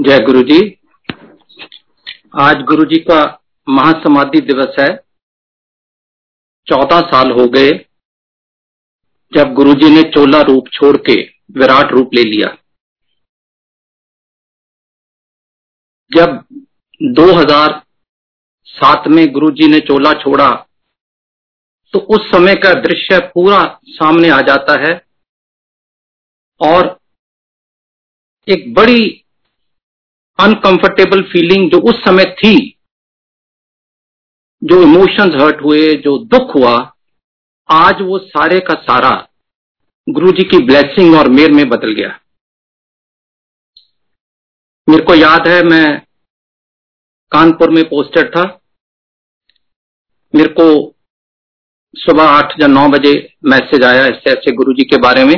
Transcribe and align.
जय 0.00 0.18
गुरु 0.18 0.42
जी 0.42 0.78
आज 2.40 2.62
गुरु 2.62 2.84
जी 2.84 3.00
का 3.00 3.42
महासमाधि 3.68 4.40
दिवस 4.40 4.76
है। 4.80 5.04
चौदह 6.66 7.00
साल 7.00 7.30
हो 7.30 7.48
गए 7.48 7.86
जब 9.32 9.54
गुरु 9.54 9.74
जी 9.74 9.90
ने 9.90 10.10
चोला 10.10 10.42
रूप 10.42 10.64
छोड़ 10.72 10.96
के 10.96 11.30
विराट 11.58 11.92
रूप 11.92 12.10
ले 12.14 12.22
लिया। 12.22 12.56
जब 16.10 16.44
2007 17.02 19.08
में 19.08 19.32
गुरु 19.32 19.50
जी 19.50 19.68
ने 19.68 19.80
चोला 19.80 20.12
छोड़ा 20.12 20.66
तो 21.94 21.98
उस 22.14 22.30
समय 22.30 22.54
का 22.54 22.80
दृश्य 22.80 23.30
पूरा 23.34 23.80
सामने 23.88 24.30
आ 24.30 24.42
जाता 24.42 24.80
है 24.80 25.06
और 26.60 27.00
एक 28.48 28.74
बड़ी 28.74 29.24
अनकंफर्टेबल 30.40 31.22
फीलिंग 31.22 31.70
जो 31.70 31.78
उस 31.78 32.04
समय 32.04 32.24
थी, 32.24 32.76
जो 34.64 34.82
इमोशंस 34.82 35.42
हर्ट 35.42 35.62
हुए, 35.64 35.94
जो 35.94 36.18
दुख 36.24 36.54
हुआ, 36.56 36.96
आज 37.70 38.02
वो 38.02 38.18
सारे 38.18 38.60
का 38.60 38.74
सारा 38.74 39.28
गुरु 40.08 40.32
जी 40.32 40.44
की 40.44 40.64
ब्लेसिंग 40.64 41.14
और 41.14 41.28
मेर 41.28 41.50
में 41.50 41.68
बदल 41.68 41.92
गया। 41.92 42.20
मेरे 44.88 45.02
को 45.02 45.14
याद 45.14 45.48
है, 45.48 45.62
मैं 45.62 46.00
कानपुर 47.32 47.70
में 47.70 47.84
पोस्टेड 47.84 48.28
था। 48.28 48.60
मेरे 50.34 50.48
को 50.48 50.94
सुबह 51.94 52.24
आठ 52.24 52.60
या 52.60 52.66
नौ 52.66 52.88
बजे 52.88 53.34
मैसेज 53.44 53.82
आया 53.82 54.06
ऐसे 54.06 54.30
ऐसे 54.30 54.52
गुरु 54.52 54.72
जी 54.72 54.84
के 54.84 54.96
बारे 54.96 55.24
में। 55.24 55.34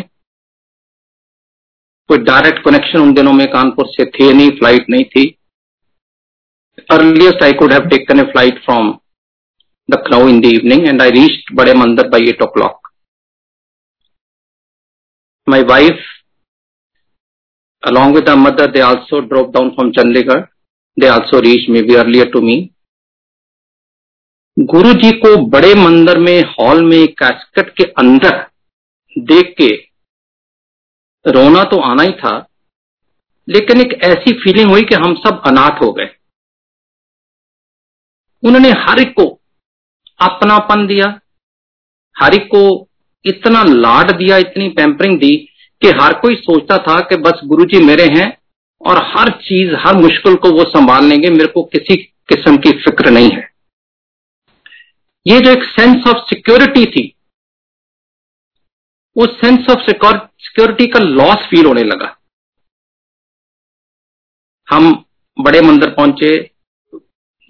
कोई 2.13 2.25
डायरेक्ट 2.25 2.65
कनेक्शन 2.65 2.99
उन 3.01 3.13
दिनों 3.15 3.33
में 3.33 3.47
कानपुर 3.53 3.87
से 3.91 4.05
थे 4.17 4.33
नहीं 4.33 4.51
फ़्लाइट 4.59 4.89
नहीं 4.91 5.05
थी। 5.13 5.25
Earliest 6.91 7.43
I 7.45 7.53
could 7.61 7.73
have 7.73 7.89
taken 7.89 8.21
a 8.21 8.25
flight 8.33 8.59
from 8.65 8.89
Lucknow 9.89 10.29
in 10.29 10.41
the 10.41 10.55
evening 10.55 10.87
and 10.89 11.03
I 11.03 11.11
reached 11.11 11.55
Bade 11.57 11.75
Mandir 11.75 12.09
by 12.09 12.29
eight 12.29 12.43
o'clock 12.57 12.91
my 15.47 15.63
wife 15.75 16.09
along 17.83 18.13
with 18.15 18.29
her 18.29 18.37
mother, 18.37 18.67
they 18.69 18.81
also 18.81 19.21
drove 19.21 19.47
down 19.55 19.71
from 19.77 19.89
chandigarh. 19.93 20.43
They 20.97 21.09
also 21.09 21.41
reached 21.41 21.71
maybe 21.71 21.97
earlier 21.97 22.27
to 22.35 22.41
me 22.41 22.55
गुरु 24.57 24.93
जी 25.03 25.11
को 25.19 25.37
बड़े 25.47 25.73
मंदिर 25.75 26.19
में 26.19 26.43
hall 26.51 26.83
में 26.85 27.07
कैस्कट 27.21 27.75
के 27.77 27.85
अंदर 28.03 28.37
देख 29.17 29.55
के 29.61 29.69
रोना 31.25 31.63
तो 31.65 31.81
आना 31.81 32.03
ही 32.03 32.13
था, 32.13 32.35
लेकिन 33.49 33.81
एक 33.81 33.93
ऐसी 34.05 34.33
फीलिंग 34.41 34.71
हुई 34.71 34.83
कि 34.83 34.95
हम 34.95 35.15
सब 35.17 35.43
अनाथ 35.47 35.83
हो 35.83 35.93
गए। 35.93 36.09
उन्होंने 38.43 38.71
हर 38.79 39.01
एक 39.01 39.13
को 39.13 39.27
अपनापन 40.21 40.87
दिया, 40.87 41.07
हर 42.17 42.35
एक 42.35 42.47
को 42.47 42.89
इतना 43.25 43.63
लाड 43.65 44.11
दिया, 44.11 44.37
इतनी 44.37 44.69
पैम्परिंग 44.69 45.19
दी, 45.19 45.37
कि 45.83 45.89
हर 46.01 46.13
कोई 46.13 46.35
सोचता 46.35 46.77
था 46.79 46.99
कि 47.01 47.17
बस 47.17 47.41
गुरुजी 47.45 47.85
मेरे 47.85 48.05
हैं 48.13 48.27
और 48.81 49.03
हर 49.07 49.31
चीज़, 49.41 49.75
हर 49.77 49.97
मुश्किल 49.97 50.35
को 50.35 50.51
वो 50.51 50.65
संभाल 50.71 51.05
लेंगे, 51.05 51.31
मेरे 51.31 51.47
को 51.47 51.63
किसी 51.65 51.97
किस्म 52.29 52.57
की 52.57 52.71
फ़िक्र 52.79 53.11
नहीं 53.11 53.31
है। 53.31 53.51
ये 55.27 55.41
जो 55.41 55.51
एक 55.51 55.65
सेंस 55.65 56.07
ऑफ़ 56.09 56.25
सिक्योरिटी 56.27 56.85
थी 56.87 57.03
वो 59.17 59.27
सेंस 59.27 59.71
ऑफ़ 59.71 59.81
सिक्योरिटी 59.81 60.87
का 60.87 60.99
लॉस 60.99 61.47
फील 61.47 61.67
होने 61.67 61.83
लगा। 61.83 62.17
हम 64.69 65.05
बड़े 65.41 65.61
मंदिर 65.61 65.91
पहुँचे, 65.91 66.51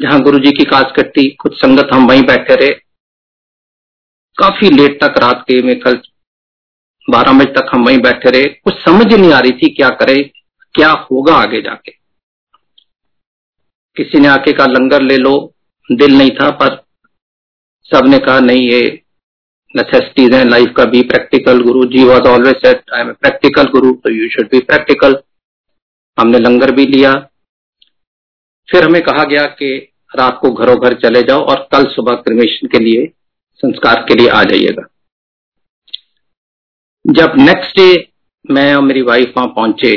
जहाँ 0.01 0.21
गुरु 0.21 0.39
जी 0.39 0.51
की 0.51 0.65
काज 0.65 0.93
कट्टी 0.97 1.29
कुछ 1.31 1.61
संगत 1.61 1.89
हम 1.95 2.07
वहीं 2.09 2.23
बैठे 2.23 2.55
रहे। 2.55 2.71
काफ़ी 4.39 4.71
लेट 4.71 5.05
तक 5.05 5.19
रात 5.19 5.45
के, 5.49 5.63
में 5.63 5.81
कल 5.81 6.01
बारह 7.11 7.33
बजे 7.33 7.53
तक 7.53 7.71
हम 7.73 7.85
वहीं 7.85 7.99
बैठे 7.99 8.31
रहे। 8.31 8.45
कुछ 8.45 8.75
समझ 8.75 9.13
नहीं 9.15 9.33
आ 9.33 9.41
रही 9.41 9.53
थी 9.53 9.75
क्या 9.75 9.89
करे, 9.89 10.23
क्या 10.75 10.91
होगा 10.91 11.35
आगे 11.35 11.63
जाके। 11.63 11.93
किसी 13.97 14.21
ने 14.21 14.29
आके 14.29 14.53
कहा, 14.53 14.67
लंगर 14.67 15.03
ले 15.03 15.17
लो। 15.17 15.55
दिल 15.93 16.19
नहीं 16.19 16.31
था, 16.31 16.51
पर 16.51 16.85
सबने 17.85 18.19
कहा, 18.19 18.41
नहीं, 18.41 18.71
ये 18.71 19.02
नेसेसिटीज 19.75 20.35
हैं 20.35 20.45
लाइफ 20.45 20.73
का 20.77 20.85
be 20.85 21.01
practical 21.03 21.63
guru 21.63 21.85
ji 21.91 22.05
was 22.05 22.29
always 22.29 22.57
said 22.57 22.91
I 22.95 23.01
am 23.01 23.13
practical 23.13 23.69
guru 23.71 23.93
तो 24.05 24.11
यू 24.11 24.29
शुड 24.31 24.49
बी 24.51 24.59
प्रैक्टिकल 24.63 25.17
हमने 26.19 26.39
लंगर 26.39 26.71
भी 26.71 26.87
लिया। 26.87 27.13
फिर 28.69 28.85
हमें 28.85 29.01
कहा 29.03 29.25
गया 29.25 29.45
कि 29.53 29.71
रात 30.11 30.39
को 30.43 30.51
घरों 30.53 30.77
घर 30.79 30.95
चले 31.01 31.23
जाओ 31.23 31.45
और 31.45 31.67
कल 31.73 31.85
सुबह 31.91 32.15
क्रिमेशन 32.19 32.69
के 32.69 32.79
लिए, 32.79 33.07
संस्कार 33.63 34.05
के 34.09 34.15
लिए 34.15 34.29
आ 34.31 34.43
जाइएगा। 34.43 34.87
जब 37.05 37.35
नेक्स्ट 37.39 37.77
डे 37.77 37.89
मैं 38.45 38.75
और 38.75 38.83
मेरी 38.83 39.03
वाइफ 39.03 39.33
वहाँ 39.37 39.49
पहुँचे, 39.49 39.93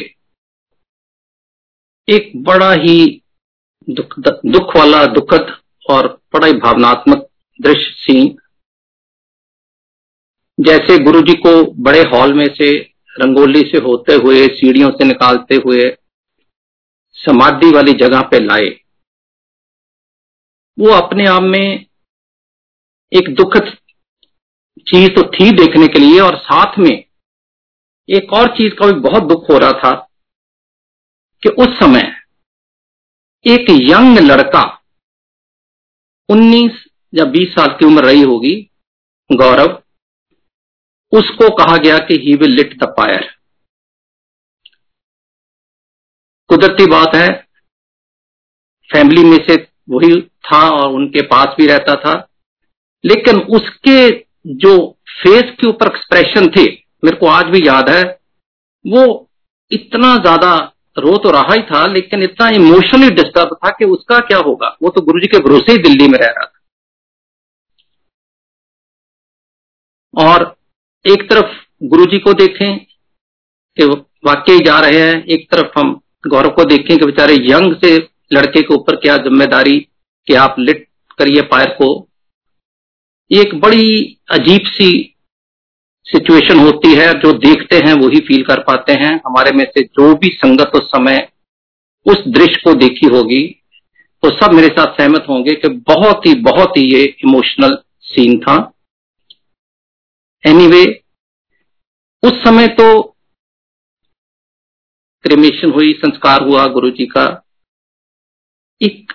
एक 2.08 2.32
बड़ा 2.44 2.72
ही 2.74 2.98
दुख 3.88 4.20
दुख 4.20 4.76
वाला, 4.76 5.06
दुखद 5.08 5.56
और 5.86 6.08
बड़ा 6.34 6.48
ही 6.48 6.54
भावनात्मक 6.56 7.28
दृश्य 7.60 7.94
सीन 7.98 8.36
जैसे 10.58 10.98
गुरु 11.04 11.22
जी 11.22 11.34
को 11.38 11.52
बड़े 11.84 12.02
हॉल 12.02 12.34
में 12.34 12.46
से, 12.56 12.72
रंगोली 13.20 13.62
से 13.62 13.78
होते 13.78 14.14
हुए, 14.14 14.46
सीढ़ियों 14.48 14.90
से 14.92 15.06
निकालते 15.06 15.56
हुए, 15.56 15.90
समाधि 17.18 17.72
वाली 17.72 17.94
जगह 17.94 18.22
पे 18.22 18.40
लाए। 18.40 18.70
वो 20.78 20.90
अपने 20.92 21.26
आप 21.26 21.44
में 21.44 21.86
एक 23.12 23.34
दुखद 23.36 23.72
चीज़ 24.88 25.10
तो 25.10 25.22
थी 25.30 25.52
देखने 25.52 25.88
के 25.88 26.00
लिए, 26.00 26.20
और 26.20 26.38
साथ 26.38 26.80
में 26.80 27.04
एक 28.10 28.34
और 28.34 28.48
चीज़ 28.48 28.74
का 28.74 28.88
भी 28.88 29.00
बहुत 29.00 29.24
दुख 29.24 29.50
हो 29.50 29.58
रहा 29.58 29.72
था 29.72 29.94
कि 31.44 31.50
उस 31.50 31.80
समय 31.80 32.12
एक 33.46 33.70
यंग 33.70 34.18
लड़का 34.20 34.64
19 36.30 36.84
या 37.14 37.26
20 37.32 37.50
साल 37.50 37.78
की 37.80 37.86
उम्र 37.86 38.04
रही 38.06 38.22
होगी, 38.22 38.56
गौरव 39.30 39.82
उसको 41.16 41.50
कहा 41.56 41.78
गया 41.78 41.98
कि 42.08 42.18
he 42.20 42.36
will 42.36 42.52
lit 42.52 42.78
the 42.80 42.94
fire 42.98 43.30
कुदरती 46.50 46.86
बात 46.86 47.16
है 47.16 47.28
फैमिली 48.90 49.24
में 49.24 49.38
से 49.48 49.56
वही 49.90 50.22
था 50.22 50.60
और 50.72 50.94
उनके 50.94 51.22
पास 51.28 51.56
भी 51.58 51.66
रहता 51.68 51.96
था, 51.96 52.14
लेकिन 53.04 53.40
उसके 53.58 54.10
जो 54.56 54.76
फेस 55.12 55.52
के 55.62 55.68
ऊपर 55.68 55.88
एक्सप्रेशन 55.88 56.48
थे, 56.48 56.66
मेरे 57.04 57.18
को 57.18 57.28
आज 57.28 57.46
भी 57.46 57.68
याद 57.68 57.90
है, 57.90 58.04
वो 58.86 59.30
इतना 59.72 60.16
ज़्यादा 60.18 60.54
रो 60.98 61.18
तो 61.18 61.32
रहा 61.32 61.54
ही 61.54 61.62
था, 61.62 61.86
लेकिन 61.88 62.24
इतना 62.24 62.50
इमोशनली 62.50 63.10
डिस्टर्ब 63.16 63.56
था 63.56 63.70
कि 63.70 63.86
उसका 63.86 64.20
क्या 64.20 64.38
होगा? 64.40 64.68
वो 64.84 64.90
तो 64.90 65.02
गुरु 65.02 65.20
जी 65.20 65.28
के 65.28 65.40
भरोसे 65.40 65.72
ही 65.72 65.78
दिल्ली 65.84 66.08
में 66.08 66.18
रह 66.20 66.28
रहा 66.28 66.46
था। 66.46 66.62
और 70.14 70.56
एक 71.06 71.30
तरफ़ 71.30 71.52
गुरु 71.84 72.06
जी 72.06 72.20
को 72.20 72.34
देखें 72.34 72.78
कि 73.78 73.86
वाकई 74.26 74.60
जा 74.66 74.80
रहे 74.80 75.00
हैं, 75.00 75.24
एक 75.26 75.48
तरफ़ 75.52 75.80
हम 75.80 75.94
गौरव 76.28 76.50
को 76.50 76.64
देखें 76.66 76.98
कि 76.98 77.06
बेचारे 77.06 77.36
यंग 77.42 77.76
से 77.84 77.96
लड़के 78.32 78.62
के 78.62 78.74
ऊपर 78.74 78.96
क्या 78.96 79.18
ज़िम्मेदारी 79.20 79.78
कि 80.28 80.34
आप 80.36 80.56
लिट 80.60 80.88
करिए 81.20 81.42
पायर 81.52 81.70
को। 81.72 81.90
ये 83.32 83.42
एक 83.42 83.54
बड़ी 83.62 84.18
अजीब 84.32 84.66
सी 84.68 84.90
सिचुएशन 86.06 86.60
होती 86.60 86.94
है, 86.94 87.14
जो 87.14 87.32
देखते 87.34 87.78
हैं 87.78 87.94
वही 87.96 88.20
फील 88.22 88.44
कर 88.44 88.60
पाते 88.64 88.94
हैं। 88.96 89.14
हमारे 89.28 89.52
में 89.52 89.66
से 89.68 89.84
जो 89.84 90.14
भी 90.16 90.30
संगत 90.36 90.72
उस 90.76 90.90
समय 90.90 91.28
उस 92.06 92.28
दृश्य 92.30 92.62
को 92.64 92.74
देखी 92.76 93.08
होगी 93.08 93.44
तो 94.24 94.30
सब 94.32 94.54
मेरे 94.54 94.68
साथ 94.70 94.94
सहमत 94.94 95.26
होंगे 95.30 95.54
कि 95.56 95.70
बहुत 95.88 96.26
ही 96.26 96.34
बहुत 96.44 96.78
ही 96.78 96.84
ये 96.86 97.04
इमोशनल 97.26 97.78
सीन 98.06 98.40
था। 98.40 98.56
एनीवे 100.44 100.84
anyway, 100.84 100.94
उस 102.24 102.44
समय 102.44 102.68
तो 102.68 103.02
क्रिमेशन 105.24 105.72
हुई 105.72 105.94
संस्कार 105.94 106.44
हुआ 106.44 106.66
गुरु 106.66 106.90
जी 106.90 107.06
का। 107.06 107.24
एक 108.82 109.14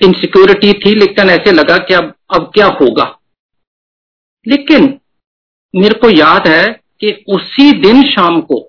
इनसिक्योरिटी 0.00 0.72
थी 0.72 0.94
लेकिन 0.94 1.30
ऐसे 1.30 1.52
लगा 1.52 1.76
कि 1.78 1.94
अब 1.94 2.14
अब 2.34 2.50
क्या 2.54 2.66
होगा? 2.66 3.18
लेकिन 4.46 5.00
मेरे 5.74 5.98
को 5.98 6.10
याद 6.10 6.48
है 6.48 6.66
कि 7.00 7.24
उसी 7.28 7.72
दिन 7.80 8.02
शाम 8.02 8.40
को 8.40 8.60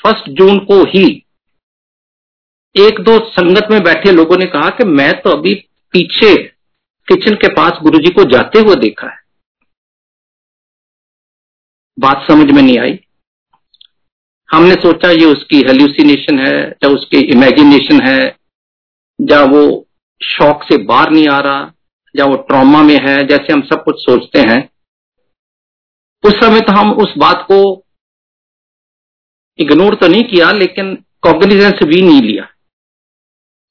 फ़र्स्ट 0.00 0.30
जून 0.30 0.58
को 0.58 0.82
ही 0.84 1.04
एक 2.76 3.00
दो 3.00 3.18
संगत 3.30 3.68
में 3.70 3.82
बैठे 3.82 4.12
लोगों 4.12 4.36
ने 4.36 4.46
कहा 4.46 4.68
कि 4.68 4.84
मैं 4.84 5.12
तो 5.22 5.30
अभी 5.30 5.54
पीछे 5.92 6.34
किचन 7.08 7.34
के 7.34 7.48
पास 7.48 7.78
गुरुजी 7.82 8.14
को 8.14 8.24
जाते 8.30 8.58
हुए 8.58 8.74
देखा 8.76 9.06
है। 9.06 9.23
बात 11.98 12.26
समझ 12.30 12.50
में 12.50 12.62
नहीं 12.62 12.78
आई। 12.78 13.00
हमने 14.52 14.74
सोचा 14.74 15.10
ये 15.10 15.24
उसकी 15.24 15.56
हेल्यूसिनेशन 15.56 16.38
है, 16.38 16.68
या 16.68 16.88
उसकी 16.88 17.18
इमेजिनेशन 17.18 18.00
है, 18.06 18.38
या 19.30 19.44
वो 19.44 19.88
शौक 20.22 20.62
से 20.62 20.76
बाहर 20.78 21.10
नहीं 21.10 21.28
आ 21.28 21.38
रहा, 21.38 21.72
या 22.16 22.24
वो 22.24 22.36
ट्रॉमा 22.36 22.82
में 22.82 22.98
है, 23.08 23.26
जैसे 23.26 23.52
हम 23.52 23.62
सब 23.62 23.84
कुछ 23.84 23.94
सोचते 23.98 24.38
हैं। 24.38 24.70
उस 26.26 26.32
समय 26.32 26.60
तो 26.60 26.78
हम 26.78 26.92
उस 26.92 27.14
बात 27.18 27.46
को 27.52 27.84
इग्नोर 29.58 29.94
तो 29.94 30.08
नहीं 30.08 30.24
किया, 30.24 30.50
लेकिन 30.50 31.04
कॉग्निजेंस 31.22 31.74
भी 31.84 32.02
नहीं 32.02 32.22
लिया। 32.22 32.48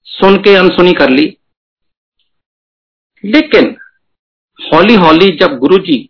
सुन 0.04 0.38
के 0.38 0.56
अनसुनी 0.56 0.94
कर 0.94 1.10
ली। 1.10 1.38
लेकिन 3.26 3.78
हौली 4.74 4.96
हौली 4.96 5.38
जब 5.38 5.58
गुरुजी 5.58 6.10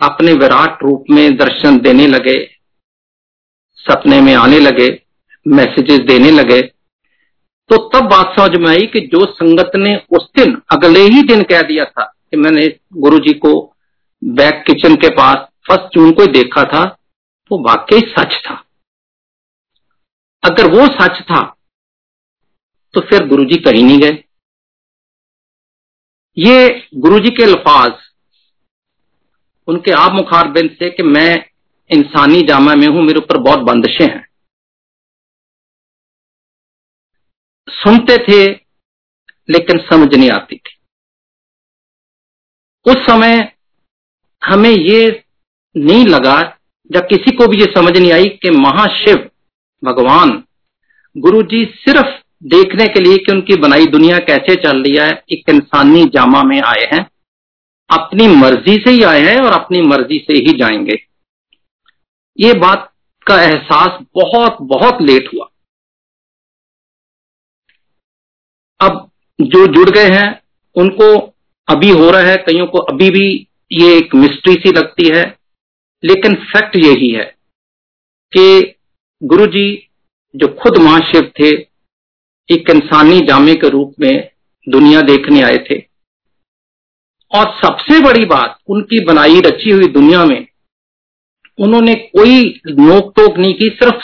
अपने 0.00 0.32
विराट 0.34 0.82
रूप 0.82 1.04
में 1.10 1.36
दर्शन 1.36 1.78
देने 1.80 2.06
लगे, 2.06 2.38
सपने 3.78 4.20
में 4.20 4.34
आने 4.34 4.58
लगे 4.60 4.88
मैसेजेस 5.46 6.00
देने 6.06 6.30
लगे। 6.30 6.60
तो 7.70 7.76
तब 7.90 8.08
बात 8.10 8.34
समझ 8.36 8.58
में 8.58 8.68
आई 8.68 8.86
कि 8.86 9.00
जो 9.06 9.24
संगत 9.32 9.72
ने 9.76 9.94
उस 10.10 10.28
दिन, 10.36 10.54
अगले 10.72 11.00
ही 11.04 11.22
दिन 11.22 11.42
कह 11.42 11.62
दिया 11.62 11.84
था 11.84 12.04
कि 12.04 12.36
मैंने 12.36 12.66
गुरु 12.96 13.18
जी 13.18 13.32
को 13.36 13.52
बैक 14.22 14.62
किचन 14.66 14.94
के 14.96 15.08
पास 15.16 15.46
फ़र्स्ट 15.68 15.94
जून 15.94 16.12
को 16.12 16.26
देखा 16.28 16.62
था, 16.64 16.82
वो 17.50 17.58
वाकई 17.60 18.00
सच 18.10 18.40
था। 18.46 18.54
अगर 20.42 20.70
वो 20.70 20.86
सच 20.94 21.20
था 21.22 21.40
तो 22.94 23.00
फिर 23.00 23.26
गुरुजी 23.28 23.56
कहीं 23.60 23.82
नहीं 23.84 23.98
गए। 23.98 24.22
ये 26.36 26.88
गुरुजी 26.96 27.30
के 27.30 27.42
अल्फाज 27.42 27.92
उनके 29.68 29.90
आप 29.90 30.12
मुखार 30.12 30.48
बिंद 30.48 30.70
से 30.70 30.90
कि 30.90 31.02
मैं 31.02 31.44
इंसानी 31.90 32.42
जामा 32.42 32.74
में 32.74 32.86
हूँ, 32.86 33.02
मेरे 33.02 33.18
ऊपर 33.18 33.38
बहुत 33.38 33.58
बंदिशें 33.58 34.06
हैं। 34.06 34.26
सुनते 37.68 38.16
थे, 38.18 38.44
लेकिन 39.48 39.78
समझ 39.78 40.14
नहीं 40.16 40.30
आती 40.30 40.56
थी। 40.56 40.76
उस 42.86 43.06
समय 43.06 43.52
हमें 44.42 44.70
ये 44.70 45.24
नहीं 45.76 46.06
लगा 46.06 46.38
या 46.90 47.00
किसी 47.00 47.36
को 47.36 47.46
भी 47.46 47.58
ये 47.58 47.64
समझ 47.64 47.96
नहीं 47.98 48.12
आई 48.12 48.28
कि 48.42 48.50
महाशिव 48.50 49.30
भगवान 49.82 50.42
गुरु 51.16 51.42
जी 51.42 51.64
सिर्फ़ 51.64 52.16
देखने 52.44 52.86
के 52.86 53.00
लिए 53.00 53.16
कि 53.16 53.32
उनकी 53.32 53.56
बनाई 53.56 53.86
दुनिया 53.86 54.18
कैसे 54.18 54.54
चल 54.54 54.82
रही 54.82 54.96
है, 54.96 55.22
एक 55.32 55.50
इंसानी 55.50 56.04
जामा 56.04 56.42
में 56.42 56.60
आए 56.62 56.84
हैं। 56.92 57.06
अपनी 57.90 58.26
मर्ज़ी 58.26 58.76
से 58.76 58.90
ही 58.90 59.02
आए 59.02 59.20
हैं 59.20 59.38
और 59.38 59.52
अपनी 59.52 59.82
मर्ज़ी 59.82 60.18
से 60.18 60.32
ही 60.32 60.58
जाएँगे। 60.58 61.06
ये 62.40 62.52
बात 62.52 62.92
का 63.26 63.42
एहसास 63.42 64.04
बहुत 64.14 64.56
बहुत 64.62 65.02
लेट 65.02 65.30
हुआ। 65.34 65.48
अब 68.80 69.10
जो 69.40 69.66
जुड़ 69.66 69.90
गए 69.90 70.08
हैं, 70.08 70.42
उनको 70.76 71.34
अभी 71.68 71.90
हो 71.90 72.10
रहा 72.10 72.20
है, 72.20 72.36
कईयों 72.36 72.66
को 72.66 72.78
अभी 72.78 73.10
भी 73.10 73.48
ये 73.72 73.96
एक 73.96 74.14
मिस्ट्री 74.14 74.54
सी 74.54 74.72
लगती 74.72 75.08
है, 75.08 75.38
लेकिन 76.04 76.34
फैक्ट 76.34 76.76
यही 76.76 77.10
है 77.10 77.36
कि 78.36 78.74
गुरुजी 79.22 79.88
जो 80.36 80.48
खुद 80.48 80.78
महाशिव 80.78 81.32
थे, 81.40 81.48
एक 82.50 82.70
इंसानी 82.70 83.20
जामे 83.20 83.54
के 83.54 83.68
रूप 83.68 83.94
में 84.00 84.30
दुनिया 84.68 85.00
देखने 85.00 85.42
आए 85.42 85.56
थे। 85.70 85.87
और 87.34 87.58
सबसे 87.62 88.00
बड़ी 88.00 88.24
बात, 88.24 88.58
उनकी 88.68 89.04
बनाई 89.04 89.40
रची 89.40 89.70
हुई 89.70 89.86
दुनिया 89.86 90.24
में, 90.24 90.46
उन्होंने 91.58 91.94
कोई 91.94 92.60
नोक 92.66 93.12
टोक 93.16 93.38
नहीं 93.38 93.54
की, 93.54 93.68
सिर्फ़ 93.68 94.02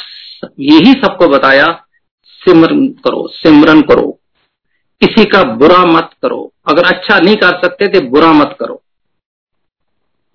यही 0.60 0.92
सबको 0.92 1.28
बताया, 1.28 1.84
सिमरन 2.22 2.88
करो 2.88 3.28
सिमरन 3.28 3.82
करो। 3.82 4.20
किसी 5.00 5.24
का 5.24 5.42
बुरा 5.42 5.84
मत 5.84 6.10
करो। 6.22 6.52
अगर 6.68 6.82
अच्छा 6.84 7.18
नहीं 7.20 7.36
कर 7.36 7.50
सकते 7.50 7.86
तो 7.86 8.00
बुरा 8.00 8.32
मत 8.32 8.56
करो। 8.60 8.82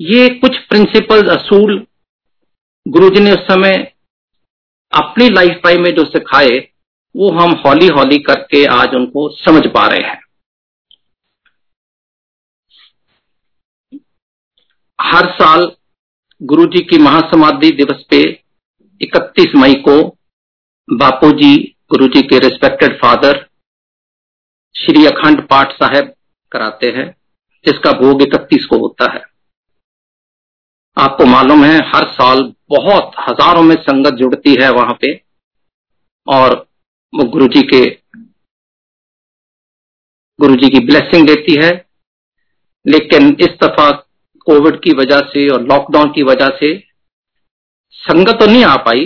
ये 0.02 0.30
कुछ 0.30 0.58
प्रिंसिपल 0.58 1.28
असूल 1.28 1.88
गुरु 2.88 3.10
जी 3.10 3.20
ने 3.20 3.32
उस 3.32 3.40
समय 3.40 3.94
अपनी 4.94 5.30
लाइफ 5.30 5.62
टाइम 5.64 5.84
में 5.84 5.96
जो 5.96 6.06
सिखाए, 6.06 6.68
वो 7.16 7.32
हम 7.32 7.52
हौली 7.52 7.88
हौली 7.88 8.18
करके 8.18 8.66
आज 8.66 8.96
उनको 8.96 9.30
समझ 9.30 9.68
पा 9.68 9.88
रहे 9.88 10.00
हैं। 10.00 10.19
हर 15.00 15.26
साल 15.32 15.62
गुरु 16.42 16.66
जी 16.66 16.80
की 16.80 16.98
महासमाधि 16.98 17.70
दिवस 17.72 18.04
पे 18.10 18.22
31 19.02 19.56
मई 19.56 19.74
को 19.88 19.96
बापू 20.90 21.32
जी 21.32 21.56
गुरु 21.90 22.08
जी 22.08 22.22
के 22.22 22.40
रिस्पेक्टेड 22.40 22.98
फादर 22.98 23.40
श्री 24.76 25.06
अखंड 25.06 25.42
पाठ 25.48 25.72
साहेब 25.74 26.14
कराते 26.52 26.88
हैं, 26.88 27.06
जिसका 27.66 27.92
भोग 27.92 28.22
इकतीस 28.22 28.66
को 28.66 28.78
होता 28.78 29.12
है। 29.12 29.24
आपको 30.98 31.26
मालूम 31.26 31.64
है, 31.64 31.78
हर 31.86 32.08
साल 32.12 32.44
बहुत 32.70 33.12
हज़ारों 33.20 33.64
में 33.64 33.76
संगत 33.76 34.14
जुड़ती 34.14 34.56
है 34.62 34.70
वहाँ 34.72 34.98
पे, 35.02 35.14
और 36.28 36.56
वो 37.14 37.24
गुरु 37.30 37.48
जी 37.48 37.62
के 37.64 37.86
गुरु 40.40 40.56
जी 40.56 40.70
की 40.70 40.86
ब्लेसिंग 40.86 41.28
देती 41.28 41.56
है। 41.64 41.72
लेकिन 42.86 43.36
इस 43.42 43.58
दफ़ा 43.64 43.90
कोविड 44.50 44.80
की 44.80 44.92
वजह 44.94 45.20
से 45.30 45.48
और 45.50 45.64
लॉकडाउन 45.64 46.12
की 46.12 46.24
वजह 46.24 46.58
से 46.60 46.78
संगत 47.94 48.40
तो 48.40 48.46
नहीं 48.46 48.64
आ 48.64 48.76
पाई, 48.76 49.06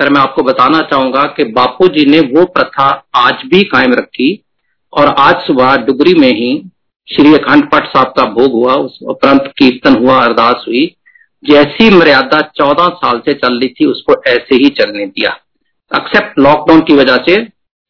पर 0.00 0.10
मैं 0.10 0.20
आपको 0.20 0.42
बताना 0.42 0.80
चाहूँगा 0.82 1.22
कि 1.36 1.44
बापू 1.52 1.88
जी 1.88 2.04
ने 2.06 2.20
वो 2.30 2.44
प्रथा 2.46 2.88
आज 3.16 3.42
भी 3.46 3.62
कायम 3.66 3.94
रखी 3.94 4.28
और 4.92 5.14
आज 5.18 5.42
सुबह 5.46 5.76
डुगरी 5.86 6.14
में 6.14 6.30
ही 6.30 6.50
श्री 7.08 7.34
अखंड 7.34 7.70
पाठ 7.70 7.86
साहब 7.86 8.12
का 8.16 8.24
भोग 8.26 8.52
हुआ, 8.52 8.74
उस 8.74 8.98
उपरांत 9.04 9.52
कीर्तन 9.58 9.96
हुआ, 9.96 10.18
अरदास 10.18 10.64
हुई। 10.68 10.84
जैसी 11.44 11.90
मर्यादा 11.90 12.40
चौदह 12.56 12.88
साल 12.96 13.20
से 13.20 13.32
चल 13.34 13.58
रही 13.58 13.68
थी, 13.70 13.86
उसको 13.86 14.14
ऐसे 14.26 14.54
ही 14.54 14.68
चलने 14.78 15.06
दिया। 15.06 15.30
एक्सेप्ट 15.90 16.38
लॉकडाउन 16.38 16.80
की 16.80 16.94
वजह 16.94 17.16
से 17.28 17.36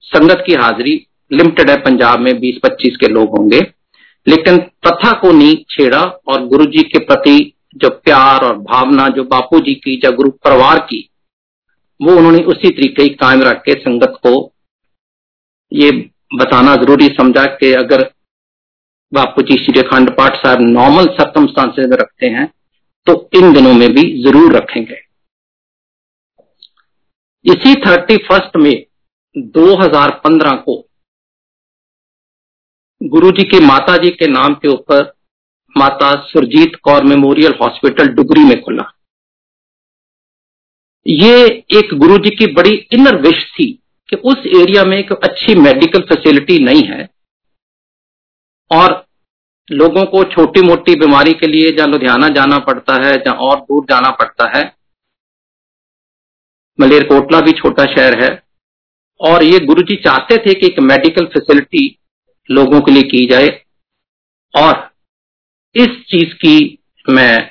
संगत 0.05 0.43
की 0.47 0.55
हाजिरी 0.55 0.95
लिमिटेड 1.31 1.71
है, 1.71 1.77
पंजाब 1.79 2.21
में 2.21 2.39
20-25 2.41 2.97
के 2.97 3.09
लोग 3.09 3.39
होंगे। 3.39 3.61
लेकिन 4.27 4.59
प्रथा 4.83 5.11
को 5.21 5.31
नहीं 5.33 5.57
छेड़ा 5.71 6.03
और 6.29 6.47
गुरु 6.47 6.65
जी 6.67 6.83
के 6.85 6.99
प्रति 7.05 7.53
जो 7.77 7.89
प्यार 7.91 8.45
और 8.45 8.57
भावना 8.61 9.09
जो 9.09 9.25
बापू 9.27 9.61
जी 9.61 9.75
की 9.77 10.01
या 10.05 10.11
गुरु 10.13 10.31
परिवार 10.45 10.79
की, 10.81 11.09
वो 12.01 12.17
उन्होंने 12.17 12.43
उसी 12.45 12.71
तरीके 12.71 13.09
कायम 13.15 13.43
रख 13.43 13.63
के 13.63 13.75
संगत 13.75 14.19
को। 14.23 14.35
ये 15.73 15.91
बताना 16.35 16.75
ज़रूरी 16.77 17.07
समझा 17.11 17.45
कि 17.57 17.73
अगर 17.75 18.03
बापू 19.13 19.43
जी 19.43 19.57
श्री 19.57 19.81
अखंड 19.81 20.11
पाठ 20.17 20.37
साहब 20.37 20.61
नॉर्मल 20.63 21.07
सर्कमस्टांसेस 21.15 21.87
में 21.87 21.97
रखते 21.97 22.27
हैं 22.29 22.47
तो 23.07 23.13
इन 23.35 23.53
दिनों 23.53 23.73
में 23.75 23.89
भी 23.95 24.03
ज़रूर 24.23 24.57
रखेंगे। 24.57 25.01
इसी 27.45 27.75
थर्टी 27.83 28.17
फ़र्स्ट 28.25 28.57
में 28.57 28.85
2015 29.55 30.57
को 30.59 30.86
गुरु 33.01 33.31
जी 33.31 33.43
के 33.43 33.59
माता 33.61 33.97
जी 33.97 34.11
के 34.11 34.27
नाम 34.27 34.55
के 34.55 34.69
ऊपर 34.69 35.03
माता 35.77 36.11
सुरजीत 36.23 36.77
कौर 36.83 37.05
मेमोरियल 37.05 37.55
हॉस्पिटल 37.55 38.07
डुगरी 38.09 38.45
में 38.45 38.61
खुला। 38.63 38.85
ये 41.07 41.35
एक 41.79 41.93
गुरु 41.95 42.17
जी 42.19 42.31
की 42.31 42.47
बड़ी 42.53 42.75
इनर 42.93 43.21
विश 43.23 43.45
थी 43.51 43.67
कि 44.09 44.17
उस 44.25 44.47
एरिया 44.57 44.85
में 44.85 44.97
एक 44.99 45.13
अच्छी 45.13 45.55
मेडिकल 45.55 46.01
फैसिलिटी 46.05 46.59
नहीं 46.65 46.83
है 46.85 47.09
और 48.71 48.95
लोगों 49.69 50.05
को 50.07 50.23
छोटी 50.25 50.63
मोटी 50.63 50.95
बीमारी 50.95 51.33
के 51.33 51.47
लिए 51.47 51.71
जहाँ 51.73 51.89
लुधियाना 51.89 52.29
जाना 52.31 52.59
पड़ता 52.61 52.95
है, 53.05 53.13
जहाँ 53.15 53.37
और 53.37 53.61
दूर 53.61 53.85
जाना 53.85 54.11
पड़ता 54.13 54.49
है 54.57 54.65
मलेरकोटला 56.79 57.41
भी 57.41 57.53
छोटा 57.53 57.85
शहर 57.95 58.23
है 58.23 58.31
और 59.21 59.43
ये 59.43 59.59
गुरुजी 59.67 59.97
चाहते 60.03 60.37
थे 60.39 60.55
कि 60.55 60.67
एक 60.67 60.81
मेडिकल 60.83 61.27
फैसिलिटी 61.27 61.87
लोगों 62.51 62.81
के 62.81 62.93
लिए 62.93 63.03
की 63.03 63.27
जाए। 63.27 63.65
और 64.57 64.91
इस 65.75 65.89
चीज़ 65.89 66.35
की 66.35 66.79
मैं 67.09 67.51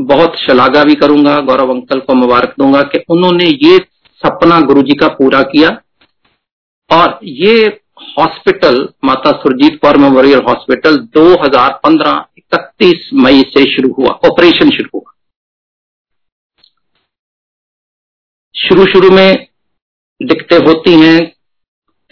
बहुत 0.00 0.36
शलाघा 0.36 0.84
भी 0.84 0.94
करूँगा, 0.94 1.40
गौरव 1.40 1.70
अंकल 1.70 2.00
को 2.00 2.14
मुबारक 2.14 2.54
दूँगा 2.58 2.82
कि 2.82 3.04
उन्होंने 3.08 3.44
ये 3.44 3.78
सपना 4.24 4.60
गुरुजी 4.60 4.94
का 4.94 5.08
पूरा 5.08 5.42
किया। 5.42 5.82
और 6.90 7.20
ये 7.22 7.80
हॉस्पिटल, 8.18 8.88
माता 9.04 9.30
सुरजीत 9.30 9.80
कौर 9.82 9.96
मेमोरियल 9.96 10.38
हॉस्पिटल 10.38 10.96
2015 10.96 12.26
इकतीस 12.38 13.10
मई 13.14 13.42
से 13.42 13.76
शुरू 13.76 13.92
हुआ, 13.92 14.08
ऑपरेशन 14.08 14.70
शुरू 14.70 14.88
हुआ। 14.94 15.12
शुरू 18.56 18.86
शुरू 18.86 19.10
में 19.10 19.46
दिक्कतें 20.22 20.58
होती 20.58 21.00
हैं, 21.00 21.32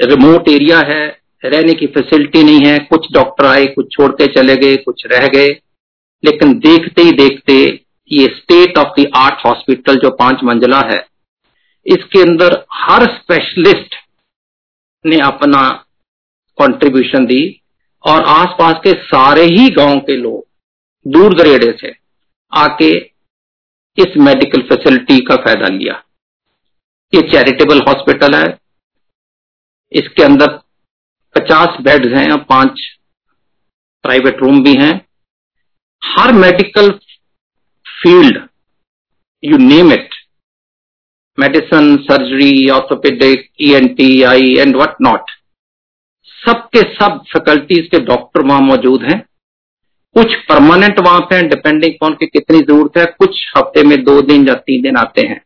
रिमोट 0.00 0.48
एरिया 0.48 0.78
है 0.78 1.23
रहने 1.44 1.74
की 1.74 1.86
फैसिलिटी 1.88 2.42
नहीं 2.42 2.64
है, 2.66 2.78
कुछ 2.80 3.06
डॉक्टर 3.12 3.46
आए, 3.46 3.64
कुछ 3.66 3.92
छोड़ 3.92 4.10
के 4.12 4.26
चले 4.34 4.56
गए, 4.56 4.76
कुछ 4.76 5.06
रह 5.06 5.26
गए। 5.28 5.48
लेकिन 6.22 6.58
देखते 6.60 7.02
ही 7.02 7.12
देखते 7.14 7.54
ये 8.10 8.26
state 8.28 8.78
of 8.78 9.00
the 9.00 9.10
art 9.16 9.44
hospital 9.46 9.96
जो 9.96 10.10
पाँच 10.16 10.42
मंजिला 10.44 10.80
है, 10.86 11.04
इसके 11.86 12.20
अंदर 12.22 12.54
हर 12.74 13.04
स्पेशलिस्ट 13.14 13.94
ने 15.04 15.18
अपना 15.22 15.68
कंट्रीब्यूशन 16.58 17.26
दी 17.26 17.42
और 18.04 18.24
आसपास 18.30 18.74
के 18.84 18.92
सारे 19.04 19.44
ही 19.46 19.68
गाँव 19.72 19.98
के 20.00 20.16
लोग 20.16 20.46
दूर 21.06 21.34
दरेड़े 21.34 21.72
से 21.80 21.92
आके 22.52 22.90
इस 23.98 24.16
मेडिकल 24.18 24.62
फैसिलिटी 24.68 25.18
का 25.20 25.36
फ़ायदा 25.36 25.68
लिया। 25.68 26.02
ये 27.12 27.20
चैरिटेबल 27.30 27.80
हॉस्पिटल 27.80 28.34
है। 28.34 28.46
इसके 29.92 30.22
अंदर 30.22 30.58
50 31.34 31.80
बेड 31.82 32.06
हैं 32.16 32.30
और 32.32 32.42
पाँच 32.44 32.80
प्राइवेट 34.04 34.42
रूम 34.42 34.62
भी 34.64 34.74
हैं। 34.74 34.94
हर 36.02 36.32
medical 36.32 36.90
field 37.86 38.38
you 39.42 39.56
name 39.58 39.92
it 39.92 40.14
medicine 41.38 41.96
surgery 41.96 42.68
orthopaedic 42.70 43.48
ENT 43.60 44.22
eye 44.22 44.54
and 44.58 44.76
what 44.76 44.96
not 45.02 45.30
सबके 46.38 46.80
सब 46.94 47.22
फैकल्टीज 47.32 47.88
के 47.90 47.98
डॉक्टर 48.00 48.42
वहाँ 48.42 48.60
मौजूद 48.60 49.02
हैं। 49.02 49.20
कुछ 50.16 50.34
परमानेंट 50.48 50.98
वहाँ 50.98 51.20
पे 51.20 51.36
हैं 51.36 51.48
डिपेंडिंग 51.48 52.04
ऑन 52.04 52.14
की 52.14 52.26
कितनी 52.26 52.58
ज़रूरत 52.58 52.98
है, 52.98 53.04
कुछ 53.04 53.52
हफ़्ते 53.56 53.82
में 53.82 54.02
दो 54.04 54.20
दिन 54.22 54.48
या 54.48 54.54
तीन 54.54 54.82
दिन 54.82 54.96
आते 54.96 55.26
हैं। 55.26 55.40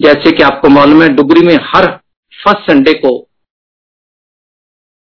जैसे 0.00 0.32
कि 0.32 0.42
आपको 0.42 0.68
मालूम 0.68 1.02
है 1.02 1.08
डुगरी 1.08 1.46
में 1.46 1.54
हर 1.64 1.86
फ़र्स्ट 2.34 2.70
संडे 2.70 2.92
को 2.94 3.27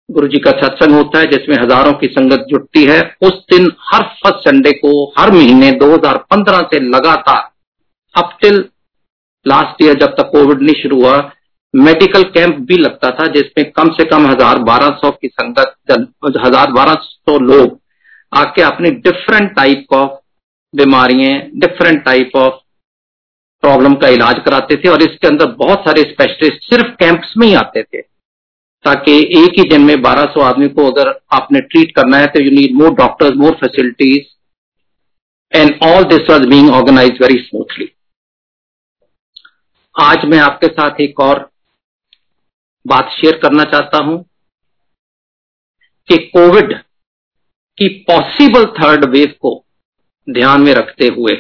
गुरु 0.10 0.28
जी 0.28 0.40
का 0.40 0.52
सत्संग 0.54 0.96
होता 0.96 1.20
है, 1.20 1.26
जिसमें 1.28 1.56
हज़ारों 1.58 1.94
की 1.94 2.08
संगत 2.08 2.46
जुटती 2.50 2.84
है। 2.86 3.00
उस 3.22 3.34
दिन 3.52 3.72
हर 3.84 4.04
फ़र्स्ट 4.16 4.48
संडे 4.50 4.72
को, 4.74 4.92
हर 5.20 5.32
महीने 5.32 5.72
2015 5.80 6.62
से 6.74 6.80
लगातार 6.82 7.50
अप 8.16 8.38
टिल 8.42 8.64
लास्ट 9.46 9.84
ईयर 9.84 9.98
जब 10.00 10.14
तक 10.18 10.30
कोविड 10.32 10.62
नहीं 10.62 10.82
शुरू 10.82 11.02
हुआ 11.02 11.18
मेडिकल 11.74 12.24
कैंप 12.36 12.56
भी 12.68 12.78
लगता 12.78 13.10
था, 13.12 13.26
जिसमें 13.28 13.72
कम 13.72 13.90
से 13.94 14.04
कम 14.06 14.28
हज़ार 14.28 14.60
बारह 14.64 14.90
सौ 15.02 15.12
की 15.12 15.28
संगत 15.30 15.76
हज़ार 16.46 16.72
बारह 16.72 16.94
सौ 17.04 17.38
लोग 17.42 17.80
आके 18.32 18.62
अपनी 18.64 18.90
डिफरेंट 19.02 19.56
टाइप 19.56 19.94
ऑफ़ 19.94 20.12
बीमारियाँ 20.74 21.40
डिफरेंट 21.58 22.04
टाइप 22.06 22.36
ऑफ़ 22.38 22.54
प्रॉब्लम 23.64 23.94
का 23.96 24.08
इलाज 24.10 24.40
कराते 24.46 24.76
थे 24.76 24.90
और 24.90 25.04
इसके 25.04 25.28
अंदर 25.28 25.52
बहुत 25.60 25.80
सारे 25.80 26.02
स्पेशलिस्ट 26.04 26.70
सिर्फ़ 26.70 26.92
कैंप्स 26.96 27.34
में 27.38 27.48
ही 27.48 27.54
आते 27.56 27.84
थे। 27.84 28.02
ताकि 28.86 29.14
एक 29.38 29.60
ही 29.60 29.64
दिन 29.70 29.82
में 29.82 29.94
1200 29.96 30.42
आदमी 30.44 30.68
को 30.70 30.86
अगर 30.92 31.10
आपने 31.34 31.60
ट्रीट 31.64 31.92
करना 31.96 32.18
है 32.18 32.26
तो 32.28 32.42
you 32.44 32.52
need 32.52 32.76
more 32.76 32.94
doctors 32.96 33.36
more 33.38 33.56
facilities 33.56 34.26
and 35.54 35.80
all 35.84 36.04
this 36.10 36.30
was 36.30 36.48
being 36.50 36.70
organise 36.72 37.22
very 37.22 37.38
smoothly 37.40 37.90
आज 39.96 40.26
मैं 40.26 40.40
आपके 40.40 40.68
साथ 40.70 41.02
एक 41.02 41.20
और 41.20 41.50
बात 42.86 43.10
शेयर 43.12 43.40
करना 43.44 43.64
चाहता 43.72 44.04
हूँ 44.06 44.24
कि 46.10 46.18
कोविड 46.28 46.74
की 47.78 47.88
पॉसिबल 48.08 48.66
थर्ड 48.74 49.06
वेव 49.10 49.34
को 49.42 49.54
ध्यान 50.28 50.62
में 50.62 50.74
रखते 50.74 51.08
हुए 51.16 51.36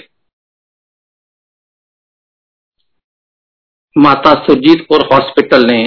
माता 3.95 4.33
सुरजीतपुर 4.45 5.05
हॉस्पिटल 5.13 5.65
ने 5.65 5.77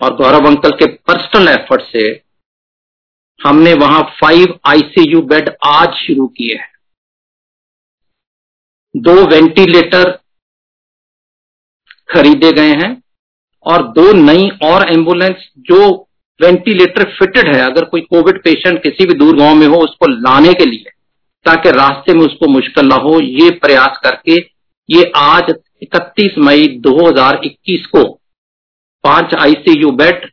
और 0.00 0.14
गौरव 0.16 0.46
अंकल 0.46 0.70
के 0.70 0.86
पर्सनल 1.08 1.48
एफर्ट 1.48 1.82
से 1.82 2.08
हमने 3.40 3.72
वहाँ 3.74 4.02
फाइव 4.20 4.58
आईसीयू 4.66 5.20
बेड 5.22 5.50
आज 5.66 5.94
शुरू 5.96 6.26
किए 6.28 6.54
हैं। 6.54 6.72
दो 8.94 9.14
वेंटिलेटर 9.26 10.10
खरीदे 12.08 12.52
गए 12.52 12.74
हैं 12.74 12.90
और 13.66 13.86
दो 13.88 14.12
नई 14.12 14.48
और 14.62 14.88
एंबुलेंस 14.90 15.48
जो 15.58 16.08
वेंटिलेटर 16.40 17.04
फिटेड 17.10 17.54
है, 17.54 17.60
अगर 17.62 17.84
कोई 17.84 18.00
कोविड 18.00 18.42
पेशेंट 18.42 18.82
किसी 18.82 19.06
भी 19.06 19.14
दूर 19.14 19.36
गाँव 19.36 19.54
में 19.54 19.66
हो, 19.66 19.76
उसको 19.76 20.06
लाने 20.06 20.52
के 20.52 20.64
लिए, 20.64 20.90
ताकि 21.46 21.70
रास्ते 21.70 22.14
में 22.14 22.20
उसको 22.20 22.46
मुश्किल 22.46 22.86
ना 22.86 22.96
हो, 22.96 23.20
ये 23.20 23.50
प्रयास 23.58 24.00
करके 24.02 24.36
ये 24.88 25.10
आज 25.16 25.54
31 25.82 26.38
मई 26.38 26.66
2021 26.80 27.86
को 27.86 28.02
पाँच 29.04 29.34
आईसीयू 29.36 29.90
बेड, 29.92 30.28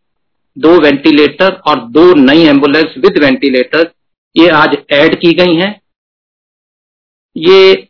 दो 0.58 0.78
वेंटिलेटर 0.80 1.54
और 1.68 1.82
दो 1.90 2.13
नई 2.16 2.46
एंबुलेंस 2.48 2.94
विद 2.98 3.24
वेंटिलेटर, 3.24 3.90
ये 4.36 4.48
आज 4.56 4.78
ऐड 4.92 5.16
की 5.16 5.34
गई 5.36 5.56
हैं। 5.56 5.80
ये 7.36 7.88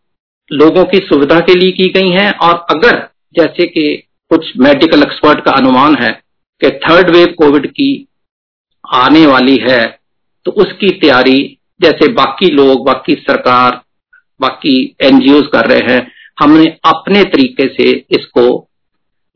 लोगों 0.52 0.84
की 0.86 0.98
सुविधा 1.00 1.40
के 1.40 1.54
लिए 1.56 1.72
की 1.72 1.88
गई 1.92 2.10
हैं 2.12 2.32
और 2.40 2.66
अगर 2.70 2.98
जैसे 3.36 3.66
कि 3.68 3.84
कुछ 4.32 4.52
मेडिकल 4.58 5.04
एक्सपर्ट 5.04 5.44
का 5.46 5.52
अनुमान 5.52 5.96
है 5.96 6.12
कि 6.62 6.70
थर्ड 6.80 7.10
वेव 7.10 7.34
कोविड 7.38 7.68
की 7.70 7.90
आने 8.86 9.26
वाली 9.28 9.58
है 9.62 9.82
तो 10.46 10.52
उसकी 10.54 10.90
तैयारी 10.92 11.40
जैसे 11.82 12.12
बाकी 12.14 12.50
लोग, 12.52 12.86
बाकी 12.86 13.14
सरकार, 13.20 13.82
बाकी 14.40 14.74
एनजीओ 15.02 15.42
कर 15.54 15.70
रहे 15.70 15.94
हैं, 15.94 16.12
हमने 16.40 16.66
अपने 16.86 17.24
तरीके 17.26 17.68
से 17.74 17.90
इसको 18.12 18.46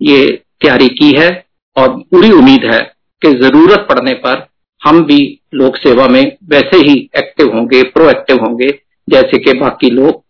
ये 0.02 0.42
तैयारी 0.62 0.88
की 0.90 1.12
है 1.18 1.30
और 1.76 1.90
पूरी 2.02 2.32
उम्मीद 2.32 2.66
है 2.66 2.80
कि 3.22 3.32
ज़रूरत 3.40 3.86
पड़ने 3.90 4.14
पर 4.26 4.46
हम 4.82 5.02
भी 5.06 5.20
लोक 5.54 5.78
सेवा 5.78 6.08
में 6.08 6.22
वैसे 6.44 6.78
ही 6.80 6.94
एक्टिव 7.18 7.54
होंगे 7.54 7.82
प्रोएक्टिव 7.90 8.38
होंगे, 8.38 8.70
जैसे 9.08 9.38
कि 9.40 9.54
बाकी 9.60 9.90
लोग 9.90 10.24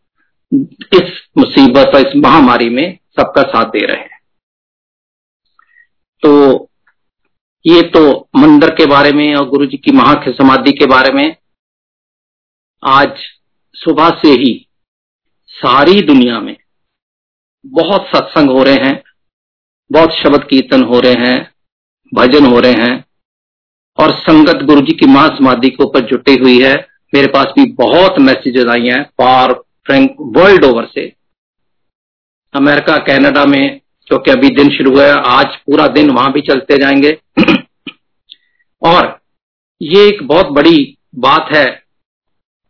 इस 0.93 1.11
मुसीबत 1.37 1.95
और 1.95 2.07
इस 2.07 2.15
महामारी 2.15 2.69
में 2.69 2.97
सबका 3.19 3.41
साथ 3.43 3.71
दे 3.71 3.85
रहे 3.85 3.97
हैं। 3.97 4.19
तो 6.23 6.69
ये 7.65 7.81
तो 7.89 8.01
मंदिर 8.37 8.69
के 8.69 8.85
बारे 8.85 9.11
में 9.11 9.35
और 9.35 9.47
गुरु 9.49 9.65
जी 9.65 9.77
की 9.77 9.91
महा 9.91 10.13
समाधि 10.31 10.71
के 10.71 10.85
बारे 10.85 11.13
में। 11.13 11.35
आज 12.83 13.17
सुबह 13.75 14.09
से 14.21 14.31
ही 14.33 14.53
सारी 15.49 16.01
दुनिया 16.01 16.39
में 16.39 16.55
बहुत 17.65 18.07
सत्संग 18.07 18.49
हो 18.49 18.63
रहे 18.63 18.85
हैं। 18.85 19.01
बहुत 19.95 20.11
शब्द 20.11 20.43
कीर्तन 20.43 20.83
हो 20.83 20.99
रहे 20.99 21.13
हैं, 21.13 21.51
भजन 22.13 22.45
हो 22.45 22.59
रहे 22.59 22.73
हैं, 22.73 23.05
और 23.97 24.11
संगत 24.11 24.63
गुरु 24.63 24.81
जी 24.81 24.93
की 24.93 25.05
महासमाधि 25.05 25.69
के 25.69 25.83
ऊपर 25.83 25.99
जुटी 25.99 26.33
हुई 26.33 26.61
है। 26.63 26.87
मेरे 27.15 27.27
पास 27.27 27.45
भी 27.45 27.71
बहुत 27.71 28.19
मैसेजेस 28.19 28.65
आई 28.65 28.87
हैं 28.87 29.03
फार 29.03 29.53
फ्रेंक 29.53 30.15
वर्ल्ड 30.21 30.65
ओवर 30.65 30.85
से। 30.85 31.13
अमेरिका, 32.53 32.97
कनाडा 32.97 33.45
में, 33.45 33.81
क्योंकि 34.07 34.31
अभी 34.31 34.49
दिन 34.49 34.69
शुरू 34.69 34.91
हुआ 34.91 35.05
है, 35.05 35.11
आज 35.11 35.55
पूरा 35.55 35.87
दिन 35.87 36.09
वहाँ 36.09 36.31
भी 36.31 36.41
चलते 36.41 36.77
जाएँगे। 36.77 37.17
और 38.87 39.19
ये 39.81 40.07
एक 40.07 40.27
बहुत 40.27 40.45
बड़ी 40.45 40.97
बात 41.15 41.55
है 41.55 41.83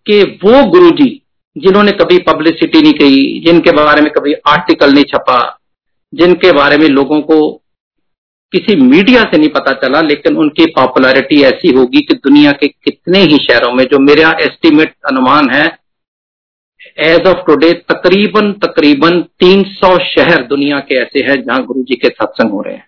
कि 0.08 0.24
वो 0.24 0.70
गुरुजी, 0.70 1.22
जिन्होंने 1.58 1.92
कभी 1.92 2.18
पब्लिसिटी 2.18 2.82
नहीं 2.82 2.94
की, 2.94 3.40
जिनके 3.46 3.72
बारे 3.72 4.02
में 4.02 4.12
कभी 4.12 4.34
आर्टिकल 4.34 4.92
नहीं 4.92 5.04
छपा 5.04 5.60
जिनके 6.14 6.52
बारे 6.52 6.78
में 6.78 6.88
लोगों 6.88 7.22
को 7.22 7.38
किसी 8.54 8.76
मीडिया 8.82 9.22
से 9.22 9.38
नहीं 9.38 9.50
पता 9.50 9.72
चला, 9.74 10.02
लेकिन 10.02 10.36
उनकी 10.38 10.66
पॉपुलैरिटी 10.66 11.42
ऐसी 11.44 11.72
होगी 11.78 12.02
कि 12.02 12.14
दुनिया 12.16 12.52
के 12.52 12.68
कितने 12.68 13.20
ही 13.20 13.38
शहरों 13.46 13.74
में, 13.74 13.84
जो 13.84 14.00
मेरा 14.00 14.30
एस्टिमेट 14.42 14.96
अनुमान 15.08 15.50
है 15.50 15.66
एज 17.00 17.28
ऑफ़ 17.28 17.38
टुडे 17.38 17.72
तकरीबन 17.90 18.52
तकरीबन 18.54 19.22
300 19.40 19.98
शहर 20.06 20.44
दुनिया 20.48 20.80
के 20.80 20.96
ऐसे 20.96 21.24
हैं 21.26 21.42
जहाँ 21.44 21.64
गुरु 21.66 21.84
जी 21.84 21.96
के 21.96 22.10
सत्संग 22.10 22.52
हो 22.52 22.62
रहे 22.62 22.74
हैं। 22.74 22.88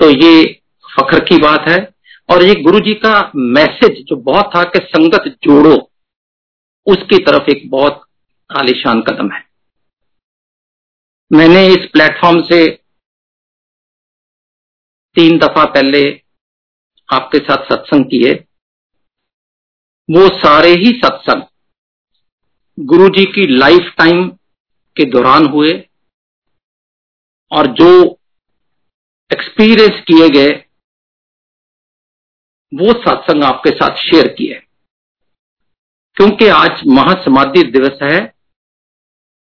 तो 0.00 0.10
ये 0.10 0.44
फख्र 0.88 1.18
की 1.24 1.36
बात 1.38 1.68
है, 1.68 1.78
और 2.28 2.42
ये 2.42 2.54
गुरु 2.54 2.80
जी 2.80 2.94
का 2.94 3.30
मैसेज 3.36 4.04
जो 4.08 4.16
बहुत 4.16 4.50
था 4.56 4.62
कि 4.64 4.78
संगत 4.86 5.24
जोड़ो, 5.44 5.76
उसकी 6.86 7.18
तरफ़ 7.18 7.50
एक 7.50 7.70
बहुत 7.70 8.00
आलिशान 8.50 9.00
कदम 9.00 9.30
है। 9.32 9.51
मैंने 11.32 11.66
इस 11.66 11.88
प्लेटफॉर्म 11.92 12.40
से 12.42 12.66
तीन 15.16 15.38
दफ़ा 15.38 15.64
पहले 15.64 16.00
आपके 17.08 17.38
साथ 17.38 17.64
सत्संग 17.64 18.04
किए। 18.04 18.32
वो 20.08 20.28
सारे 20.38 20.70
ही 20.70 20.90
सत्संग 21.04 21.42
गुरु 22.78 23.08
जी 23.08 23.24
की 23.24 23.46
लाइफ 23.46 23.94
टाइम 23.98 24.28
के 24.96 25.04
दौरान 25.04 25.46
हुए 25.46 25.72
और 27.52 27.66
जो 27.72 27.88
एक्सपीरियंस 29.30 30.00
किए 30.00 30.28
गए, 30.28 30.50
वो 32.72 32.92
सत्संग 32.92 33.44
आपके 33.44 33.70
साथ 33.70 33.96
शेयर 33.96 34.28
किए। 34.28 34.60
क्योंकि 36.16 36.48
आज 36.48 36.82
महासमाधि 36.86 37.62
दिवस 37.62 37.98
है 38.02 38.18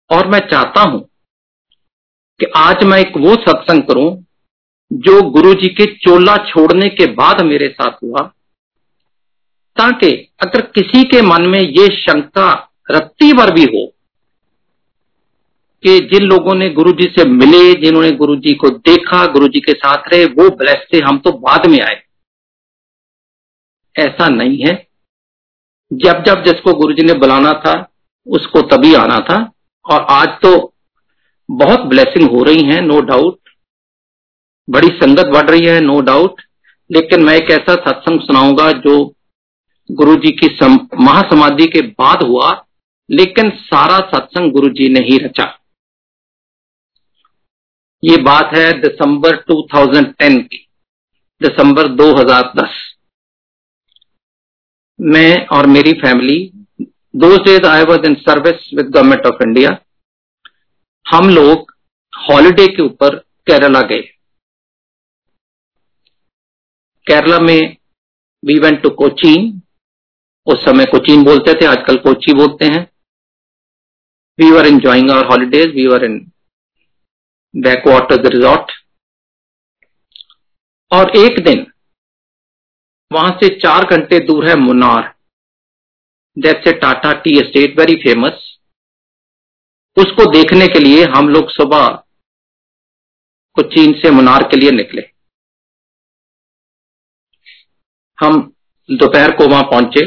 और 0.09 0.27
मैं 0.27 0.39
चाहता 0.39 0.81
हूँ 0.81 1.06
कि 2.39 2.45
आज 2.55 2.83
मैं 2.83 2.99
एक 2.99 3.17
वो 3.17 3.35
सत्संग 3.35 3.83
करूँ 3.83 4.25
जो 4.93 5.21
गुरु 5.29 5.53
जी 5.53 5.67
के 5.67 5.85
चोला 5.95 6.35
छोड़ने 6.37 6.89
के 6.89 7.05
बाद 7.11 7.41
मेरे 7.41 7.67
साथ 7.69 8.03
हुआ, 8.03 8.21
ताकि 9.77 10.11
अगर 10.41 10.61
किसी 10.61 11.03
के 11.03 11.21
मन 11.21 11.41
में 11.41 11.59
ये 11.59 11.87
शंका 11.87 12.71
रत्ती 12.91 13.33
भर 13.33 13.53
भी 13.53 13.63
हो 13.63 13.85
कि 15.83 15.99
जिन 15.99 16.23
लोगों 16.23 16.55
ने 16.55 16.69
गुरु 16.69 16.91
जी 16.91 17.13
से 17.17 17.29
मिले, 17.29 17.73
जिन्होंने 17.73 18.11
गुरु 18.11 18.35
जी 18.35 18.53
को 18.53 18.69
देखा 18.69 19.25
गुरु 19.25 19.47
जी 19.47 19.59
के 19.59 19.71
साथ 19.71 20.13
रहे, 20.13 20.25
वो 20.25 20.49
ब्लेस 20.49 20.87
थे, 20.93 20.97
हम 20.97 21.19
तो 21.19 21.31
बाद 21.31 21.67
में 21.67 21.79
आए। 21.81 22.01
ऐसा 23.95 24.27
नहीं 24.27 24.57
है। 24.57 24.87
जब 25.93 26.23
जब 26.23 26.43
जिसको 26.43 26.73
गुरु 26.73 26.93
जी 26.93 27.03
ने 27.03 27.13
बुलाना 27.13 27.53
था, 27.53 27.91
उसको 28.27 28.61
तभी 28.61 28.93
आना 28.93 29.19
था, 29.19 29.51
और 29.85 30.01
आज 30.09 30.27
तो 30.27 30.73
बहुत 31.49 31.79
ब्लेसिंग 31.79 32.29
हो 32.29 32.43
रही 32.43 32.65
है 32.65 32.81
नो 32.81 32.99
डाउट 33.01 33.39
बड़ी 34.69 34.87
संगत 34.87 35.25
बढ़ 35.25 35.49
रही 35.49 35.65
है 35.65 35.79
नो 35.81 35.99
डाउट 36.01 36.41
लेकिन 36.89 37.23
मैं 37.23 37.35
एक 37.35 37.51
ऐसा 37.51 37.75
सत्संग 37.75 38.19
सुनाऊँगा 38.19 38.71
जो 38.71 39.13
गुरु 39.89 40.15
जी 40.15 40.31
की 40.31 40.47
महासमाधि 41.01 41.65
के 41.65 41.81
बाद 41.81 42.23
हुआ, 42.23 42.65
लेकिन 43.09 43.49
सारा 43.49 43.99
सत्संग 43.99 44.51
गुरु 44.51 44.69
जी 44.69 44.89
ने 44.89 44.99
ही 44.99 45.17
रचा। 45.17 45.43
ये 48.03 48.17
बात 48.17 48.55
है 48.55 48.71
दिसंबर 48.81 49.35
2010 49.51 50.41
की, 50.43 50.57
दिसंबर 51.41 51.87
2010 51.95 52.75
मैं 54.99 55.45
और 55.47 55.65
मेरी 55.67 55.93
फैमिली 55.93 56.39
दो 57.15 57.35
days 57.37 57.65
I 57.65 57.83
was 57.83 58.05
in 58.05 58.15
service 58.21 58.69
with 58.73 58.85
government 58.85 59.25
of 59.25 59.43
India 59.43 59.69
हम 61.07 61.29
लोग 61.29 61.71
हॉलिडे 62.13 62.65
के 62.67 62.81
ऊपर 62.83 63.15
केरला 63.47 63.81
गए। 63.81 64.01
केरला 67.07 67.39
में 67.39 67.75
वी 68.43 68.57
वेंट 68.59 68.81
टू 68.83 68.89
कोचीन 68.95 69.45
उस 70.47 70.63
समय 70.65 70.85
कोचीन 70.85 71.23
बोलते 71.23 71.53
थे, 71.53 71.65
आजकल 71.65 71.97
कोची 71.97 72.33
बोलते 72.33 72.65
हैं। 72.73 72.81
We 74.39 74.51
were 74.51 74.67
enjoying 74.67 75.11
our 75.11 75.25
holidays 75.25 75.73
we 75.75 75.87
were 75.87 76.03
in 76.05 76.19
backwater 77.53 78.27
resort 78.27 78.71
और 80.91 81.15
एक 81.17 81.39
दिन, 81.45 81.65
वहाँ 83.11 83.31
से 83.41 83.49
चार 83.59 83.85
घंटे 83.87 84.19
दूर 84.25 84.47
है 84.47 84.55
मुनार 84.57 85.13
जैसे 86.37 86.71
Tata 86.79 87.11
tea 87.21 87.37
estate 87.39 87.79
very 87.79 87.95
famous 88.03 88.43
उसको 89.97 90.31
देखने 90.31 90.67
के 90.67 90.79
लिए 90.79 91.03
हम 91.17 91.29
लोग 91.29 91.49
सुबह 91.49 91.87
कोचीन 93.57 93.93
से 93.93 94.11
मुनार 94.11 94.43
के 94.43 94.57
लिए 94.57 94.71
निकले। 94.71 95.01
हम 98.17 98.39
दोपहर 98.89 99.35
को 99.37 99.47
वहाँ 99.47 99.63
पहुँचे। 99.63 100.05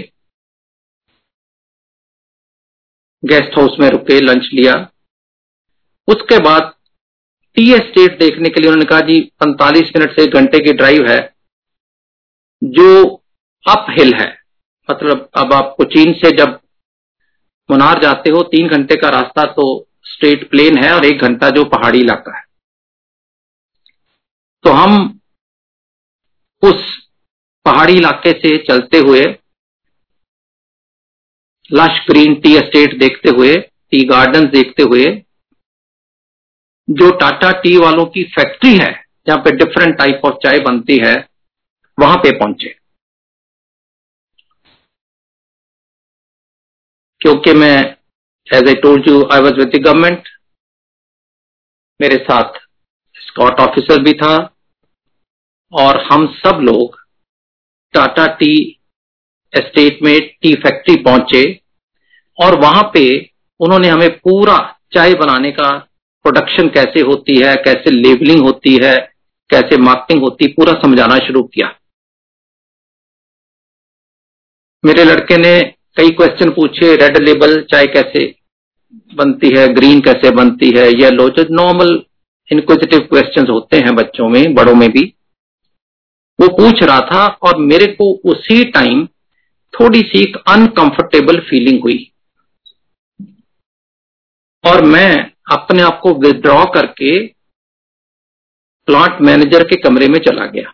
गेस्ट 3.23 3.59
हाउस 3.59 3.77
में 3.81 3.89
रुके, 3.89 4.21
लंच 4.21 4.49
लिया। 4.55 4.75
उसके 6.09 6.39
बाद 6.39 6.75
टी 7.57 7.73
एस्टेट 7.73 8.19
देखने 8.19 8.49
के 8.49 8.61
लिए 8.61 8.71
उन्होंने 8.71 8.89
कहा, 8.91 9.01
जी 9.01 9.21
45 9.43 9.93
मिनट 9.97 10.17
से 10.17 10.25
एक 10.25 10.35
घंटे 10.35 10.59
की 10.59 10.73
ड्राइव 10.73 11.09
है, 11.09 11.19
जो 12.63 13.07
अप 13.65 13.87
हिल 13.91 14.15
है। 14.15 14.31
मतलब 14.89 15.31
अब 15.37 15.53
आप 15.53 15.75
कोचीन 15.77 16.13
से 16.13 16.37
जब 16.37 16.59
मुनार 17.71 18.01
जाते 18.03 18.31
हो, 18.31 18.43
तीन 18.45 18.69
घंटे 18.69 18.97
का 18.97 19.09
रास्ता 19.11 19.45
तो 19.53 19.65
स्ट्रेट 20.05 20.49
प्लेन 20.51 20.79
है 20.79 20.93
और 20.93 21.05
एक 21.05 21.23
घंटा 21.23 21.51
जो 21.51 21.65
पहाड़ी 21.67 22.01
इलाका 22.01 22.37
है। 22.37 22.45
तो 24.65 24.71
हम 24.73 25.21
उस 26.63 26.89
पहाड़ी 27.67 27.93
इलाके 27.93 28.33
से 28.33 28.57
चलते 28.65 28.99
हुए 28.99 29.23
लश 31.71 31.99
ग्रीन 32.07 32.35
टी 32.41 32.55
एस्टेट 32.57 32.99
देखते 32.99 33.31
हुए 33.31 33.57
टी 33.57 34.05
गार्डन 34.07 34.47
देखते 34.49 34.83
हुए, 34.83 35.07
जो 36.89 37.11
टाटा 37.17 37.51
टी 37.61 37.77
वालों 37.77 38.07
की 38.07 38.25
फैक्ट्री 38.31 38.77
है, 38.79 38.93
जहाँ 39.27 39.39
पे 39.39 39.51
डिफरेंट 39.57 39.97
टाइप 39.99 40.21
ऑफ़ 40.25 40.35
चाय 40.43 40.61
बनती 40.61 40.97
है, 40.99 41.15
वहाँ 41.99 42.17
पे 42.17 42.31
पहुँचे। 42.39 42.75
क्योंकि 47.21 47.53
मैं 47.53 47.77
as 48.47 48.69
I 48.69 48.75
told 48.83 49.09
you 49.09 49.23
I 49.33 49.41
was 49.41 49.55
with 49.55 49.77
government 49.77 50.29
मेरे 52.01 52.17
साथ 52.25 52.59
स्कॉट 53.17 53.61
ऑफिसर 53.61 54.03
भी 54.03 54.13
था। 54.13 54.37
और 55.73 56.01
हम 56.03 56.27
सब 56.37 56.61
लोग 56.63 56.97
टाटा 57.95 58.27
टी 58.35 58.55
एस्टेट 59.53 59.99
में 60.03 60.15
टी 60.43 60.55
फैक्ट्री 60.55 60.97
पहुँचे। 61.03 61.43
और 62.39 62.59
वहाँ 62.61 62.83
पे 62.95 63.05
उन्होंने 63.61 63.89
हमें 63.89 64.11
पूरा 64.19 64.57
चाय 64.95 65.15
बनाने 65.15 65.51
का 65.53 65.69
प्रोडक्शन 66.25 66.69
कैसे 66.69 67.01
होती 67.01 67.37
है, 67.37 67.55
कैसे 67.57 67.91
लेबलिंग 67.91 68.41
होती 68.41 68.75
है, 68.85 68.97
कैसे 69.51 69.77
मार्केटिंग 69.77 70.23
होती 70.23 70.47
पूरा 70.53 70.73
समझाना 70.83 71.19
शुरू 71.19 71.43
किया। 71.45 71.69
मेरे 74.85 75.05
लड़के 75.05 75.37
ने 75.37 75.53
कई 76.01 76.11
क्वेश्चन 76.11 76.51
पूछे 76.51 76.97
रेड 76.97 77.17
लेबल 77.17 77.61
चाय 77.63 77.87
कैसे 77.87 78.35
बनती 79.15 79.49
है 79.59 79.67
ग्रीन 79.75 80.01
कैसे 80.01 80.31
बनती 80.31 80.69
है 80.79 80.87
येलो 81.01 81.29
जो 81.29 81.45
नॉर्मल 81.51 81.91
इनक्विजिटिव 82.51 83.01
क्वेश्चंस 83.01 83.49
होते 83.49 83.77
हैं 83.77 83.95
बच्चों 83.95 84.29
में, 84.29 84.55
बड़ों 84.55 84.75
में 84.75 84.89
भी। 84.91 85.03
वो 86.41 86.49
पूछ 86.49 86.83
रहा 86.83 87.01
था 87.01 87.27
और 87.27 87.59
मेरे 87.59 87.87
को 87.87 88.13
उसी 88.25 88.65
टाइम 88.65 89.07
थोड़ी 89.75 90.01
सी 90.01 90.23
एक 90.23 90.37
अनकंफर्टेबल 90.49 91.41
फीलिंग 91.41 91.83
हुई। 91.83 92.13
और 94.65 94.85
मैं 94.85 95.33
अपने 95.53 95.83
आप 95.83 96.01
को 96.03 96.15
विद्रॉ 96.15 96.65
करके 96.65 97.27
प्लांट 98.87 99.21
मैनेजर 99.21 99.65
के 99.65 99.77
कमरे 99.77 100.09
में 100.09 100.19
चला 100.19 100.47
गया। 100.47 100.73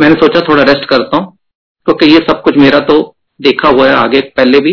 मैंने 0.00 0.14
सोचा 0.14 0.40
थोड़ा 0.40 0.62
रेस्ट 0.62 0.88
करता 0.88 1.16
हूँ। 1.16 1.38
क्योंकि 1.86 2.06
ये 2.06 2.18
सब 2.20 2.42
कुछ 2.42 2.56
मेरा 2.56 2.78
तो 2.80 2.96
देखा 3.40 3.68
हुआ 3.68 3.88
है 3.88 3.94
आगे 3.94 4.20
पहले 4.36 4.60
भी। 4.60 4.72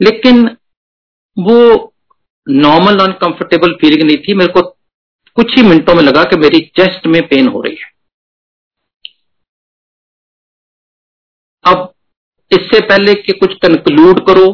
लेकिन 0.00 0.44
वो 1.36 1.56
नॉर्मल 2.46 2.98
अनकंफर्टेबल 2.98 3.74
फीलिंग 3.74 4.02
नहीं 4.02 4.16
थी। 4.18 4.34
मेरे 4.34 4.52
को 4.52 4.62
कुछ 5.36 5.56
ही 5.56 5.62
मिनटों 5.62 5.94
में 5.94 6.02
लगा 6.02 6.22
कि 6.24 6.36
मेरी 6.36 6.60
चेस्ट 6.76 7.06
में 7.06 7.20
पेन 7.28 7.48
हो 7.48 7.60
रही 7.62 7.76
है। 7.76 7.92
अब 11.64 11.92
इससे 12.50 12.80
पहले 12.80 13.14
कि 13.14 13.32
कुछ 13.32 13.54
कंक्लूड 13.56 14.26
करो, 14.26 14.46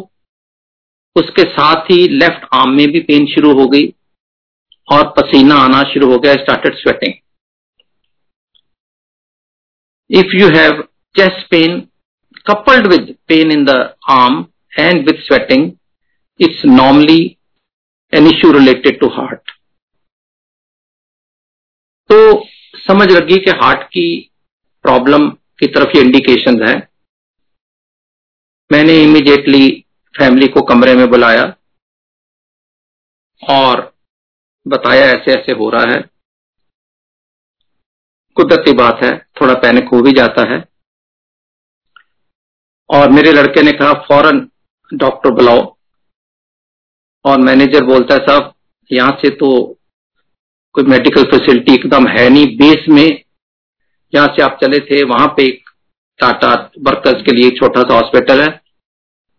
उसके 1.17 1.43
साथ 1.43 1.91
ही 1.91 2.07
लेफ़्ट 2.09 2.47
आर्म 2.55 2.71
में 2.71 2.87
भी 2.93 3.01
पेन 3.01 3.27
शुरू 3.27 3.53
हो 3.53 3.67
गई 3.69 3.87
और 4.89 5.09
पसीना 5.19 5.55
आना 5.55 5.83
शुरू 5.83 6.11
हो 6.13 6.19
गया 6.19 6.35
started 6.35 6.75
sweating 6.75 7.13
if 10.11 10.37
you 10.37 10.49
have 10.49 10.83
chest 11.15 11.47
pain 11.51 11.81
coupled 12.47 12.87
with 12.93 13.15
pain 13.29 13.53
in 13.53 13.65
the 13.65 13.71
arm 14.11 14.45
and 14.79 15.05
with 15.07 15.21
sweating 15.23 15.71
it's 16.41 16.65
normally 16.67 17.21
an 18.13 18.27
issue 18.27 18.53
related 18.53 19.01
to 19.01 19.09
heart 19.11 19.51
तो 22.11 22.19
समझ 22.79 23.11
लगी 23.11 23.37
कि 23.39 23.51
हार्ट 23.63 23.83
की 23.89 24.07
प्रॉब्लम 24.85 25.29
की 25.61 25.67
तरफ़ 25.67 25.97
ये 25.97 26.03
इंडिकेशन 26.03 26.63
है। 26.63 26.75
मैंने 28.71 28.97
इमीडिएटली 29.03 29.69
फैमिली 30.15 30.47
को 30.49 30.63
कमरे 30.63 30.95
में 30.95 31.09
बुलाया 31.11 31.45
और 33.43 33.83
बताया 34.67 35.07
ऐसे 35.11 35.33
ऐसे 35.33 35.53
हो 35.53 35.69
रहा 35.71 35.93
है। 35.93 36.01
कुदरती 38.35 38.73
बात 38.73 39.01
है, 39.05 39.27
थोड़ा 39.41 39.55
पैनिक 39.55 39.85
हो 39.85 40.03
भी 40.03 40.13
जाता 40.13 40.53
है। 40.53 40.65
और 42.91 43.11
मेरे 43.11 43.33
लड़के 43.33 43.63
ने 43.63 43.73
कहा, 43.73 43.93
फ़ौरन 43.93 44.49
डॉक्टर 44.95 45.31
बुलाओ। 45.31 45.77
और 47.25 47.39
मैनेजर 47.39 47.85
बोलता 47.85 48.15
है, 48.15 48.21
साहब, 48.21 48.55
यहाँ 48.93 49.13
से 49.13 49.31
तो 49.31 49.79
कोई 50.73 50.85
मेडिकल 50.85 51.23
फैसिलिटी 51.23 51.75
एकदम 51.75 52.07
है 52.07 52.29
नहीं। 52.29 52.57
बेस 52.57 52.85
में 52.89 53.25
जहाँ 54.15 54.29
से 54.29 54.43
आप 54.43 54.59
चले 54.65 54.81
थे, 54.81 55.03
वहाँ 55.03 55.29
पे 55.29 55.45
एक 55.45 55.71
टाटा 56.19 56.71
वर्कर्स 56.79 57.23
के 57.23 57.33
लिए 57.33 57.51
छोटा 57.51 57.83
सा 57.83 57.95
हॉस्पिटल 57.95 58.41
है। 58.41 58.61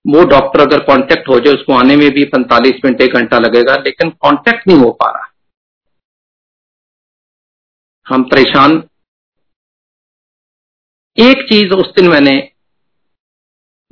वो 0.07 0.23
डॉक्टर 0.25 0.61
अगर 0.61 0.79
कांटेक्ट 0.79 1.29
हो 1.29 1.39
जाए, 1.39 1.53
उसको 1.53 1.73
आने 1.73 1.95
में 1.95 2.11
भी 2.11 2.25
45 2.25 2.75
मिनट, 2.85 3.01
एक 3.01 3.13
घंटा 3.13 3.37
लगेगा, 3.39 3.75
लेकिन 3.75 4.09
कांटेक्ट 4.09 4.67
नहीं 4.67 4.77
हो 4.77 4.91
पा 4.91 5.11
रहा। 5.11 5.30
हम 8.11 8.23
परेशान। 8.23 8.83
एक 11.17 11.45
चीज़ 11.49 11.73
उस 11.73 11.93
दिन 11.95 12.07
मैंने 12.07 12.51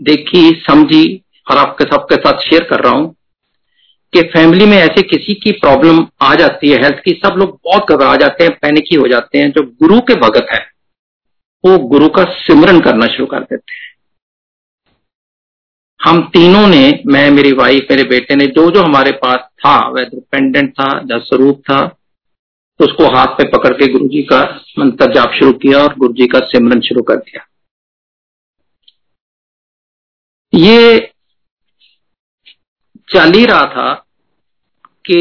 देखी, 0.02 0.52
समझी 0.68 1.24
और 1.52 1.58
आपके 1.58 1.84
सबके 1.84 2.16
साथ 2.16 2.40
शेयर 2.40 2.64
कर 2.64 2.80
रहा 2.80 2.94
हूँ 2.94 3.16
कि 4.14 4.22
फैमिली 4.22 4.66
में 4.66 4.78
ऐसे 4.78 5.02
किसी 5.02 5.34
की 5.34 5.52
प्रॉब्लम 5.52 6.08
आ 6.22 6.36
जाती 6.36 6.70
है 6.70 6.78
हेल्थ 6.84 7.02
की, 7.06 7.12
सब 7.12 7.36
लोग 7.38 7.60
बहुत 7.66 7.92
घबरा 7.92 8.16
जाते 8.16 8.44
हैं 8.44 8.58
पैनिक 8.60 8.84
ही 8.92 9.10
जाते 9.10 9.38
हैं। 9.38 9.52
जो 9.52 9.64
गुरु 9.64 10.00
के 10.02 10.16
भगत 10.16 10.48
है, 10.54 10.60
वो 11.66 11.78
गुरु 11.78 12.10
का 12.10 12.24
सिमरन 12.24 12.80
करना 12.80 13.08
शुरू 13.08 13.26
कर 13.26 13.40
देते 13.40 13.74
हैं। 13.74 13.90
हम 16.00 16.22
तीनों 16.28 16.68
ने, 16.68 17.04
मैं, 17.08 17.30
मेरी 17.32 17.52
वाइफ 17.52 17.88
मेरे 17.92 18.04
बेटे 18.04 18.36
ने 18.36 18.46
जो 18.48 18.72
जो 18.72 18.82
हमारे 18.82 19.12
पास 19.12 19.40
था 19.40 19.88
वह 19.88 20.04
डिपेंडेंट 20.04 20.72
था 20.74 21.00
जब 21.04 21.24
स्वरूप 21.24 21.60
था 21.60 21.96
तो 22.80 22.86
उसको 22.86 23.08
हाथ 23.16 23.36
पे 23.38 23.48
पकड़ 23.50 23.74
के 23.74 23.92
गुरु 23.92 24.08
जी 24.08 24.22
का 24.24 24.42
मंत्र 24.80 25.14
जाप 25.14 25.32
शुरू 25.34 25.54
किया 25.60 25.80
और 25.80 25.96
गुरु 26.00 26.14
जी 26.14 26.28
का 26.28 26.40
सिमरन 26.48 26.82
शुरू 26.82 27.02
कर 27.04 27.16
दिया। 27.18 27.46
ये 30.54 31.00
चल 33.08 33.32
ही 33.34 33.46
रहा 33.46 33.66
था 33.66 33.94
कि 35.06 35.20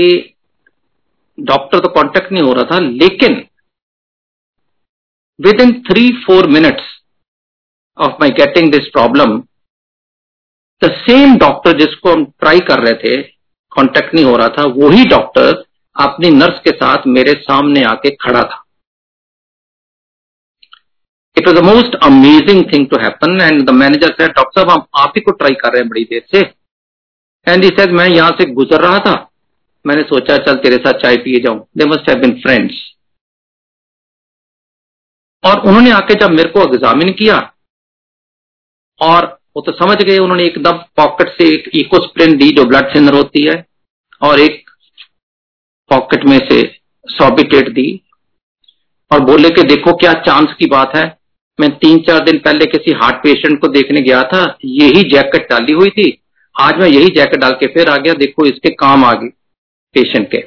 डॉक्टर 1.38 1.78
तो 1.78 1.88
कांटेक्ट 1.88 2.32
नहीं 2.32 2.42
हो 2.42 2.52
रहा 2.52 2.64
था, 2.64 2.78
लेकिन 2.78 3.44
within 5.60 5.72
three 5.82 6.08
four 6.24 6.46
minutes 6.48 6.96
of 7.98 8.12
my 8.20 8.30
getting 8.38 8.72
this 8.72 8.88
problem 8.88 9.38
the 10.82 10.90
same 10.98 11.36
doctor 11.38 11.78
जिसको 11.78 12.12
हम 12.12 12.24
ट्राई 12.40 12.60
कर 12.68 12.84
रहे 12.84 12.94
थे 12.96 13.22
कांटेक्ट 13.72 14.14
नहीं 14.14 14.24
हो 14.24 14.36
रहा 14.36 14.48
था, 14.48 14.64
वही 14.76 15.04
डॉक्टर 15.06 15.64
अपनी 15.98 16.30
नर्स 16.30 16.58
के 16.60 16.70
साथ 16.72 17.06
मेरे 17.08 17.32
सामने 17.42 17.82
आके 17.84 18.10
खड़ा 18.16 18.42
था। 18.42 18.64
It 21.36 21.48
was 21.48 21.56
the 21.56 21.64
most 21.64 21.94
amazing 22.04 22.64
thing 22.72 22.86
to 22.88 22.98
happen 22.98 23.40
and 23.42 23.62
the 23.62 23.74
manager 23.74 24.12
से 24.12 24.26
डॉक्टर 24.28 24.60
साहब, 24.60 24.70
हम 24.70 24.86
आप 24.96 25.12
ही 25.16 25.20
को 25.20 25.32
ट्राई 25.32 25.54
कर 25.54 25.72
रहे 25.72 25.82
हैं 25.82 25.88
बड़ी 25.88 26.04
देर 26.04 26.26
से। 26.32 26.40
एंड 27.46 27.64
ही 27.64 27.70
सेड 27.70 27.92
मैं 27.92 28.08
यहाँ 28.08 28.30
से 28.30 28.44
गुजर 28.52 28.80
रहा 28.80 28.98
था। 28.98 29.14
मैंने 29.84 30.02
सोचा, 30.02 30.36
चल 30.36 30.56
तेरे 30.56 30.76
साथ 30.76 30.98
चाय 31.00 31.16
पिए 31.16 31.40
जाऊँ। 31.40 31.60
They 31.78 31.84
must 31.86 32.08
have 32.10 32.18
been 32.20 32.32
friends 32.40 32.74
और 35.44 35.60
उन्होंने 35.60 35.90
आके 35.90 36.14
जब 36.16 36.30
मेरे 36.30 36.48
को 36.50 36.62
एग्जामिन 36.64 37.12
किया, 37.12 37.36
और 39.00 39.26
वो 39.56 39.62
तो 39.62 39.72
समझ 39.74 39.96
गए, 39.98 40.16
उन्होंने 40.18 40.44
एकदम 40.44 40.78
पॉकेट 40.96 41.28
से 41.32 41.48
एक 41.54 41.70
इकोस्प्रिन 41.74 42.36
दी 42.36 42.50
जो 42.52 42.64
ब्लड 42.64 42.94
थिनर 42.94 43.14
होती 43.14 43.44
है, 43.46 43.64
और 44.22 44.40
एक 44.40 44.67
पॉकेट 45.90 46.24
में 46.24 46.38
से 46.38 46.80
सॉबिटेट 47.04 47.68
दी। 47.68 48.00
और 49.12 49.20
बोले 49.20 49.50
कि 49.50 49.62
देखो 49.62 49.92
क्या 49.92 50.12
चांस 50.12 50.48
की 50.58 50.66
बात 50.66 50.96
है। 50.96 51.18
मैं 51.60 51.70
तीन 51.70 51.98
चार 51.98 52.24
दिन 52.24 52.38
पहले 52.38 52.66
किसी 52.66 52.92
हार्ट 52.92 53.16
पेशेंट 53.16 53.60
को 53.60 53.68
देखने 53.68 54.00
गया 54.00 54.22
था। 54.22 54.58
यही 54.64 55.02
जैकेट 55.02 55.50
डाली 55.50 55.72
हुई 55.72 55.90
थी। 55.90 56.22
आज 56.60 56.76
मैं 56.76 56.88
यही 56.88 57.08
जैकेट 57.08 57.40
डाल 57.40 57.50
के 57.50 57.66
फिर 57.66 57.88
आ 57.88 57.96
गया। 57.96 58.14
देखो 58.14 58.46
इसके 58.46 58.70
काम 58.70 59.04
आ 59.04 59.12
गई 59.12 59.28
पेशेंट 59.94 60.30
के। 60.30 60.44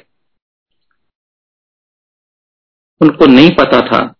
उनको 3.00 3.26
नहीं 3.26 3.50
पता 3.50 3.80
था। 3.80 4.14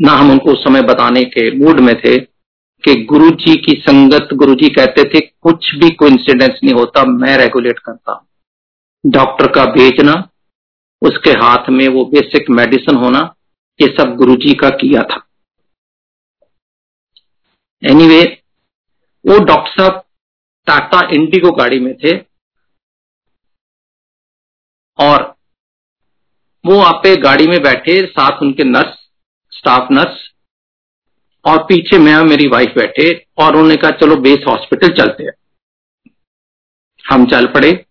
ना 0.00 0.12
हम 0.12 0.30
उनको 0.30 0.52
उस 0.52 0.64
समय 0.64 0.82
बताने 0.82 1.24
के 1.24 1.50
मूड 1.56 1.80
में 1.80 2.00
थे 2.00 2.18
कि 2.84 3.04
गुरु 3.04 3.30
जी 3.30 3.56
की 3.56 3.72
संगत 3.72 4.28
गुरु 4.34 4.54
जी 4.54 4.68
कहते 4.68 5.04
थे, 5.04 5.20
कुछ 5.20 5.74
भी 5.74 5.90
कोई 5.90 6.10
नहीं 6.10 6.72
होता, 6.72 7.04
मैं 7.04 7.36
रेगुलेट 7.38 7.78
करता 7.78 8.12
हूँ। 8.12 8.27
डॉक्टर 9.06 9.52
का 9.52 9.64
भेजना 9.64 10.12
उसके 11.02 11.30
हाथ 11.30 11.68
में 11.70 11.88
वो 11.88 12.04
बेसिक 12.04 12.50
मेडिसिन 12.50 12.96
होना 12.96 13.34
ये 13.80 13.86
सब 13.88 14.14
गुरु 14.16 14.34
जी 14.34 14.54
का 14.54 14.68
किया 14.68 15.02
था। 15.02 15.24
एनीवे 17.82 18.14
anyway, 18.14 18.36
वो 19.24 19.44
डॉक्टर 19.44 19.70
साहब 19.72 20.04
टाटा 20.66 21.08
इंडिगो 21.14 21.50
गाड़ी 21.52 21.78
में 21.80 21.94
थे 21.96 22.16
और 24.98 25.22
वो 26.66 26.80
आप 26.80 27.02
गाड़ी 27.18 27.46
में 27.46 27.62
बैठे 27.62 28.06
साथ 28.06 28.42
उनके 28.42 28.64
नर्स 28.64 28.96
स्टाफ 29.52 29.88
नर्स 29.90 30.32
और 31.44 31.58
पीछे 31.58 31.98
मैं 31.98 32.14
और 32.14 32.26
मेरी 32.26 32.48
वाइफ 32.48 32.74
बैठे 32.76 33.26
और 33.38 33.52
उन्होंने 33.52 33.76
कहा 33.76 33.90
चलो 33.90 34.16
बेस 34.16 34.44
हॉस्पिटल 34.48 34.88
चलते 34.88 35.24
हैं। 35.24 35.32
हम 37.10 37.26
चल 37.26 37.46
पड़े 37.46 37.86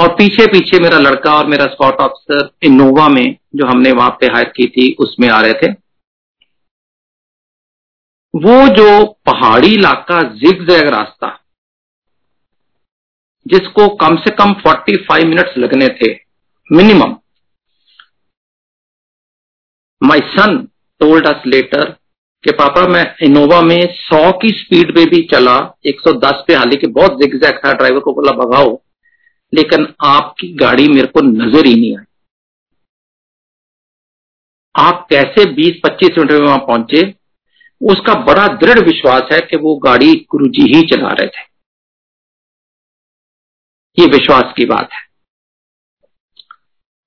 और 0.00 0.08
पीछे 0.08 0.46
पीछे 0.46 0.78
मेरा 0.80 0.98
लड़का 0.98 1.34
और 1.34 1.46
मेरा 1.46 1.66
स्कॉट 1.66 1.94
ऑफिसर 1.94 2.50
इनोवा 2.62 3.08
में, 3.08 3.36
जो 3.56 3.66
हमने 3.66 3.92
वहाँ 3.92 4.10
पे 4.10 4.26
हायर 4.26 4.52
की 4.56 4.68
थी, 4.68 4.96
उसमें 5.00 5.28
आ 5.28 5.40
रहे 5.40 5.52
थे। 5.52 5.72
वो 8.36 8.68
जो 8.68 9.06
पहाड़ी 9.06 9.74
इलाका 9.74 10.22
जिग 10.22 10.70
जैग 10.70 10.88
रास्ता, 10.88 11.40
जिसको 13.46 13.88
कम 13.88 14.16
से 14.16 14.30
कम 14.30 14.52
45 14.54 15.24
मिनट्स 15.24 15.58
लगने 15.58 15.88
थे 15.88 16.14
minimum 16.72 17.16
my 20.02 20.18
son 20.18 20.68
told 21.00 21.26
us 21.26 21.42
later 21.46 21.84
कि, 22.44 22.52
पापा, 22.52 22.86
मैं 22.86 23.16
इनोवा 23.22 23.60
में 23.60 23.76
100 23.76 24.32
की 24.32 24.48
स्पीड 24.48 24.94
पे 24.94 25.04
भी 25.04 25.28
चला 25.32 25.74
110 25.86 26.44
पे 26.46 26.54
हालाँकि 26.54 26.86
बहुत 26.86 27.12
जिग 27.12 27.42
जैग 27.42 27.60
था 27.66 27.72
ड्राइवर 27.72 28.00
को 28.00 28.12
बोला, 28.14 28.32
भगाओ। 28.32 28.82
लेकिन 29.52 29.86
आपकी 30.04 30.52
गाड़ी 30.54 30.88
मेरे 30.88 31.06
को 31.06 31.20
नज़र 31.20 31.66
ही 31.66 31.74
नहीं 31.74 31.96
आई। 31.98 32.04
आप 34.74 35.06
कैसे 35.10 35.44
20-25 35.54 36.18
मिनट 36.18 36.30
में 36.30 36.38
वहाँ 36.38 36.58
पहुँचे, 36.58 37.02
उसका 37.80 38.14
बड़ा 38.24 38.46
दृढ़ 38.56 38.78
विश्वास 38.78 39.32
है 39.32 39.40
कि 39.40 39.56
वो 39.56 39.74
गाड़ी 39.78 40.14
गुरुजी 40.30 40.72
ही 40.74 40.82
चला 40.88 41.08
रहे 41.10 41.26
थे। 41.28 41.46
ये 43.98 44.06
विश्वास 44.08 44.52
की 44.56 44.64
बात 44.64 44.88
है। 44.92 45.06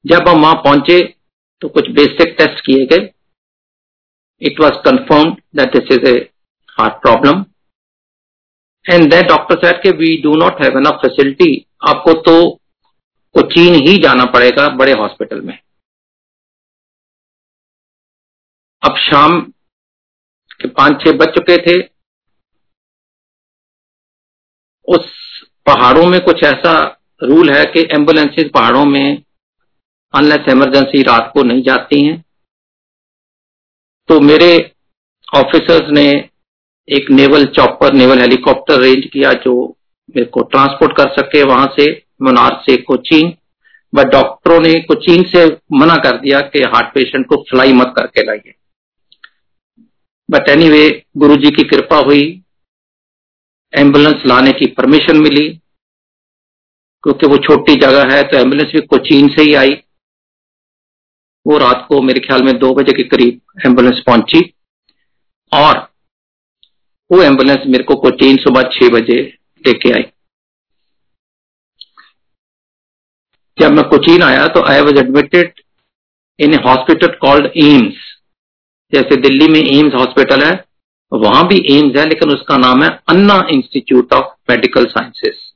जब 0.06 0.28
हम 0.30 0.42
वहाँ 0.42 0.56
पहुँचे 0.56 1.02
तो 1.62 1.70
कुछ 1.70 1.90
बेसिक 1.92 2.36
टेस्ट 2.38 2.66
किए 2.66 2.86
गए। 2.86 3.10
It 4.42 4.60
was 4.62 4.78
confirm 4.86 5.32
that 5.56 5.76
this 5.76 5.92
is 5.92 6.08
a 6.08 6.18
heart 6.78 6.94
problem 6.94 7.44
and 8.86 9.10
then 9.12 9.28
doctor 9.28 9.58
said 9.58 9.82
के 9.84 9.92
we 9.98 10.16
do 10.22 10.36
not 10.36 10.62
have 10.62 10.78
enough 10.78 11.00
facility 11.02 11.54
आपको 11.88 12.14
तो 12.22 12.36
कोचीन 13.36 13.74
ही 13.88 13.98
जाना 13.98 14.26
पड़ेगा 14.32 14.68
बड़े 14.76 14.92
हॉस्पिटल 14.92 15.42
में। 15.42 15.58
अब 18.82 18.98
शाम 19.00 19.40
के 20.60 20.68
पाँच 20.70 21.02
छह 21.02 21.12
बज 21.18 21.34
चुके 21.36 21.58
थे। 21.58 21.80
उस 24.88 25.06
पहाड़ों 25.66 26.06
में 26.06 26.20
कुछ 26.22 26.44
ऐसा 26.44 26.74
रूल 27.22 27.50
है 27.50 27.64
कि 27.66 27.88
एम्बुलेंसेज 27.94 28.52
पहाड़ों 28.52 28.84
में 28.86 29.24
अनलेस 30.14 30.50
इमरजेंसी 30.50 31.02
रात 31.04 31.32
को 31.34 31.44
नहीं 31.44 31.62
जाती 31.64 32.06
हैं। 32.06 32.20
तो 34.10 34.20
मेरे 34.22 34.52
ऑफिसर्स 35.28 35.90
ने 35.92 36.10
एक 36.92 37.10
naval 37.12 37.46
chopper, 37.46 37.94
naval 37.94 38.20
helicopter 38.20 38.74
arrange 38.74 39.06
किया 39.06 39.32
जो 39.34 39.78
मेरे 40.10 40.26
को 40.26 40.42
ट्रांसपोर्ट 40.42 40.98
कर 40.98 41.10
सके 41.12 41.44
वहाँ 41.44 41.68
से 41.80 42.06
मनार 42.22 42.62
से 42.66 42.76
कोचीन। 42.78 43.34
बट 43.94 44.08
डॉक्टरों 44.08 44.60
ने 44.60 44.74
कोचीन 44.80 45.24
से 45.24 45.46
मना 45.74 45.96
कर 45.96 46.18
दिया 46.18 46.40
कि 46.42 46.60
हार्ट 46.60 46.94
पेशेंट 46.94 47.26
को 47.28 47.36
फ्लाई 47.50 47.74
मत 47.74 47.94
करके 47.96 48.24
लाइए। 48.24 48.54
But 50.30 50.50
any 50.50 50.70
way 50.70 51.06
Guru 51.18 51.36
ji 51.36 51.52
की 51.52 51.64
कृपा 51.64 51.98
हुई। 51.98 52.44
एंबुलेंस 53.74 54.24
लाने 54.26 54.52
की 54.52 54.66
परमिशन 54.66 55.18
मिली। 55.18 55.48
क्योंकि 57.04 57.28
वो 57.28 57.38
छोटी 57.38 57.76
जगह 57.76 58.16
है 58.16 58.24
तो 58.24 58.38
एंबुलेंस 58.38 58.72
भी 58.74 58.82
कोचीन 58.82 59.28
से 59.28 59.42
ही 59.42 59.54
आई। 59.54 59.74
वो 61.46 61.58
रात 61.58 61.86
को 61.90 62.02
मेरे 62.02 62.20
ख्याल 62.20 62.44
में 62.44 62.58
दो 62.60 62.74
बजे 62.74 62.94
के 62.94 63.04
करीब 63.04 63.40
एंबुलेंस 63.66 64.04
पहुँची। 64.08 64.54
और 65.52 65.91
वो 67.12 67.22
एंबुलेंस 67.22 67.64
मेरे 67.68 67.84
को 67.84 67.96
कोचीन 68.02 68.38
सुबह 68.38 68.70
छह 68.74 68.90
बजे 68.90 69.22
लेके 69.66 69.92
आई। 69.94 70.04
जब 73.58 73.72
मैं 73.72 73.84
कोचीन 73.90 74.24
आया 74.24 74.46
तो 74.48 74.64
I 74.72 74.82
was 74.82 75.00
admitted 75.00 75.62
in 76.40 76.54
hospital 76.66 77.18
called 77.22 77.52
AIIMS 77.64 77.96
जैसे 78.94 79.16
दिल्ली 79.22 79.48
में 79.48 79.60
एम्स 79.60 79.94
हॉस्पिटल 79.94 80.44
है, 80.44 80.54
वहाँ 81.12 81.48
भी 81.48 81.58
एम्स 81.72 81.98
है, 81.98 82.06
लेकिन 82.06 82.30
उसका 82.30 82.58
नाम 82.58 82.84
है 82.84 82.90
अन्ना 83.10 83.36
इंस्टीट्यूट 83.52 84.14
ऑफ़ 84.14 84.34
मेडिकल 84.50 84.86
साइंसेस 84.88 85.50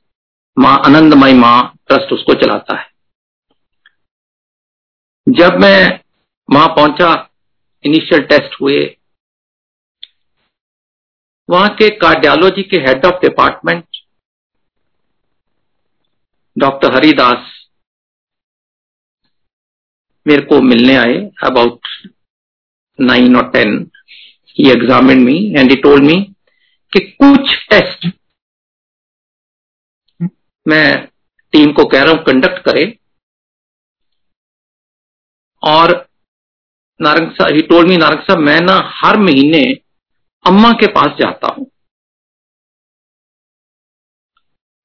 माँ 0.56 0.78
आनंदमय 0.86 1.32
माँ 1.34 1.58
ट्रस्ट 1.88 2.12
उसको 2.12 2.34
चलाता 2.34 2.76
है। 2.76 2.86
जब 5.26 5.58
मैं 5.60 6.00
वहाँ 6.48 6.68
पहुँचा 6.76 7.10
इनिशियल 7.84 8.22
टेस्ट 8.26 8.60
हुए 8.60 8.78
वहाँ 11.48 11.68
के 11.78 11.88
कार्डियोलॉजी 11.96 12.62
के 12.62 12.76
head 12.86 13.04
of 13.06 13.20
department 13.22 13.84
doctor 16.56 16.94
Haridas 16.94 17.52
मेरे 20.26 20.42
को 20.42 20.60
मिलने 20.62 20.96
आए 20.96 21.18
अबाउट 21.44 21.88
नाइन 22.98 23.36
और 23.36 23.50
ten 23.50 23.78
he 24.56 24.66
examined 24.72 25.24
me 25.24 25.32
and 25.54 25.70
he 25.70 25.76
told 25.82 26.04
me 26.04 26.14
कि 26.92 27.00
कुछ 27.00 27.50
टेस्ट 27.70 28.06
मैं 30.66 30.86
टीम 31.52 31.72
को 31.72 31.84
कह 31.84 32.02
रहा 32.02 32.12
हूँ 32.12 32.22
कंडक्ट 32.24 32.62
करे। 32.64 32.84
और 35.62 35.92
नारंग 37.00 37.30
साहब 37.32 37.54
ही 37.54 37.62
टोल्ड 37.62 37.88
मी 37.88 37.96
नारंग 37.96 38.20
साहब, 38.20 38.38
मैं 38.38 38.60
ना 38.60 38.76
हर 38.94 39.16
महीने 39.20 39.62
अम्मा 40.44 40.70
के 40.80 40.86
पास 40.92 41.16
जाता 41.20 41.52
हूँ। 41.54 41.66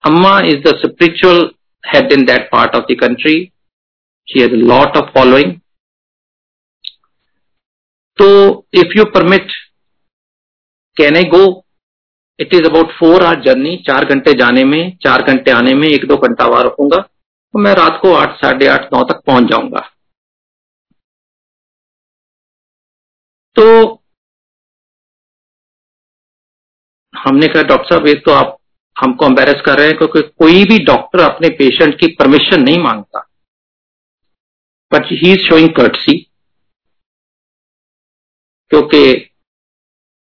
Amma 0.03 0.39
is 0.47 0.61
the 0.61 0.75
spiritual 0.77 1.49
head 1.83 2.11
in 2.13 2.25
that 2.25 2.49
part 2.51 2.75
of 2.75 2.85
the 2.85 2.97
country 2.99 3.33
he 4.27 4.41
has 4.41 4.55
lot 4.63 4.97
of 4.97 5.09
following 5.13 5.53
तो 8.17 8.27
if 8.79 8.97
you 8.97 9.05
permit 9.13 9.51
can 10.97 11.15
I 11.17 11.23
go 11.29 11.43
it 12.39 12.53
is 12.53 12.65
about 12.65 12.91
four 12.99 13.23
hour 13.23 13.41
journey 13.43 13.75
चार 13.87 14.05
घंटे 14.05 14.33
जाने 14.39 14.63
में, 14.63 14.97
चार 14.97 15.21
घंटे 15.23 15.51
आने 15.51 15.73
में, 15.75 15.87
एक 15.87 16.07
दो 16.07 16.17
घंटा 16.17 16.45
वहाँ 16.47 16.63
रखूँगा 16.63 16.97
तो 16.97 17.59
मैं 17.59 17.73
रात 17.75 17.99
को 18.01 18.13
आठ, 18.15 18.37
साढ़े 18.37 18.67
आठ, 18.67 18.93
नौ 18.93 19.03
तक 19.05 19.21
पहुँच 19.25 19.49
जाऊँगा। 19.49 19.79
तो 23.55 24.00
हमने 27.27 27.47
कहा, 27.47 27.63
डॉक्टर 27.63 27.95
साहब, 27.95 28.07
ये 28.07 28.13
तो 28.25 28.31
आप, 28.31 28.57
हमको 28.95 29.25
एम्बेरस 29.25 29.61
कर 29.65 29.77
रहे 29.77 29.87
हैं 29.87 29.97
क्योंकि 29.97 30.21
कोई 30.21 30.63
भी 30.65 30.77
डॉक्टर 30.85 31.19
अपने 31.23 31.49
पेशेंट 31.57 31.99
की 31.99 32.07
परमिशन 32.19 32.63
नहीं 32.63 32.79
माँगता. 32.83 33.27
But 34.91 35.05
he 35.11 35.31
is 35.33 35.47
showing 35.49 35.69
courtesy 35.75 36.17
क्योंकि 38.71 39.03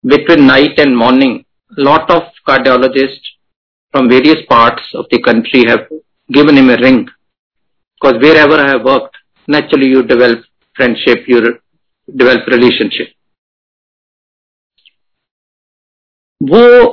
between 0.03 0.43
night 0.45 0.79
and 0.79 0.95
morning 0.97 1.39
lot 1.77 2.11
of 2.11 2.39
cardiologist 2.47 3.27
from 3.93 4.07
various 4.09 4.45
parts 4.49 4.95
of 4.95 5.05
the 5.15 5.19
country 5.25 5.61
have 5.69 5.87
given 6.29 6.57
him 6.57 6.71
a 6.71 6.75
ring 6.75 6.99
because 6.99 8.17
wherever 8.37 8.65
have 8.67 8.89
worked 8.89 9.17
naturally 9.47 9.91
you 9.93 10.01
develop 10.13 10.43
friendship 10.75 11.25
you 11.29 11.39
develop 11.41 12.45
वो 16.41 16.85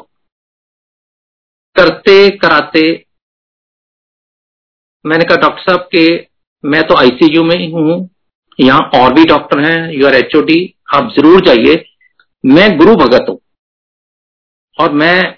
करते 1.76 2.14
कराते, 2.38 2.82
मैंने 5.04 5.24
कहा, 5.24 5.36
doctor 5.38 5.62
साहब, 5.62 5.88
के 5.94 6.28
मैं 6.64 6.82
तो 6.88 6.96
आईसीयू 6.96 7.42
में 7.44 7.56
ही 7.56 7.70
हूँ, 7.70 8.08
यहाँ 8.58 8.90
और 8.94 9.12
भी 9.14 9.24
डॉक्टर 9.26 9.60
हैं, 9.60 9.92
यू 9.92 10.06
आर 10.06 10.14
एचओडी 10.14 10.58
आप 10.94 11.12
ज़रूर 11.12 11.44
जाइए। 11.46 11.84
मैं 12.44 12.76
गुरु 12.78 12.94
भगत 12.96 13.26
हूँ। 13.28 13.38
और 14.78 14.92
मैं 14.94 15.32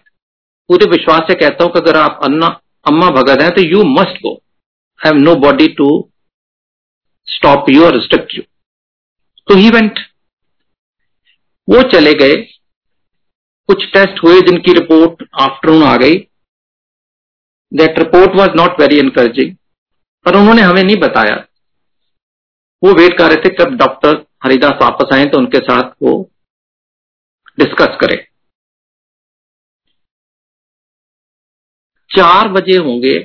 पूरे 0.70 0.86
विश्वास 0.90 1.22
से 1.28 1.34
कहता 1.34 1.64
हूँ 1.64 1.72
कि 1.72 1.78
अगर 1.78 1.96
आप 1.98 2.20
अन्ना, 2.24 2.46
अम्मा 2.86 3.08
भगत 3.12 3.42
हैं 3.42 3.50
तो 3.54 3.62
you 3.62 3.82
must 3.90 4.20
go 4.22 4.32
I 4.34 5.08
have 5.08 5.20
nobody 5.40 5.68
to 5.74 5.88
stop 7.28 7.70
you 7.70 7.84
और 7.84 7.94
रिस्ट्रिक्ट 7.94 8.34
यू 8.34 8.42
तो 9.48 9.54
ही 9.54 9.70
वेंट 9.70 9.98
वो 11.68 11.82
चले 11.90 12.12
गए। 12.14 12.34
कुछ 13.68 13.84
टेस्ट 13.92 14.22
हुए 14.24 14.40
जिनकी 14.40 14.72
रिपोर्ट 14.72 15.22
आफ्टरनून 15.40 15.82
आ 15.84 15.96
गई। 15.96 16.16
That 17.72 17.98
report 17.98 18.36
was 18.36 18.56
not 18.56 18.80
very 18.80 18.98
encouraging 18.98 19.54
पर 20.26 20.36
उन्होंने 20.36 20.62
हमें 20.62 20.82
नहीं 20.82 20.96
बताया। 20.98 21.36
वो 22.82 22.92
वेट 22.92 23.16
कर 23.18 23.30
रहे 23.30 23.42
थे 23.44 23.54
कब 23.54 23.76
डॉक्टर 23.78 24.24
हरिदास 24.44 24.78
वापस 24.82 25.12
आए 25.14 25.24
तो 25.26 25.38
उनके 25.38 25.58
साथ 25.60 25.90
वो 26.02 26.12
डिस्कस 27.58 27.96
करें। 28.00 28.16
चार 32.10 32.48
बजे 32.48 32.76
होंगे, 32.78 33.18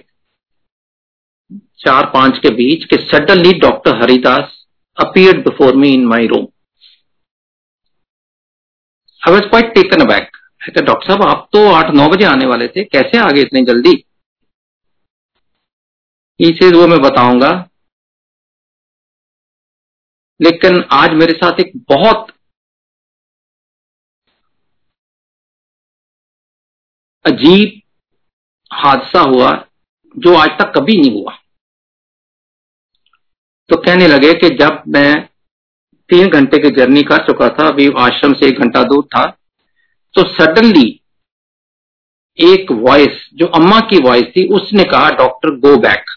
चार 1.80 2.10
पाँच 2.14 2.38
के 2.38 2.50
बीच, 2.56 2.86
के 2.86 2.98
suddenly 3.02 3.52
doctor 3.60 4.02
Haridas 4.02 4.56
appeared 4.98 5.44
before 5.44 5.76
me 5.76 5.94
in 5.94 6.06
my 6.06 6.28
room 6.28 6.48
I 9.28 9.34
was 9.34 9.44
quite 9.44 9.74
taken 9.74 10.02
aback 10.02 10.38
doctor 10.78 11.08
साहब, 11.08 11.22
आप 11.24 11.50
तो 11.54 11.72
आठ, 11.72 11.86
नौ 11.94 12.10
बजे 12.10 12.26
आने 12.26 12.46
वाले 12.46 12.68
थे। 12.68 12.84
कैसे 12.84 13.18
आ 13.18 13.30
गए 13.30 13.42
इतनी 13.42 13.62
जल्दी? 13.62 14.06
चीज़ 16.40 16.76
वो 16.76 16.88
मैं 16.88 17.00
बताऊँगा। 17.00 17.70
लेकिन 20.42 20.84
आज 20.92 21.10
मेरे 21.10 21.34
साथ 21.34 21.60
एक 21.60 21.72
बहुत 21.90 22.32
अजीब 27.26 27.82
हादसा 28.74 29.20
हुआ, 29.20 29.66
जो 30.18 30.36
आज 30.36 30.50
तक 30.50 30.74
कभी 30.78 31.00
नहीं 31.02 31.22
हुआ। 31.22 31.38
तो 33.70 33.78
कहने 33.78 34.08
लगे 34.08 34.34
कि 34.34 34.50
जब 34.50 34.84
मैं 34.88 35.29
तीन 36.10 36.30
घंटे 36.30 36.58
की 36.60 36.70
जर्नी 36.76 37.02
कर 37.04 37.26
चुका 37.26 37.48
था। 37.50 37.68
अभी 37.68 37.90
आश्रम 38.00 38.34
से 38.34 38.48
एक 38.48 38.60
घंटा 38.60 38.84
दूर 38.84 39.04
था। 39.06 39.26
तो 40.16 40.24
सडनली 40.34 40.88
एक 42.38 42.72
वॉइस 42.72 43.30
जो 43.34 43.46
अम्मा 43.56 43.80
की 43.90 43.98
वॉइस 44.00 44.24
थी, 44.36 44.48
उसने 44.50 44.84
कहा 44.86 45.10
doctor 45.18 45.56
go 45.60 45.76
back 45.80 46.12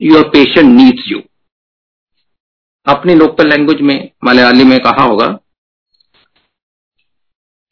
your 0.00 0.28
patient 0.28 0.66
needs 0.66 1.08
you 1.08 1.20
अपनी 2.86 3.14
लोकल 3.14 3.48
लैंग्वेज 3.48 3.80
में, 3.80 4.10
मलयाली 4.24 4.64
में 4.64 4.78
कहा 4.80 5.02
होगा 5.02 5.26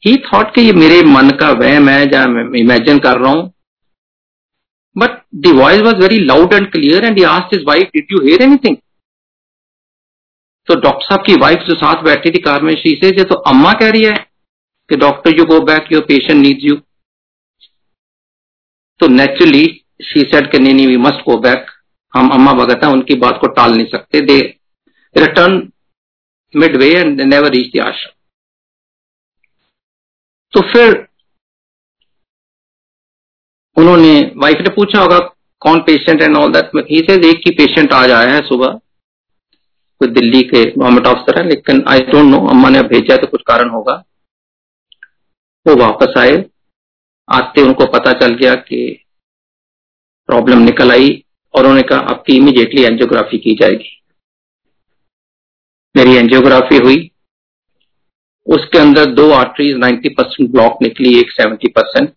ही 0.03 0.15
थॉट 0.25 0.53
कि 0.55 0.61
ये 0.61 0.73
मेरे 0.73 1.01
मन 1.03 1.29
का 1.39 1.49
वहम 1.51 1.89
है, 1.89 2.01
या 2.05 2.23
इमेजिन 2.57 2.99
कर 2.99 3.17
रहा 3.17 3.31
हूँ. 3.31 3.51
But 4.95 5.17
the 5.37 5.47
voice 5.55 5.81
was 5.81 5.95
very 5.95 6.19
loud 6.25 6.53
and 6.53 6.71
clear 6.71 7.05
and 7.05 7.23
asked 7.25 7.53
his 7.55 7.63
wife 7.65 7.89
did 7.95 8.11
you 8.11 8.21
hear 8.21 8.41
anything 8.41 8.77
तो 10.69 10.75
डॉक्टर 10.77 11.05
साहब 11.05 11.25
की 11.25 11.33
वाइफ 11.41 11.59
जो 11.67 11.75
साथ 11.75 12.03
बैठी 12.03 12.31
थी 12.31 12.39
कार 12.41 12.61
में 12.61 12.73
शीशे 12.75 13.09
से 13.17 13.23
तो 13.25 13.35
अम्मा 13.49 13.71
कह 13.79 13.89
रही 13.89 14.03
है 14.03 14.13
कि 14.89 14.95
doctor 14.97 15.37
you 15.37 15.45
go 15.45 15.59
back 15.65 15.91
your 15.91 16.01
patient 16.07 16.41
needs 16.41 16.63
you 16.63 16.75
तो 18.99 19.07
नेचुरली 19.09 19.65
शी 20.03 20.21
सेड 20.23 20.51
के, 20.51 20.59
नहीं 20.59 20.73
नहीं 20.73 20.87
वी 20.87 20.97
मस्ट 20.97 21.23
गो 21.25 21.37
बैक 21.39 21.65
हम 22.13 22.29
अम्मा 22.31 22.53
भगत 22.53 22.83
है, 22.83 22.89
उनकी 22.91 23.15
बात 23.19 23.37
को 23.41 23.47
टाल 23.53 23.71
नहीं 23.73 23.85
सकते। 23.87 24.21
They 24.21 24.39
return 25.15 25.55
midway 26.77 26.89
and 26.91 27.21
never 27.23 27.51
reach 27.51 27.71
the 27.73 27.79
ashram 27.85 28.11
तो 30.53 30.61
फिर 30.71 30.93
उन्होंने 33.77 34.11
वाइफ 34.37 34.61
ने 34.61 34.69
पूछा 34.75 35.01
होगा, 35.01 35.19
कौन 35.61 35.79
patient 35.81 36.21
and 36.21 36.37
all 36.37 36.51
that 36.51 36.71
he 36.91 36.99
say 37.09 37.15
एक 37.29 37.41
ही 37.47 37.51
पेशेंट 37.55 37.93
आज 37.93 38.11
आया 38.11 38.29
है 38.29 38.41
सुबह. 38.47 38.79
कोई 39.99 40.07
दिल्ली 40.07 40.41
के 40.41 40.71
गवर्नमेंट 40.71 41.07
ऑफिसर 41.07 41.41
है, 41.41 41.49
लेकिन 41.49 41.83
आई 41.87 41.99
डोंट 41.99 42.25
नो 42.25 42.47
अम्मा 42.47 42.69
ने 42.69 42.81
भेजा 42.81 43.17
तो 43.17 43.27
कुछ 43.27 43.41
कारण 43.47 43.69
होगा। 43.69 44.03
वो 45.67 45.75
वापस 45.75 46.13
आए। 46.17 46.45
आते 47.31 47.61
उनको 47.61 47.85
पता 47.85 48.13
चल 48.13 48.33
गया 48.33 48.55
कि 48.55 49.05
प्रॉब्लम 50.27 50.57
निकल 50.57 50.91
आई 50.91 51.25
और 51.55 51.61
उन्होंने 51.61 51.81
कहा, 51.81 51.99
आपकी 51.99 52.37
इमीडिएटली 52.37 52.83
एंजियोग्राफी 52.83 53.37
की 53.37 53.55
जाएगी। 53.55 54.01
मेरी 55.97 56.15
एंजियोग्राफी 56.15 56.77
हुई। 56.77 57.11
उसके 58.47 58.77
अंदर 58.77 59.05
दो 59.05 59.31
आर्टरीज 59.31 59.75
90 59.75 60.09
परसेंट 60.09 60.51
ब्लॉक 60.51 60.77
निकली, 60.81 61.19
एक 61.19 61.31
70 61.31 61.67
परसेंट 61.67 62.13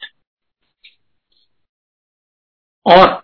और 2.87 3.22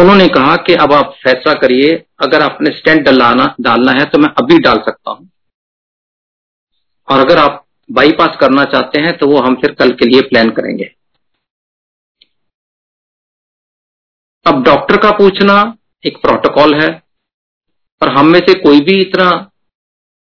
उन्होंने 0.00 0.26
कहा 0.30 0.54
कि 0.58 0.74
अब 0.76 0.92
आप 0.92 1.14
फैसला 1.22 1.52
करिए, 1.56 1.92
अगर 2.20 2.42
आपने 2.42 2.70
स्टेंट 2.70 3.04
डलाना, 3.04 3.54
डालना 3.60 3.92
है 3.92 4.04
तो 4.04 4.18
मैं 4.18 4.28
अभी 4.38 4.58
डाल 4.60 4.78
सकता 4.80 5.10
हूँ। 5.10 5.28
और 7.08 7.20
अगर 7.20 7.38
आप 7.38 7.64
बाईपास 7.90 8.36
करना 8.40 8.64
चाहते 8.66 9.00
हैं 9.00 9.16
तो 9.18 9.26
वो 9.26 9.38
हम 9.40 9.54
फिर 9.60 9.72
कल 9.74 9.90
के 9.92 10.06
लिए 10.06 10.20
प्लान 10.22 10.50
करेंगे। 10.50 10.84
अब 14.46 14.62
डॉक्टर 14.64 14.96
का 14.96 15.10
पूछना 15.18 15.54
एक 16.04 16.16
प्रोटोकॉल 16.18 16.74
है, 16.74 16.88
और 18.02 18.08
हम 18.08 18.26
में 18.26 18.38
से 18.40 18.54
कोई 18.60 18.80
भी 18.80 19.00
इतना 19.00 19.30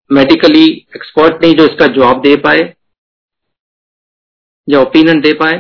मेडिकली 0.09 0.65
एक्सपर्ट 0.95 1.43
नहीं 1.43 1.55
जो 1.55 1.65
इसका 1.65 1.87
जवाब 1.89 2.21
दे 2.21 2.35
पाए, 2.37 2.73
या 4.67 4.79
ओपिनियन 4.81 5.21
दे 5.21 5.33
पाए। 5.33 5.55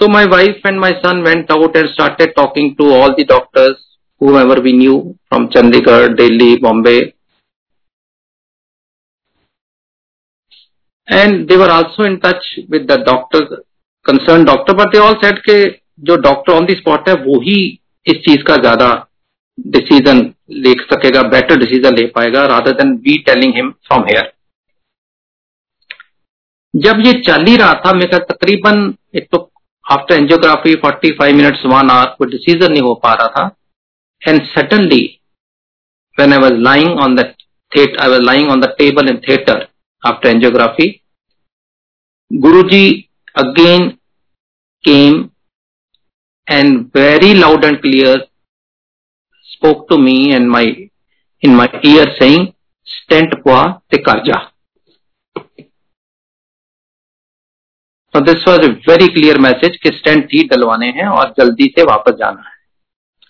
So 0.00 0.08
my 0.08 0.24
wife 0.24 0.60
and 0.64 0.80
my 0.80 0.92
son 1.02 1.22
went 1.22 1.50
out 1.50 1.76
and 1.76 1.90
started 1.90 2.34
talking 2.34 2.74
to 2.76 2.84
all 2.90 3.14
the 3.14 3.24
doctors, 3.24 3.76
whoever 4.20 4.58
we 4.62 4.72
knew 4.72 5.18
from 5.28 5.50
Chandigarh, 5.50 6.16
Delhi, 6.16 6.56
Bombay. 6.56 7.12
And 11.08 11.46
they 11.46 11.58
were 11.58 11.70
also 11.70 12.04
in 12.04 12.18
touch 12.18 12.42
with 12.70 12.86
the 12.86 12.98
doctor, 13.04 13.64
concerned 14.06 14.46
doctor, 14.46 14.72
but 14.72 14.88
they 14.90 14.98
all 14.98 15.20
said 15.20 15.42
कि 15.48 15.58
जो 16.08 16.16
doctor 16.16 16.52
on 16.52 16.66
the 16.66 16.74
spot 16.74 17.08
है 17.08 17.14
वो 17.24 17.40
ही 17.40 17.58
इस 18.06 18.22
चीज़ 18.26 18.42
का 18.48 18.56
ज़्यादा 18.56 18.88
decision 19.58 20.20
ले 20.64 20.72
सकेगा 20.92 21.22
बेटर 21.30 21.58
डिसीज़न 21.60 21.96
ले 21.96 22.06
पाएगा 22.14 22.44
rather 22.54 22.72
than 22.76 22.94
we 23.06 23.18
telling 23.26 23.54
him 23.56 23.70
from 23.88 24.04
here 24.08 24.32
जब 26.74 27.06
ये 27.06 27.12
चल 27.26 27.44
ही 27.46 27.56
रहा 27.56 27.72
था 27.86 27.92
मेरा 27.92 28.18
तकरीबन 28.32 28.82
एक 29.16 29.28
तो 29.32 29.49
after 29.90 30.14
angiography 30.14 30.74
45 30.84 31.32
minutes 31.34 31.64
one 31.66 31.90
hour 31.90 32.14
कोई 32.18 32.28
डिसीज़न 32.30 32.72
नहीं 32.72 32.82
हो 32.82 32.94
पा 33.04 33.12
रहा 33.14 33.28
था। 33.36 33.56
And 34.22 34.42
suddenly 34.46 35.02
when 36.18 36.32
I 36.32 36.38
was 36.38 36.52
lying 36.60 37.00
on 37.00 37.14
the 37.14 37.24
I 37.72 38.08
was 38.10 38.20
lying 38.20 38.50
on 38.50 38.60
the 38.60 38.74
table 38.78 39.08
in 39.08 39.16
theatre 39.28 39.66
after 40.02 40.28
angiography 40.28 40.88
Guruji 42.30 42.86
again 43.38 43.88
came 44.84 45.18
and 46.48 46.78
very 46.96 47.32
loud 47.34 47.64
and 47.64 47.80
clear 47.80 48.26
spoke 49.48 49.86
to 49.90 49.98
me 49.98 50.16
and 50.32 50.48
my 50.48 50.66
in 51.42 51.54
my 51.54 51.80
ear 51.86 52.12
saying 52.12 52.46
stent 52.86 53.34
पुआ 53.42 53.62
ते 53.90 53.96
कर 54.02 54.22
जा 54.26 54.40
तो 58.14 58.20
this 58.20 58.46
was 58.48 58.60
a 58.60 58.68
very 58.88 59.06
clear 59.08 59.38
message 59.40 59.76
कि 59.82 59.90
stent 59.96 60.22
टी 60.28 60.42
डलवाने 60.48 60.86
हैं 60.96 61.06
और 61.08 61.34
जल्दी 61.38 61.66
से 61.76 61.82
वापस 61.84 62.14
जाना 62.18 62.48
है। 62.48 62.58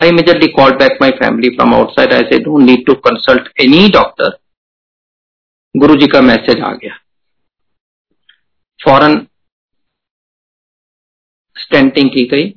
आई 0.01 0.13
मे 0.13 0.23
जल्दी 0.23 0.47
call 0.53 0.71
back 0.77 0.99
my 1.03 1.11
family 1.19 1.49
from 1.57 1.75
outside 1.75 2.13
I 2.13 2.23
say 2.31 2.39
don't 2.45 2.63
need 2.63 2.87
to 2.87 2.95
consult 3.09 3.51
any 3.61 3.89
doctor 3.97 4.39
guru 5.75 5.97
ji 5.97 6.07
का 6.07 6.21
मैसेज 6.23 6.61
आ 6.61 6.73
गया। 6.75 6.97
फॉरन 8.81 9.27
स्टेंटिंग 11.57 12.11
की 12.11 12.25
गई। 12.27 12.49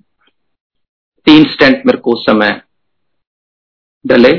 तीन 1.28 1.44
स्टेंट 1.52 1.86
मेरे 1.86 1.98
को 1.98 2.14
उस 2.14 2.26
समय 2.26 2.62
डले। 4.06 4.32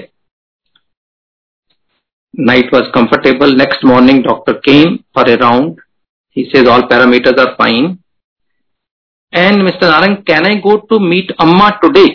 Night 2.35 2.75
was 2.75 2.91
comfortable 2.95 3.57
next 3.57 3.85
morning 3.85 4.23
doctor 4.25 4.53
came 4.65 4.97
for 5.15 5.31
around 5.31 5.81
he 6.37 6.45
says 6.45 6.69
all 6.69 6.83
parameters 6.83 7.41
are 7.41 7.55
fine 7.55 7.87
and 9.33 9.63
mister 9.63 9.91
Narayan 9.91 10.15
can 10.29 10.47
I 10.47 10.57
go 10.61 10.77
to 10.91 10.99
meet 10.99 11.35
Amma 11.41 11.69
today 11.83 12.07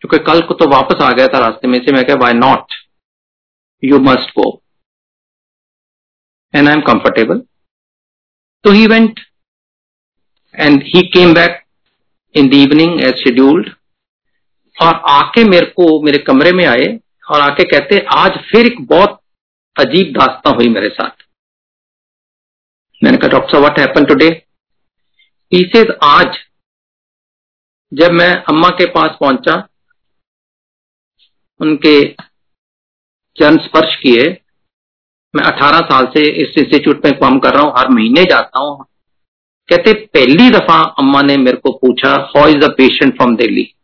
क्योंकि 0.00 0.18
कल 0.24 0.40
को 0.40 0.54
तो 0.54 0.68
वापस 0.70 1.02
आ 1.02 1.10
गया 1.12 1.26
था 1.26 1.38
रास्ते 1.38 1.68
में 1.68 1.78
से 1.78 1.92
मैं 1.92 2.04
क्या 2.04 2.16
why 2.16 2.32
not 2.32 2.74
you 3.82 3.98
must 4.00 4.30
go 4.38 4.46
and 6.54 6.68
I 6.68 6.74
am 6.74 6.80
comfortable 6.82 7.42
तो 8.64 8.70
he 8.70 8.86
went 8.86 9.20
and 10.54 10.82
he 10.84 11.02
came 11.08 11.34
back 11.34 11.62
in 12.34 12.48
the 12.48 12.54
evening 12.54 13.00
as 13.04 13.22
scheduled 13.24 13.70
और 14.76 14.94
आके 15.08 15.44
मेरे 15.44 15.66
को, 15.66 16.02
मेरे 16.02 16.18
कमरे 16.18 16.52
में 16.52 16.64
आए 16.66 16.86
और 17.30 17.40
आके 17.40 17.64
कहते, 17.64 17.98
आज 17.98 18.38
फिर 18.50 18.66
एक 18.66 18.80
बहुत 18.86 19.20
अजीब 19.76 20.12
दास्ता 20.12 20.50
हुई 20.50 20.68
मेरे 20.68 20.88
साथ। 20.88 21.24
मैंने 23.02 23.16
कहा, 23.16 23.28
डॉक्टर 23.28 23.58
व्हाट 23.58 23.78
हैपन 23.78 24.04
टुडे 24.04 24.28
इसे 25.52 25.86
आज 26.02 26.38
जब 27.92 28.10
मैं 28.10 28.30
अम्मा 28.42 28.68
के 28.68 28.86
पास 28.86 29.16
पहुँचा, 29.20 29.68
उनके 31.60 32.12
चरण 33.36 33.56
स्पर्श 33.56 33.96
किए, 33.96 34.22
मैं 35.34 35.44
18 35.44 35.80
साल 35.80 36.06
से 36.06 36.22
इस 36.42 36.58
इंस्टीट्यूट 36.58 37.04
में 37.04 37.18
काम 37.18 37.38
कर 37.38 37.54
रहा 37.54 37.62
हूँ, 37.62 37.72
हर 37.78 37.88
महीने 37.88 38.24
जाता 38.24 38.60
हूँ। 38.60 38.84
कहते, 39.68 39.92
पहली 39.92 40.50
दफ़ा 40.50 40.80
अम्मा 40.98 41.22
ने 41.22 41.36
मेरे 41.36 41.56
को 41.56 41.72
पूछा 41.72 42.14
how 42.36 42.48
is 42.48 42.56
the 42.56 42.70
patient 42.70 43.16
from 43.16 43.36
Delhi 43.36 43.74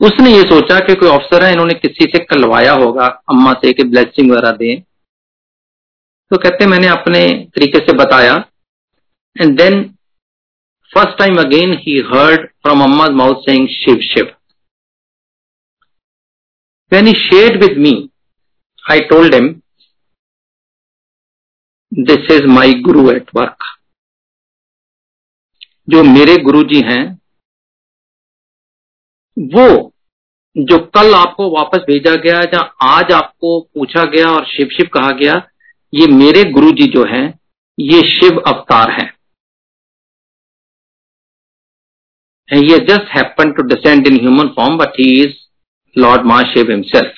उसने 0.00 0.32
ये 0.32 0.42
सोचा 0.42 0.78
कि 0.78 0.94
कोई 0.94 1.08
ऑफिसर 1.08 1.44
है, 1.44 1.52
इन्होंने 1.52 1.74
किसी 1.74 2.04
से 2.04 2.18
कलवाया 2.24 2.72
होगा, 2.72 3.06
अम्मा 3.06 3.52
से 3.52 3.72
कि 3.72 3.84
ब्लेसिंग 3.84 4.30
वगैरह 4.30 4.50
दें। 4.50 4.93
तो 6.30 6.38
कहते 6.38 6.66
मैंने 6.66 6.86
अपने 6.88 7.26
तरीके 7.54 7.78
से 7.78 7.96
बताया 7.96 8.36
and 9.36 9.56
then 9.58 9.82
first 10.92 11.18
time 11.18 11.38
again 11.38 11.72
he 11.78 11.98
heard 12.06 12.48
from 12.62 12.82
Amma 12.82 13.08
mouth 13.14 13.42
saying 13.42 13.68
Shiva 13.74 14.00
Shiva 14.04 14.34
When 16.92 17.06
he 17.06 17.14
shared 17.14 17.60
with 17.60 17.76
me, 17.76 18.10
I 18.84 19.00
told 19.00 19.34
him, 19.34 19.46
this 21.92 22.28
is 22.28 22.42
my 22.48 22.66
guru 22.82 23.08
at 23.10 23.32
work. 23.34 23.72
जो 25.88 26.02
मेरे 26.02 26.36
गुरु 26.42 26.62
जी 26.64 26.80
हैं 26.82 27.02
वो 29.36 29.66
जो 30.56 30.78
कल 30.96 31.14
आपको 31.14 31.48
वापस 31.50 31.82
भेजा 31.86 32.14
गया 32.16 32.40
या 32.44 32.60
आज 32.82 33.12
आपको 33.12 33.58
पूछा 33.74 34.04
गया 34.04 34.28
और 34.28 34.46
शिव 34.46 34.68
शिव 34.76 34.88
कहा 34.94 35.10
गया 35.12 35.34
ये 35.94 36.06
मेरे 36.08 36.42
गुरु 36.50 36.70
जी 36.72 36.86
जो 36.88 37.04
हैं, 37.06 37.26
ये 37.78 38.00
शिव 38.10 38.38
अवतार 38.48 38.90
हैं। 38.90 39.12
ये 42.48 42.78
just 42.86 43.08
happen 43.08 43.52
to 43.52 43.62
descend 43.64 44.06
in 44.06 44.16
human 44.20 44.48
form 44.56 44.76
but 44.78 45.00
he 45.00 45.10
is 45.22 45.34
lord 45.96 46.26
Mahashiv 46.26 46.70
himself 46.70 47.14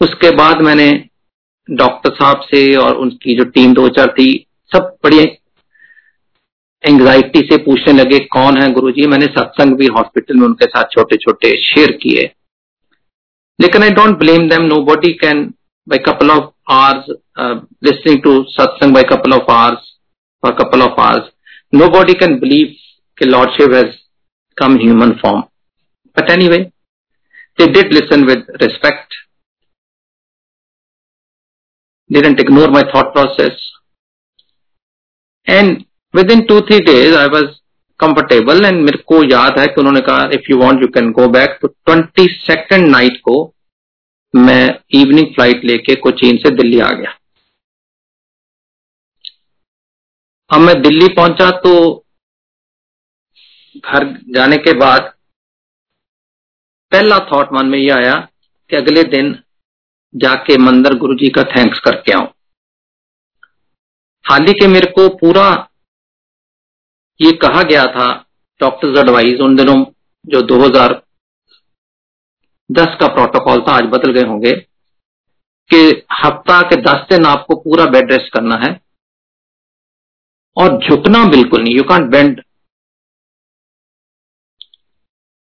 उसके 0.00 0.30
बाद 0.36 0.60
मैंने 0.62 0.90
डॉक्टर 1.68 2.14
साहब 2.14 2.40
से 2.44 2.64
और 2.76 2.96
उनकी 2.96 3.36
जो 3.36 3.44
टीम 3.50 3.74
दो 3.74 3.88
चार 3.88 4.12
थी, 4.12 4.26
सब 4.72 4.96
बड़ी 5.04 5.18
एंग्जाइटी 6.84 7.40
से 7.40 7.56
पूछने 7.64 7.92
लगे, 7.92 8.18
कौन 8.18 8.60
है 8.62 8.70
गुरुजी? 8.72 9.06
मैंने 9.06 9.26
सत्संग 9.28 9.76
भी 9.76 9.86
हॉस्पिटल 9.86 10.36
में 10.36 10.46
उनके 10.46 10.66
साथ 10.66 10.90
छोटे 10.92 11.16
छोटे 11.16 11.56
शेयर 11.62 11.92
किए। 12.02 12.32
Like, 13.58 13.74
and 13.74 13.84
I 13.84 13.90
don't 13.90 14.18
blame 14.18 14.48
them. 14.48 14.68
Nobody 14.68 15.16
can, 15.16 15.54
by 15.86 15.98
couple 15.98 16.30
of 16.30 16.54
hours, 16.68 17.08
uh, 17.36 17.60
listening 17.80 18.22
to 18.22 18.44
satsang 18.56 18.92
by 18.92 19.04
couple 19.04 19.32
of 19.32 19.48
hours 19.48 19.78
or 20.42 20.56
couple 20.56 20.82
of 20.82 20.98
hours, 20.98 21.30
nobody 21.72 22.14
can 22.14 22.40
believe 22.40 22.76
that 23.18 23.28
Lordship 23.28 23.70
has 23.70 23.94
come 24.58 24.74
in 24.74 24.80
human 24.80 25.18
form. 25.18 25.44
But 26.14 26.30
anyway, 26.30 26.72
they 27.58 27.68
did 27.68 27.92
listen 27.92 28.26
with 28.26 28.40
respect. 28.60 29.12
Didn't 32.10 32.40
ignore 32.40 32.68
my 32.68 32.82
thought 32.90 33.12
process. 33.12 33.52
And 35.46 35.84
within 36.12 36.46
two, 36.46 36.62
three 36.62 36.80
days, 36.80 37.14
I 37.14 37.26
was 37.28 37.60
comfortable 38.00 38.64
and 38.64 38.80
मेरे 38.80 38.98
को 39.06 39.22
याद 39.24 39.58
है 39.58 39.66
कि 39.66 39.80
उन्होंने 39.80 40.00
कहा 40.00 40.28
if 40.34 40.50
you 40.50 40.58
want 40.58 40.82
you 40.82 40.88
can 40.94 41.10
go 41.12 41.28
back 41.30 41.58
तो 41.62 41.68
twenty 41.68 42.26
second 42.36 42.88
night 42.88 43.20
को 43.24 43.36
मैं 44.34 44.62
इवनिंग 44.94 45.26
फ़्लाइट 45.34 45.64
लेके 45.64 45.94
कोचीन 45.96 46.36
से 46.36 46.50
दिल्ली 46.52 46.80
आ 46.80 46.90
गया। 46.92 47.10
अब 50.50 50.60
मैं 50.60 50.80
दिल्ली 50.82 51.08
पहुँचा 51.14 51.50
तो 51.60 51.72
घर 53.76 54.04
जाने 54.34 54.56
के 54.56 54.72
बाद 54.78 55.12
पहला 56.92 57.18
थॉट 57.30 57.52
मन 57.52 57.66
में 57.66 57.78
यह 57.78 57.94
आया 57.96 58.16
कि 58.70 58.76
अगले 58.76 59.02
दिन 59.10 59.34
जाके 60.14 60.56
मंदिर 60.58 60.94
गुरु 60.98 61.14
जी 61.14 61.28
का 61.28 61.42
थैंक्स 61.52 61.80
करके 61.80 62.12
आऊँ। 62.12 62.26
हालाँकि 64.24 64.66
मेरे 64.66 64.90
को 64.90 65.08
पूरा 65.16 65.46
ये 67.20 67.36
कहा 67.36 67.62
गया 67.62 67.86
था 67.86 68.26
डॉक्टर्स 68.60 68.98
एडवाइस 68.98 69.40
उन 69.40 69.56
दिनों 69.56 69.84
जो 70.24 70.40
2010 70.48 72.96
का 73.00 73.14
प्रोटोकॉल 73.14 73.60
था, 73.60 73.72
आज 73.72 73.88
बदल 73.88 74.12
गए 74.12 74.28
होंगे, 74.28 74.66
कि 75.70 76.06
हफ़्ता 76.12 76.62
के 76.62 76.82
10 76.82 77.06
दिन 77.10 77.26
आपको 77.26 77.56
पूरा 77.56 77.90
बेड 77.90 78.12
रेस्ट 78.12 78.32
करना 78.32 78.56
है 78.56 78.80
और 80.56 80.78
झुकना 80.78 81.30
बिल्कुल 81.30 81.62
नहीं 81.62 81.76
यू 81.76 81.82
कांट 81.82 82.10
बेंड 82.10 82.42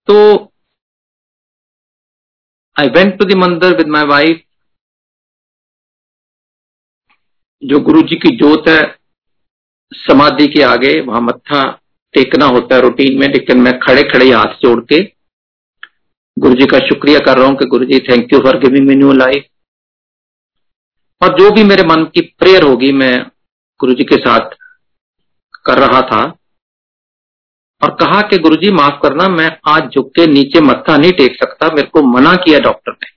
तो 0.08 0.52
I 2.76 2.90
went 2.90 3.20
to 3.20 3.38
mandir 3.38 3.78
with 3.78 3.88
my 3.88 4.06
wife 4.06 4.44
जो 7.64 7.80
गुरु 7.80 8.02
जी 8.02 8.16
की 8.16 8.38
जोत 8.38 8.68
है 8.68 9.05
समाधि 9.92 10.48
के 10.48 10.62
आगे 10.64 11.00
वहाँ 11.02 11.22
मत्था 11.22 11.64
टेकना 12.14 12.46
होता 12.46 12.76
है 12.76 12.82
रूटीन 12.82 13.20
में, 13.20 13.28
लेकिन 13.28 13.62
मैं 13.62 13.74
खड़े 13.80 14.04
खड़े 14.04 14.32
हाथ 14.32 14.54
जोड़ 14.62 14.80
के 14.84 15.04
गुरु 16.38 16.56
जी 16.56 16.66
का 16.66 16.80
शुक्रिया 16.80 17.20
कर 17.20 17.38
रहा 17.38 17.48
हूँ 17.48 17.56
कि 17.56 17.66
guru 17.66 17.86
ji 17.86 18.00
thank 18.00 18.34
you 18.34 18.40
for 18.40 18.58
giving 18.60 18.88
me 18.88 18.96
new 18.96 19.12
life 19.14 19.46
और 21.22 21.38
जो 21.40 21.52
भी 21.52 21.64
मेरे 21.64 21.84
मन 21.84 22.04
की 22.06 22.22
प्रेयर 22.40 22.64
होगी 22.64 22.92
मैं 22.94 23.14
गुरु 23.80 23.94
जी 23.94 24.04
के 24.04 24.18
साथ 24.18 24.56
कर 25.66 25.78
रहा 25.80 26.02
था। 26.02 26.24
और 27.82 27.90
कहा 27.96 28.22
कि 28.22 28.38
गुरु 28.38 28.56
जी 28.56 28.72
माफ़ 28.72 29.00
करना, 29.04 29.28
मैं 29.28 29.50
आज 29.68 29.90
झुक 29.90 30.10
के 30.10 30.26
नीचे 30.28 30.62
मत्था 30.62 30.98
नहीं 30.98 31.12
टेक 31.12 31.36
सकता, 31.36 31.68
मेरे 31.68 31.88
को 31.88 32.02
मना 32.04 32.36
किया 32.36 32.60
डॉक्टर 32.60 32.92
ने। 32.92 33.08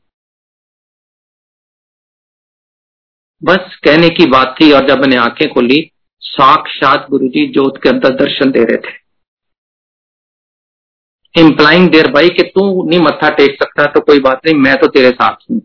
बस 3.43 3.79
कहने 3.85 4.09
की 4.09 4.27
बात 4.27 4.55
थी 4.61 4.73
और 4.73 4.89
जब 4.89 5.01
मैंने 5.01 5.17
आँखें 5.17 5.49
खोली 5.55 5.81
साक्षात 6.29 7.07
गुरु 7.11 7.29
जी 7.29 7.47
जोत 7.53 7.83
के 7.83 7.89
अंदर 7.89 8.15
दर्शन 8.17 8.51
दे 8.51 8.65
रहे 8.65 8.77
थे। 8.79 8.97
इम्प्लाइंग 11.35 11.89
देर 11.91 12.11
बाई 12.11 12.29
कि 12.29 12.43
तू 12.45 12.63
नहीं 12.85 13.01
मत्था 13.01 13.29
टेक 13.31 13.57
सकता 13.63 13.85
तो 13.85 14.01
कोई 14.01 14.21
बात 14.21 14.41
नहीं, 14.47 14.55
मैं 14.57 14.77
तो 14.77 14.87
तेरे 14.89 15.11
साथ 15.13 15.51
हूँ। 15.51 15.61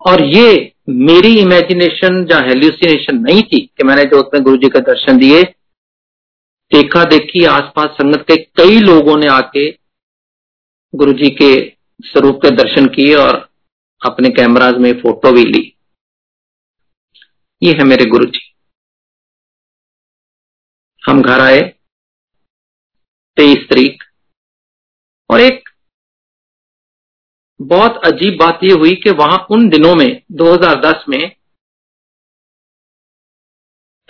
और 0.00 0.22
ये 0.24 0.72
मेरी 0.88 1.38
इमेजिनेशन 1.38 2.26
या 2.30 2.38
हेल्यूसिनेशन 2.40 3.18
नहीं 3.18 3.42
थी 3.42 3.60
कि 3.68 3.84
मैंने 3.84 4.04
जोत 4.04 4.30
में 4.34 4.42
गुरु 4.42 4.56
जी 4.56 4.68
का 4.68 4.80
दर्शन 4.82 5.18
दिए। 5.18 5.42
देखा 6.72 7.04
देखी 7.04 7.44
आसपास 7.46 7.88
संगत 7.92 8.24
के 8.28 8.36
कई 8.56 8.78
लोगों 8.80 9.16
ने 9.16 9.26
आके 9.28 9.70
गुरु 10.94 11.12
जी 11.12 11.30
के 11.32 11.54
स्वरूप 12.04 12.40
के 12.42 12.50
दर्शन 12.56 12.86
किए 12.86 13.14
और 13.16 13.36
अपने 14.02 14.28
कैमराज 14.30 14.78
में 14.78 14.92
फ़ोटो 15.00 15.32
भी 15.32 15.44
ली। 15.44 15.62
ये 17.64 17.72
है 17.72 17.84
मेरे 17.84 18.04
गुरु 18.04 18.24
जी 18.24 18.40
हम 21.02 21.22
घर 21.22 21.40
आए, 21.40 21.60
तेईस 23.36 23.64
तारीख, 23.70 24.04
और 25.30 25.40
एक 25.40 25.68
बहुत 27.60 28.00
अजीब 28.04 28.38
बात 28.40 28.60
यह 28.64 28.74
हुई 28.74 28.94
कि 28.94 29.10
वहाँ 29.10 29.38
उन 29.50 29.68
दिनों 29.68 29.94
में 29.94 30.22
2010 30.32 31.04
में 31.08 31.18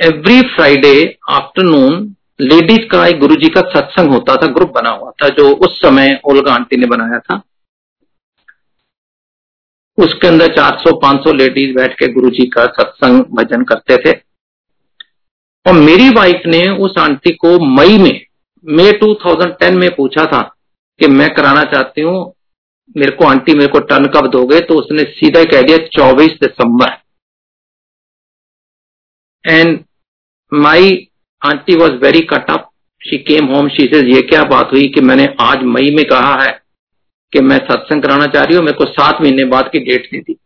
एवरी 0.01 0.41
फ्राइडे 0.55 0.95
आफ्टरनून 1.31 2.15
लेडीज़ 2.41 2.89
का 2.89 3.07
एक 3.07 3.19
गुरुजी 3.21 3.49
का 3.49 3.61
सत्संग 3.71 4.13
होता 4.13 4.37
था 4.37 4.47
ग्रुप 4.47 4.71
बना 4.71 4.91
हुआ 4.91 5.11
था, 5.11 5.29
जो 5.29 5.55
उस 5.57 5.81
समय 5.81 6.21
ओल्गा 6.25 6.55
आंटी 6.55 6.77
ने 6.77 6.87
बनाया 6.87 7.19
था। 7.19 7.43
उसके 9.99 10.29
अंदर 10.29 10.55
400-500 10.55 11.33
लेडीज़ 11.33 11.75
बैठ 11.77 11.95
के 11.95 12.13
गुरु 12.13 12.31
जी 12.31 12.47
का 12.47 12.65
सत्संग 12.67 13.25
भजन 13.35 13.65
करते 13.65 13.97
थे। 13.97 14.13
और 15.67 15.73
मेरी 15.73 16.09
वाइफ 16.09 16.43
ने 16.47 16.69
उस 16.69 16.95
आंटी 16.99 17.31
को 17.31 17.59
मई 17.77 17.99
में 17.99 18.21
मई 18.65 18.93
2010 18.93 19.71
में 19.71 19.89
पूछा 19.97 20.25
था 20.25 20.41
कि 21.01 21.07
मैं 21.07 21.29
कराना 21.35 21.63
चाहती 21.63 22.01
हूँ, 22.01 22.35
मेरे 22.97 23.13
को 23.13 23.25
आंटी 23.25 23.55
मेरे 23.55 23.67
को 23.67 23.79
टर्न 23.79 24.07
कब 24.07 24.27
दोगे? 24.27 24.61
तो 24.61 24.75
उसने 24.75 25.03
सीधा 25.03 25.45
कह 25.45 25.63
दिया 25.63 25.79
24 25.79 26.33
दिसंबर। 26.33 26.97
And 29.45 29.85
my 30.53 31.09
aunty 31.43 31.75
was 31.77 31.93
very 31.93 32.21
cut 32.21 32.51
up 32.51 32.71
she 33.01 33.19
came 33.19 33.47
home 33.47 33.69
she 33.69 33.85
say 33.85 34.01
ये 34.15 34.21
क्या 34.23 34.43
बात 34.43 34.73
हुई 34.73 34.87
कि 34.89 35.01
मैंने 35.01 35.35
आज 35.41 35.63
मई 35.65 35.95
में 35.95 36.05
कहा 36.05 36.35
है? 36.43 36.64
कि 37.35 37.41
मैं 37.41 37.59
सत्संग 37.59 38.03
कराना 38.03 38.27
चाह 38.27 38.45
रही 38.45 38.57
हूँ 38.57 38.65
मेरे 38.65 38.77
को 38.77 38.85
सात 38.93 39.21
महीने 39.23 39.45
बाद 39.45 39.71
की 39.73 39.79
डेट 39.85 40.09
दे 40.13 40.21
दी। 40.21 40.39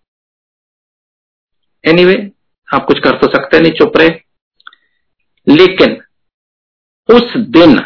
एनीवे 1.84 2.12
anyway, 2.12 2.30
आप 2.68 2.84
कुछ 2.84 2.99
कर 2.99 3.16
तो 3.18 3.28
सकते 3.28 3.61
नहीं 3.61 3.72
चुप 3.72 3.97
रहे। 3.97 4.09
लेकिन 5.47 6.01
उस 7.09 7.36
दिन 7.51 7.78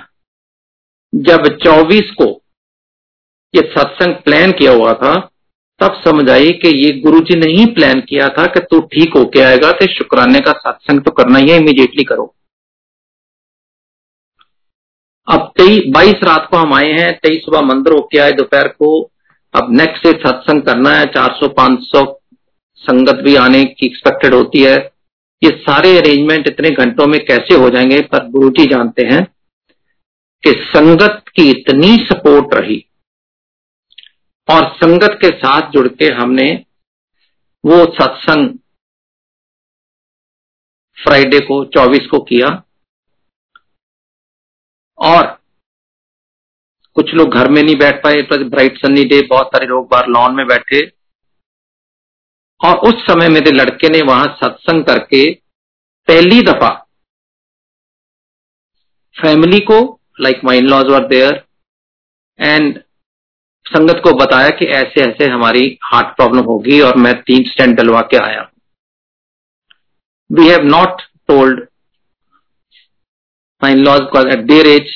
जब 1.12 1.46
24 1.58 2.10
को 2.12 2.30
ये 3.54 3.62
सत्संग 3.72 4.14
प्लान 4.14 4.52
किया 4.52 4.72
हुआ 4.72 4.92
था 4.92 5.14
तब 5.80 5.94
समझ 6.04 6.28
आई 6.30 6.50
कि 6.52 6.68
ये 6.76 6.90
गुरुजी 7.00 7.38
ने 7.38 7.50
ही 7.52 7.64
प्लान 7.74 8.00
किया 8.00 8.28
था 8.28 8.46
कि 8.46 8.60
तू 8.60 8.80
ठीक 8.86 9.16
होके 9.16 9.40
आएगा 9.40 9.70
तो 9.72 9.86
शुक्राने 9.94 10.40
का 10.40 10.52
सत्संग 10.58 11.00
तो 11.00 11.10
करना 11.10 11.38
ही 11.38 11.50
है 11.50 11.56
इमीडिएटली 11.56 12.04
करो। 12.04 12.34
अब 15.28 15.52
तेईस, 15.56 15.82
बाईस 15.88 16.14
रात 16.24 16.48
को 16.50 16.56
हम 16.56 16.74
आए 16.74 16.92
हैं, 16.92 17.18
तेईस 17.18 17.44
सुबह 17.44 17.60
मंदिर 17.60 17.92
होके 17.92 18.18
आए, 18.18 18.32
दोपहर 18.32 18.68
को। 18.68 19.10
अब 19.54 19.68
नेक्स्ट 19.70 20.02
से 20.02 20.12
सत्संग 20.12 20.62
करना 20.62 20.90
है, 20.90 21.06
चार 21.06 21.32
सौ, 21.32 21.48
पाँच 21.48 21.78
सौ 21.82 22.20
संगत 22.76 23.14
भी 23.14 23.36
आने 23.36 23.64
की 23.64 23.86
एक्सपेक्टेड 23.86 24.34
होती 24.34 24.62
है। 24.62 24.92
ये 25.44 25.50
सारे 25.50 25.98
अरेंजमेंट 25.98 26.48
इतने 26.48 26.70
घंटों 26.70 27.06
में 27.06 27.24
कैसे 27.24 27.54
हो 27.54 27.70
जाएँगे, 27.70 28.00
पर 28.00 28.28
गुरु 28.28 28.50
जी 28.50 28.64
जानते 28.66 29.02
हैं 29.02 29.24
कि 30.42 30.50
संगत 30.50 31.24
की 31.36 31.50
इतनी 31.50 31.96
सपोर्ट 31.96 32.54
रही। 32.54 32.86
और 34.50 34.74
संगत 34.74 35.18
के 35.20 35.28
साथ 35.28 35.70
जुड़ 35.70 35.88
के 35.88 36.06
हमने 36.06 36.64
वो 37.66 37.84
सत्संग 37.84 38.58
फ्राइडे 41.02 41.40
को 41.40 41.64
24 41.64 42.06
को 42.06 42.18
किया। 42.18 42.64
और 45.02 45.26
कुछ 46.96 47.12
लोग 47.14 47.34
घर 47.34 47.48
में 47.50 47.62
नहीं 47.62 47.76
बैठ 47.76 48.02
पाए 48.02 48.22
ब्राइट 48.32 48.78
सन्नी 48.78 49.04
डे 49.04 49.20
बहुत 49.26 49.46
सारे 49.46 49.66
लोग 49.66 49.88
बाहर 49.90 50.08
लॉन 50.08 50.34
में 50.34 50.46
बैठे। 50.46 50.80
और 52.60 52.76
उस 52.88 53.02
समय 53.04 53.28
मेरे 53.28 53.50
लड़के 53.50 53.88
ने 53.88 54.02
वहाँ 54.02 54.26
सत्संग 54.34 54.84
करके 54.84 55.22
पहली 56.08 56.40
दफ़ा 56.42 56.68
फैमिली 59.16 59.58
को 59.62 59.78
like 60.20 60.40
my 60.44 60.58
in 60.58 60.66
laws 60.66 60.90
were 60.90 61.06
there 61.08 61.44
and 62.38 62.78
sangat 63.66 64.00
को 64.04 64.12
बताया 64.16 64.48
कि 64.50 64.66
ऐसे 64.76 65.00
ऐसे 65.02 65.26
हमारी 65.30 65.66
हार्ट 65.84 66.16
प्रॉब्लम 66.16 66.44
होगी 66.44 66.80
और 66.80 66.96
मैं 66.96 67.14
तीन 67.22 67.44
स्टैंड 67.50 67.76
डलवा 67.76 68.00
के 68.10 68.16
आया। 68.18 68.48
We 70.30 70.48
have 70.48 70.64
not 70.66 71.02
told 71.28 71.66
my 73.62 73.72
in 73.72 73.84
laws 73.84 74.26
at 74.26 74.44
their 74.46 74.66
age 74.66 74.90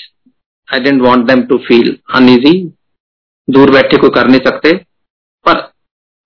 I 0.69 0.81
didn't 0.81 1.03
want 1.03 1.27
them 1.27 1.43
to 1.47 1.59
feel 1.67 1.97
uneasy 2.15 2.53
दूर 3.49 3.71
बैठे 3.71 3.97
को 3.97 4.09
कर 4.11 4.29
नहीं 4.29 4.41
सकते। 4.41 4.73
पर 5.47 5.61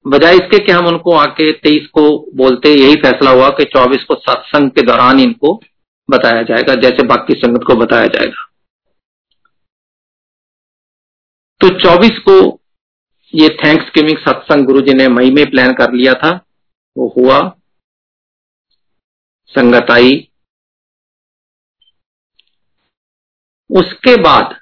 बजाय 0.07 0.35
इसके 0.35 0.59
कि 0.59 0.73
हम 0.73 0.87
उनको 0.87 1.15
आके 1.15 1.51
तेईस 1.55 1.87
को 1.87 2.03
बोलते, 2.35 2.69
यही 2.75 2.95
फैसला 2.95 3.31
हुआ 3.31 3.49
कि 3.49 3.65
चौबीस 3.65 4.05
को 4.05 4.15
सत्संग 4.19 4.71
के 4.71 4.83
दौरान 4.83 5.21
इनको 5.21 5.61
बताया 6.09 6.43
जाएगा, 6.43 6.75
जैसे 6.75 7.07
बाकी 7.07 7.35
संगत 7.35 7.65
को 7.67 7.75
बताया 7.77 8.07
जाएगा। 8.07 8.47
तो 11.61 11.69
24 11.79 12.19
को 12.19 12.61
ये 13.35 13.49
थैंक्स 13.65 13.91
गिविंग 13.95 14.19
सत्संग 14.19 14.67
गुरु 14.67 14.81
जी 14.81 14.95
ने 14.95 15.09
मई 15.09 15.31
में 15.31 15.45
प्लान 15.51 15.73
कर 15.73 15.93
लिया 15.93 16.15
था। 16.15 16.31
वो 16.97 17.15
हुआ 17.19 17.39
संगत 19.55 19.91
आई। 19.91 20.17
उसके 23.71 24.15
बाद 24.23 24.55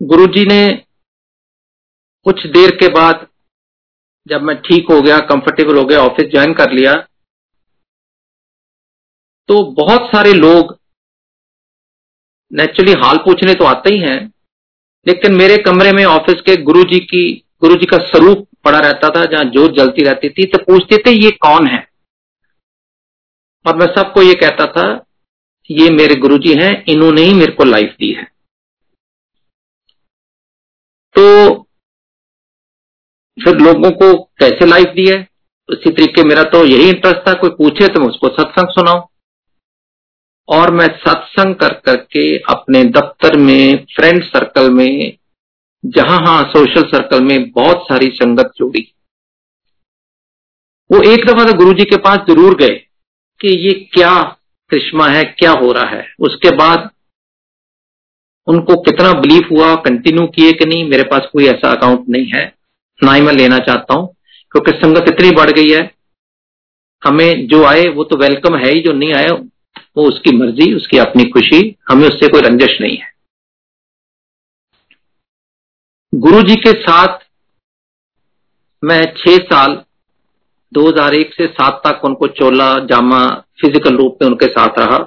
गुरुजी 0.00 0.44
ने 0.44 0.62
कुछ 2.26 2.46
देर 2.46 2.70
के 2.76 2.88
बाद 2.92 3.26
जब 4.26 4.42
मैं 4.42 4.56
ठीक 4.62 4.90
हो 4.90 5.00
गया 5.00 5.18
कंफर्टेबल 5.26 5.78
हो 5.78 5.84
गया 5.84 6.00
ऑफ़िस 6.00 6.30
ज्वाइन 6.30 6.52
कर 6.54 6.72
लिया 6.72 6.94
तो 9.48 9.62
बहुत 9.74 10.10
सारे 10.10 10.32
लोग 10.32 10.78
नेचुरली 12.50 12.92
हाल 13.00 13.16
पूछने 13.16 13.54
तो 13.54 13.64
आते 13.64 13.94
ही 13.94 13.98
हैं, 14.00 14.18
लेकिन 15.06 15.34
मेरे 15.34 15.56
कमरे 15.56 15.92
में 15.92 16.04
ऑफ़िस 16.04 16.40
के 16.40 16.56
गुरुजी 16.62 16.98
की, 17.00 17.22
गुरुजी 17.62 17.86
का 17.86 17.98
स्वरूप 18.06 18.46
पड़ा 18.64 18.78
रहता 18.78 19.08
था, 19.08 19.24
जहाँ 19.24 19.44
जोत 19.46 19.76
जलती 19.76 20.04
रहती 20.04 20.28
थी 20.28 20.46
तो 20.46 20.58
पूछते 20.64 20.96
थे, 20.96 21.10
ये 21.16 21.30
कौन 21.42 21.66
है? 21.66 21.78
और 23.64 23.76
मैं 23.76 23.86
सबको 23.86 24.22
ये 24.22 24.34
कहता 24.34 24.66
था 24.66 24.88
ये 25.70 25.88
मेरे 25.90 26.14
गुरुजी 26.14 26.52
हैं, 26.54 26.84
इन्होंने 26.88 27.22
ही 27.22 27.34
मेरे 27.34 27.52
को 27.52 27.64
लाइफ 27.64 27.94
दी 28.00 28.12
है। 28.12 28.24
तो 31.14 31.24
फिर 33.38 33.58
लोगों 33.58 33.90
को 33.90 34.12
कैसे 34.38 34.66
लाइफ 34.66 34.86
दी 34.86 35.06
है? 35.08 35.28
उसी 35.68 35.90
तरीके 35.90 36.22
मेरा 36.24 36.42
तो 36.42 36.64
यही 36.64 36.88
इंटरेस्ट 36.88 37.28
था, 37.28 37.32
कोई 37.32 37.50
पूछे 37.50 37.88
तो 37.88 38.00
मैं 38.00 38.06
उसको 38.06 38.28
सत्संग 38.28 38.68
सुनाऊं। 38.68 39.02
और 40.48 40.70
मैं 40.70 40.86
सत्संग 40.98 41.54
कर 41.54 41.74
करके 41.80 42.22
अपने 42.50 42.82
दफ्तर 42.84 43.36
में 43.38 43.84
फ्रेंड 43.96 44.22
सर्कल 44.24 44.70
में, 44.70 45.16
जहाँ 45.84 46.18
हाँ 46.18 46.42
सोशल 46.50 46.88
सर्कल 46.88 47.22
में 47.24 47.50
बहुत 47.50 47.84
सारी 47.84 48.10
संगत 48.10 48.52
जोड़ी। 48.56 48.82
वो 50.90 51.02
एक 51.12 51.24
दफ़ा 51.26 51.44
तो 51.44 51.56
गुरु 51.58 51.72
जी 51.72 51.84
के 51.84 51.96
पास 51.96 52.26
ज़रूर 52.28 52.56
गए 52.56 52.74
कि 53.40 53.56
ये 53.66 53.72
क्या 53.94 54.12
कृष्मा 54.70 55.08
है, 55.08 55.22
क्या 55.38 55.50
हो 55.52 55.72
रहा 55.72 55.90
है? 55.90 56.06
उसके 56.20 56.50
बाद 56.56 56.90
उनको 58.46 58.76
कितना 58.82 59.12
बिलीफ 59.12 59.48
हुआ 59.50 59.74
कंटिन्यू 59.74 60.26
किए 60.26 60.52
कि 60.52 60.64
नहीं, 60.64 60.88
मेरे 60.90 61.02
पास 61.02 61.28
कोई 61.32 61.46
ऐसा 61.46 61.70
अकाउंट 61.70 62.08
नहीं 62.08 62.26
है, 62.26 62.44
ना 63.00 63.12
ही 63.12 63.20
मैं 63.20 63.32
लेना 63.32 63.58
चाहता 63.58 63.94
हूँ, 63.94 64.06
क्योंकि 64.52 64.72
संगत 64.72 65.08
इतनी 65.08 65.30
बढ़ 65.30 65.50
गई 65.50 65.70
है। 65.70 65.82
हमें 67.02 67.46
जो 67.46 67.64
आए, 67.64 67.86
वो 67.88 68.04
तो 68.04 68.16
वेलकम 68.16 68.56
है 68.56 68.72
ही, 68.72 68.80
जो 68.80 68.92
नहीं 68.92 69.14
आए, 69.14 69.28
वो 69.96 70.08
उसकी 70.08 70.36
मर्ज़ी, 70.36 70.72
उसकी 70.74 70.98
अपनी 70.98 71.24
खुशी, 71.24 71.60
हमें 71.90 72.06
उससे 72.08 72.28
कोई 72.28 72.40
रंजश 72.40 72.80
नहीं 72.80 72.96
है। 72.96 73.08
गुरु 76.12 76.42
जी 76.42 76.54
के 76.56 76.72
साथ 76.82 77.18
मैं 78.82 79.02
छह 79.16 79.36
साल 79.44 79.82
2001 80.72 81.34
से 81.34 81.46
सात 81.48 81.80
तक 81.86 82.04
उनको 82.04 82.26
चोला 82.34 82.68
जामा 82.86 83.26
फ़िज़िकल 83.60 83.96
रूप 83.96 84.18
में 84.22 84.28
उनके 84.28 84.46
साथ 84.48 84.78
रहा। 84.78 84.98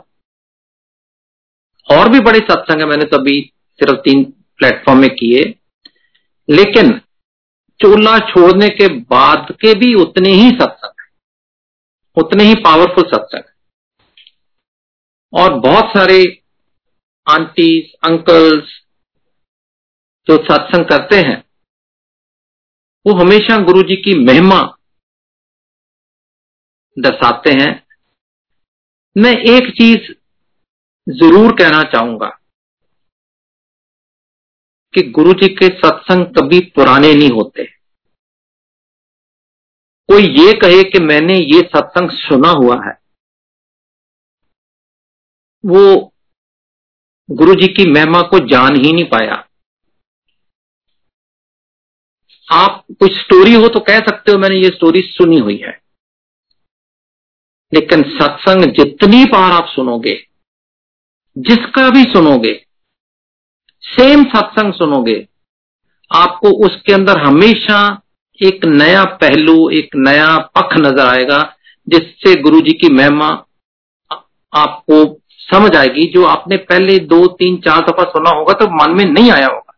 और 1.88 2.10
भी 2.10 2.20
बड़े 2.20 2.40
सत्संग 2.42 2.80
है, 2.80 2.86
मैंने 2.86 3.06
तो 3.06 3.18
अभी 3.18 3.40
सिर्फ़ 3.80 4.00
तीन 4.02 4.24
प्लेटफॉर्म 4.60 5.00
में 5.00 5.10
किए। 5.10 5.44
लेकिन 6.50 6.92
चोला 7.80 8.18
छोड़ने 8.28 8.68
के 8.72 8.88
बाद 8.88 9.48
के 9.62 9.74
भी 9.80 9.94
उतने 9.96 10.30
ही 10.32 10.50
सत्संग 10.52 10.92
उतने 12.18 12.44
ही 12.44 12.56
पावरफुल 12.64 13.04
सत्संग 13.08 13.44
और 15.34 15.54
बहुत 15.60 15.86
सारे 15.90 16.18
आंटीज 17.28 17.94
अंकल्स 18.04 18.74
जो 20.28 20.38
सत्संग 20.44 20.86
करते 20.86 21.18
हैं, 21.18 21.44
वो 23.06 23.14
हमेशा 23.16 23.58
गुरु 23.64 23.82
जी 23.84 23.96
की 23.96 24.14
महिमा 24.26 24.60
दर्शाते 26.98 27.52
हैं। 27.54 27.72
मैं 29.16 29.32
एक 29.50 29.70
चीज़ 29.74 30.12
ज़रूर 31.08 31.52
कहना 31.54 31.84
चाहूँगा 31.92 32.28
कि 34.94 35.02
गुरु 35.12 35.34
जी 35.36 35.48
के 35.52 35.68
सत्संग 35.78 36.26
कभी 36.36 36.60
पुराने 36.76 37.14
नहीं 37.14 37.30
होते। 37.32 37.66
कोई 40.10 40.28
ये 40.36 40.54
कहे 40.60 40.84
कि 40.86 41.00
मैंने 41.02 41.36
ये 41.36 41.62
सत्संग 41.68 42.10
सुना 42.14 42.50
हुआ 42.54 42.76
है, 42.86 42.94
वो 45.64 46.12
गुरु 47.30 47.56
जी 47.56 47.68
की 47.70 47.90
महिमा 47.92 48.22
को 48.24 48.40
जान 48.48 48.76
ही 48.76 48.92
नहीं 48.92 49.06
पाया। 49.10 49.44
आप 52.48 52.84
कुछ 53.00 53.12
स्टोरी 53.14 53.54
हो 53.54 53.68
तो 53.70 53.80
कह 53.82 54.00
सकते 54.02 54.32
हो, 54.32 54.38
मैंने 54.38 54.56
ये 54.56 54.70
स्टोरी 54.70 55.02
सुनी 55.04 55.38
हुई 55.40 55.58
है। 55.58 55.82
लेकिन 57.74 58.04
सत्संग 58.04 58.64
जितनी 58.74 59.24
बार 59.26 59.52
आप 59.52 59.68
सुनोगे, 59.68 60.16
जिसका 61.38 61.90
भी 61.90 62.04
सुनोगे 62.04 62.54
सेम 63.84 64.24
सत्संग 64.24 64.74
सुनोगे, 64.74 65.28
आपको 66.12 66.50
उसके 66.66 66.94
अंदर 66.94 67.18
हमेशा 67.18 67.80
एक 68.40 68.66
नया 68.66 69.04
पहलू, 69.04 69.70
एक 69.70 69.96
नया 69.96 70.38
पख 70.56 70.78
नज़र 70.78 71.06
आएगा, 71.08 71.42
जिससे 71.88 72.36
गुरु 72.42 72.62
जी 72.62 72.74
की 72.74 72.94
महिमा 72.94 73.28
आपको 74.54 75.20
समझ 75.40 75.76
आएगी। 75.76 76.12
जो 76.12 76.26
आपने 76.26 76.58
पहले 76.58 76.98
दो, 77.00 77.28
तीन, 77.28 77.58
चार 77.58 77.82
दफ़ा 77.82 78.04
सुना 78.04 78.30
होगा 78.30 78.54
तो 78.54 78.66
मन 78.66 78.98
में 78.98 79.06
नहीं 79.06 79.32
आया 79.32 79.48
होगा। 79.48 79.74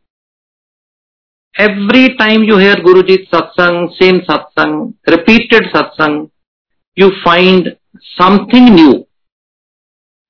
every 1.55 2.07
time 2.07 2.41
time 2.41 2.53
you 2.53 2.81
Guru 2.83 3.01
ji 3.01 3.15
satsang 3.15 3.89
same 3.89 4.19
satsang 4.19 4.93
repeated 5.09 5.69
सत्संग, 5.77 6.27
you 6.97 7.09
find 7.27 7.69
something 7.95 8.69
new. 8.75 8.93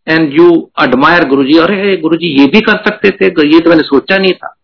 And 0.07 0.33
you 0.33 0.49
admire 0.79 1.23
Guruji. 1.29 1.59
अरे 1.59 1.97
गुरु 1.97 2.17
जी 2.17 2.27
ये 2.39 2.45
भी 2.45 2.61
कर 2.61 2.77
सकते 2.77 3.09
थे 3.11 3.25
ये 3.25 3.59
तो 3.59 3.69
मैंने 3.69 3.83
सोचा 3.83 4.17
नहीं 4.17 4.33
था। 4.33 4.55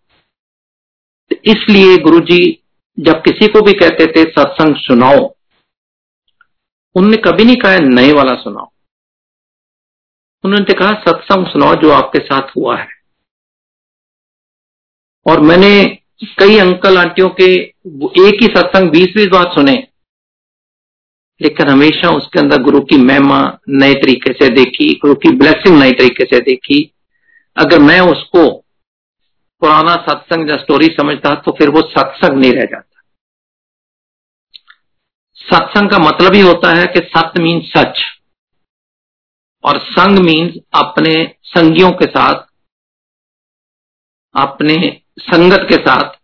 इसलिए 1.45 1.97
गुरु 1.97 2.19
जी 2.19 2.63
जब 2.99 3.21
किसी 3.21 3.47
को 3.47 3.61
भी 3.61 3.73
कहते 3.73 4.05
थे, 4.05 4.23
सत्संग 4.23 4.75
सुनाओ। 4.75 5.35
उनने 6.95 7.17
कभी 7.17 7.43
नहीं 7.43 7.55
कहा, 7.55 7.77
नए 7.77 8.11
वाला 8.11 8.35
सुनाओ। 8.35 8.71
उन्होंने 10.43 10.73
कहा, 10.73 10.93
सत्संग 10.93 11.47
सुनाओ 11.47 11.75
जो 11.75 11.91
आपके 11.91 12.19
साथ 12.19 12.55
हुआ 12.57 12.77
है। 12.77 12.87
और 15.25 15.39
मैंने 15.39 15.83
कई 16.39 16.57
अंकल 16.57 16.97
आंटियों 16.97 17.29
के 17.29 17.53
एक 18.27 18.41
ही 18.41 18.47
सत्संग 18.47 18.89
बीस 18.91 19.13
बीस 19.15 19.27
बार 19.27 19.51
सुने। 19.53 19.87
लेकिन 21.41 21.69
हमेशा 21.69 22.09
उसके 22.09 22.39
अंदर 22.39 22.61
गुरु 22.61 22.79
की 22.81 22.97
महिमा 22.97 23.39
नए 23.69 23.93
तरीके 23.93 24.33
से 24.33 24.49
देखी, 24.53 24.93
गुरु 24.95 25.15
की 25.15 25.35
ब्लेसिंग 25.37 25.77
नए 25.79 25.91
तरीके 25.91 26.25
से 26.25 26.39
देखी। 26.41 26.83
अगर 27.57 27.79
मैं 27.79 27.99
उसको 28.01 28.49
पुराना 29.61 29.95
सत्संग 30.03 30.49
या 30.49 30.57
स्टोरी 30.57 30.87
समझता 30.91 31.33
तो 31.35 31.51
फिर 31.51 31.69
वो 31.69 31.81
सत्संग 31.89 32.39
नहीं 32.39 32.51
रह 32.51 32.65
जाता। 32.65 32.87
सत्संग 35.47 35.89
का 35.89 35.97
मतलब 35.97 36.33
ही 36.33 36.41
होता 36.41 36.73
है 36.73 36.85
कि 36.87 36.99
सत्य 37.09 37.43
मीन 37.43 37.61
सच। 37.67 38.03
और 39.63 39.79
संग 39.81 40.19
मीन्स 40.19 40.55
अपने 40.73 41.13
संगियों 41.45 41.91
के 41.91 42.05
साथ, 42.05 42.45
अपने 44.35 44.75
संगत 45.19 45.65
के 45.69 45.75
साथ। 45.75 46.15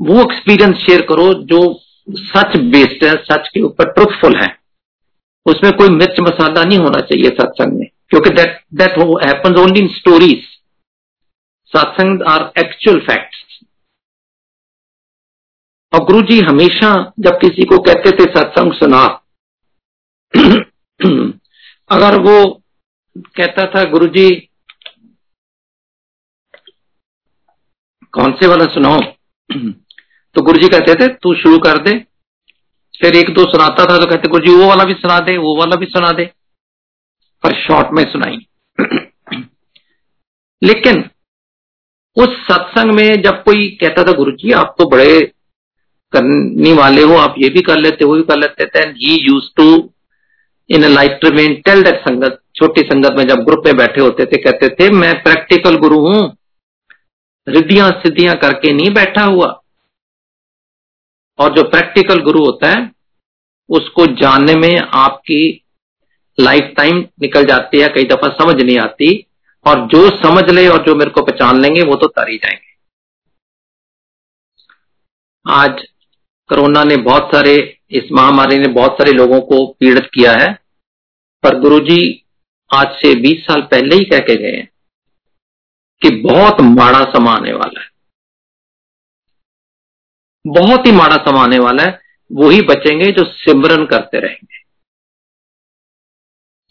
वो 0.00 0.20
एक्सपीरियंस 0.22 0.76
शेयर 0.76 1.02
करो 1.02 1.32
जो 1.44 1.60
सच 2.08 2.56
बेस्ड 2.72 3.04
है, 3.04 3.14
सच 3.24 3.48
के 3.48 3.62
ऊपर 3.62 3.92
ट्रुथफुल 3.92 4.36
है। 4.36 4.48
उसमें 5.46 5.72
कोई 5.72 5.88
मिर्च 5.90 6.20
मसाला 6.20 6.62
नहीं 6.64 6.78
होना 6.78 7.00
चाहिए 7.02 7.30
सत्संग 7.32 7.78
में, 7.78 7.88
क्योंकि 8.10 8.30
that 8.32 8.60
that 8.74 8.98
only 9.58 9.80
in 9.80 9.88
stories 9.88 10.46
satsang 11.72 12.22
are 12.28 12.50
actual 12.58 12.98
facts 13.00 13.44
और 15.92 16.04
गुरु 16.04 16.20
जी 16.22 16.38
हमेशा 16.40 16.90
जब 17.20 17.38
किसी 17.40 17.64
को 17.64 17.78
कहते 17.82 18.10
थे 18.16 18.24
सत्संग 18.32 18.72
सुना, 18.74 19.04
अगर 21.90 22.18
वो 22.20 22.36
कहता 23.36 23.66
था 23.66 23.84
गुरु 23.90 24.06
जी 24.16 24.28
कौन 28.14 28.32
से 28.32 28.46
वाला 28.46 28.64
सुनाओ 28.74 28.98
तो 30.34 30.42
गुरु 30.42 30.58
जी 30.58 30.68
कहते 30.68 30.94
थे, 30.94 31.06
तू 31.08 31.34
शुरू 31.34 31.58
कर 31.58 31.78
दे। 31.78 31.98
फिर 32.94 33.16
एक 33.16 33.30
दो 33.34 33.42
सुनाता 33.44 33.84
था 33.84 33.98
तो 33.98 34.06
कहते 34.06 34.28
गुरु 34.28 34.46
जी 34.46 34.54
वो 34.54 34.68
वाला 34.68 34.84
भी 34.84 34.94
सुना 34.94 35.18
दे, 35.20 35.36
वो 35.36 35.56
वाला 35.58 35.76
भी 35.76 35.86
सुना 35.86 36.10
दे। 36.12 36.24
पर 37.42 37.52
शॉर्ट 37.62 37.88
में 37.92 38.02
सुनाई। 38.12 38.38
लेकिन 40.62 41.04
उस 42.16 42.28
सत्संग 42.46 42.92
में 42.92 43.22
जब 43.22 43.42
कोई 43.42 43.68
कहता 43.80 44.02
था 44.02 44.12
गुरु 44.12 44.32
जी 44.32 44.52
आप 44.52 44.74
तो 44.78 44.88
बड़े 44.88 45.20
करने 46.12 46.72
वाले 46.72 47.02
हो, 47.02 47.16
आप 47.16 47.34
ये 47.38 47.48
भी 47.48 47.60
कर 47.60 47.78
लेते, 47.78 48.04
वो 48.04 48.14
भी 48.14 48.22
कर 48.22 48.36
लेते 48.36 48.66
थे 48.66 48.88
ही 48.88 49.14
use 49.26 49.44
to 49.56 49.90
in 50.70 50.84
life 50.84 51.20
remain 51.24 51.54
till 51.54 51.82
that 51.82 52.00
sangat, 52.00 52.40
छोटी 52.56 52.80
संगत 52.80 53.14
में 53.18 53.24
जब 53.24 53.44
ग्रुप 53.44 53.62
में 53.66 53.76
बैठे 53.76 54.00
होते 54.00 54.24
थे, 54.24 54.42
कहते 54.42 54.68
थे, 54.68 54.90
मैं 54.90 55.22
प्रैक्टिकल 55.22 55.76
गुरु 55.76 55.98
हूँ। 55.98 56.36
रिद्धियाँ 57.48 57.90
सिद्धियाँ 57.90 58.36
करके 58.36 58.72
नहीं 58.72 58.90
बैठा 58.90 59.24
हुआ। 59.24 59.62
और 61.38 61.54
जो 61.54 61.62
प्रैक्टिकल 61.62 62.20
गुरु 62.22 62.40
होता 62.40 62.68
है, 62.68 62.92
उसको 63.70 64.06
जानने 64.06 64.54
में 64.54 64.78
आपकी 64.78 65.64
लाइफ 66.40 66.74
टाइम 66.76 66.96
निकल 66.98 67.44
जाती 67.44 67.80
है, 67.80 67.88
कई 67.88 68.04
दफ़ा 68.04 68.28
समझ 68.28 68.62
नहीं 68.62 68.78
आती 68.78 69.26
और 69.66 69.86
जो 69.86 70.08
समझ 70.08 70.50
ले 70.50 70.68
और 70.68 70.86
जो 70.86 70.94
मेरे 70.94 71.10
को 71.10 71.22
पहचान 71.22 71.60
लेंगे, 71.60 71.82
वो 71.82 71.94
तो 71.94 72.06
तर 72.06 72.30
ही 72.30 72.36
जाएँगे। 72.36 72.68
आज 75.46 75.86
कोरोना 76.48 76.84
ने 76.84 76.96
बहुत 76.96 77.30
सारे, 77.34 77.78
इस 77.90 78.02
महामारी 78.12 78.58
ने 78.58 78.68
बहुत 78.68 78.92
सारे 78.92 79.12
लोगों 79.12 79.40
को 79.40 79.66
पीड़ित 79.80 80.10
किया 80.14 80.32
है, 80.32 80.58
पर 81.42 81.60
गुरुजी 81.60 82.24
आज 82.74 82.86
से 82.86 83.14
20 83.14 83.44
साल 83.44 83.62
पहले 83.62 83.96
ही 83.96 84.04
कह 84.04 84.18
के 84.18 84.36
गए 84.36 84.56
हैं 84.56 84.68
कि 86.02 86.10
बहुत 86.10 86.60
माड़ा 86.60 87.04
समा 87.04 87.32
आने 87.32 87.52
वाला 87.52 87.67
बहुत 90.46 90.86
ही 90.86 90.92
माड़ा 90.92 91.16
समा 91.16 91.42
आने 91.42 91.58
वाला 91.58 91.82
है 91.82 92.00
वो 92.30 92.48
ही 92.50 92.60
बचेंगे 92.60 93.10
जो 93.12 93.24
सिमरन 93.24 93.86
करते 93.86 94.20
रहेंगे। 94.20 94.58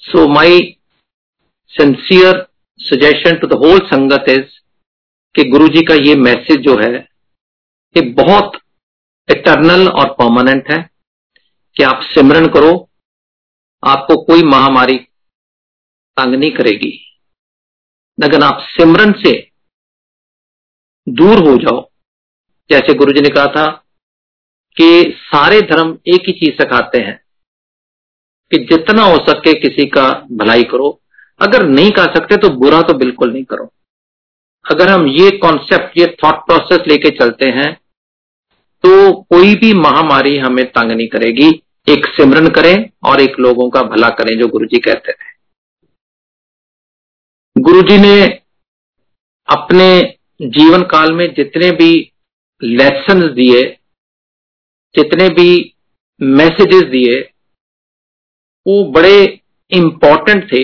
So 0.04 0.28
my 0.28 0.60
sincere 1.72 2.46
suggestion 2.80 3.38
to 3.38 3.48
the 3.48 3.54
whole 3.54 3.80
sangat 3.88 4.30
is 4.30 4.56
कि 5.36 5.44
गुरु 5.44 5.68
जी 5.68 5.84
का 5.84 5.94
ये 5.94 6.16
मैसेज 6.16 6.58
जो 6.58 6.76
है, 6.78 6.94
ये 7.96 8.02
बहुत 8.14 8.58
इटर्नल 9.30 9.88
और 9.90 10.14
परमानेंट 10.14 10.72
है 10.72 10.78
कि 11.76 11.84
आप 11.84 12.02
सिमरन 12.04 12.48
करो, 12.48 12.72
आपको 13.84 14.22
कोई 14.24 14.44
महामारी 14.44 14.98
तंग 16.18 16.36
नहीं 16.36 16.52
करेगी। 16.52 16.94
लेकिन 18.18 18.44
आप 18.44 18.62
सिमरन 18.70 19.12
से 19.12 19.34
दूर 21.08 21.48
हो 21.48 21.56
जाओ। 21.58 21.82
जैसे 22.70 22.94
गुरु 22.94 23.14
जी 23.14 23.22
ने 23.22 23.30
कहा 23.30 23.46
था 23.48 23.66
कि 24.78 24.90
सारे 25.26 25.62
धर्म 25.68 25.98
एक 26.08 26.28
ही 26.28 26.34
चीज़ 26.36 26.54
सिखाते 26.54 27.00
हैं 27.00 27.16
कि 28.52 28.58
जितना 28.66 29.04
हो 29.04 29.16
सके 29.28 29.54
किसी 29.60 29.86
का 29.88 30.08
भलाई 30.34 30.64
करो। 30.66 30.90
अगर 31.40 31.66
नहीं 31.68 31.92
कर 31.92 32.14
सकते 32.16 32.38
तो 32.38 32.50
बुरा 32.56 32.82
तो 32.82 32.94
बिल्कुल 32.98 33.32
नहीं 33.34 33.44
करो। 33.46 33.72
अगर 34.66 34.90
हम 34.90 35.08
ये 35.10 35.30
कॉन्सेप्ट 35.38 35.98
ये 35.98 36.06
थॉट 36.24 36.36
प्रोसेस 36.46 36.88
लेके 36.88 37.10
चलते 37.18 37.50
हैं 37.52 37.74
तो 38.84 39.12
कोई 39.26 39.56
भी 39.56 39.74
महामारी 39.76 40.38
हमें 40.38 40.66
तंग 40.68 40.92
नहीं 40.92 41.08
करेगी। 41.08 41.48
एक 41.88 42.06
सिमरन 42.16 42.48
करें 42.52 42.90
और 43.04 43.22
एक 43.22 43.40
लोगों 43.40 43.70
का 43.70 43.82
भला 43.86 44.10
करें, 44.12 44.38
जो 44.40 44.48
गुरु 44.48 44.66
जी 44.66 44.80
कहते 44.80 45.12
थे। 45.14 45.36
गुरु 47.56 47.82
जी 47.82 47.98
ने 47.98 48.26
अपने 49.48 49.88
जीवन 50.42 50.82
काल 50.88 51.12
में 51.12 51.26
जितने 51.34 51.72
भी 51.72 51.92
लेसन 52.62 53.22
दिए, 53.34 53.64
जितने 54.96 55.30
भी 55.30 55.76
मैसेजेस 56.22 56.84
दिए, 56.84 57.20
वो 58.66 58.84
बड़े 58.92 59.42
इंपॉर्टेंट 59.72 60.52
थे, 60.54 60.64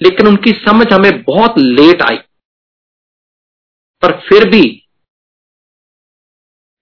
लेकिन 0.00 0.26
उनकी 0.28 0.52
समझ 0.52 0.86
हमें 0.92 1.22
बहुत 1.22 1.58
लेट 1.58 2.02
आई। 2.02 2.16
पर 4.02 4.20
फिर 4.20 4.48
भी 4.50 4.64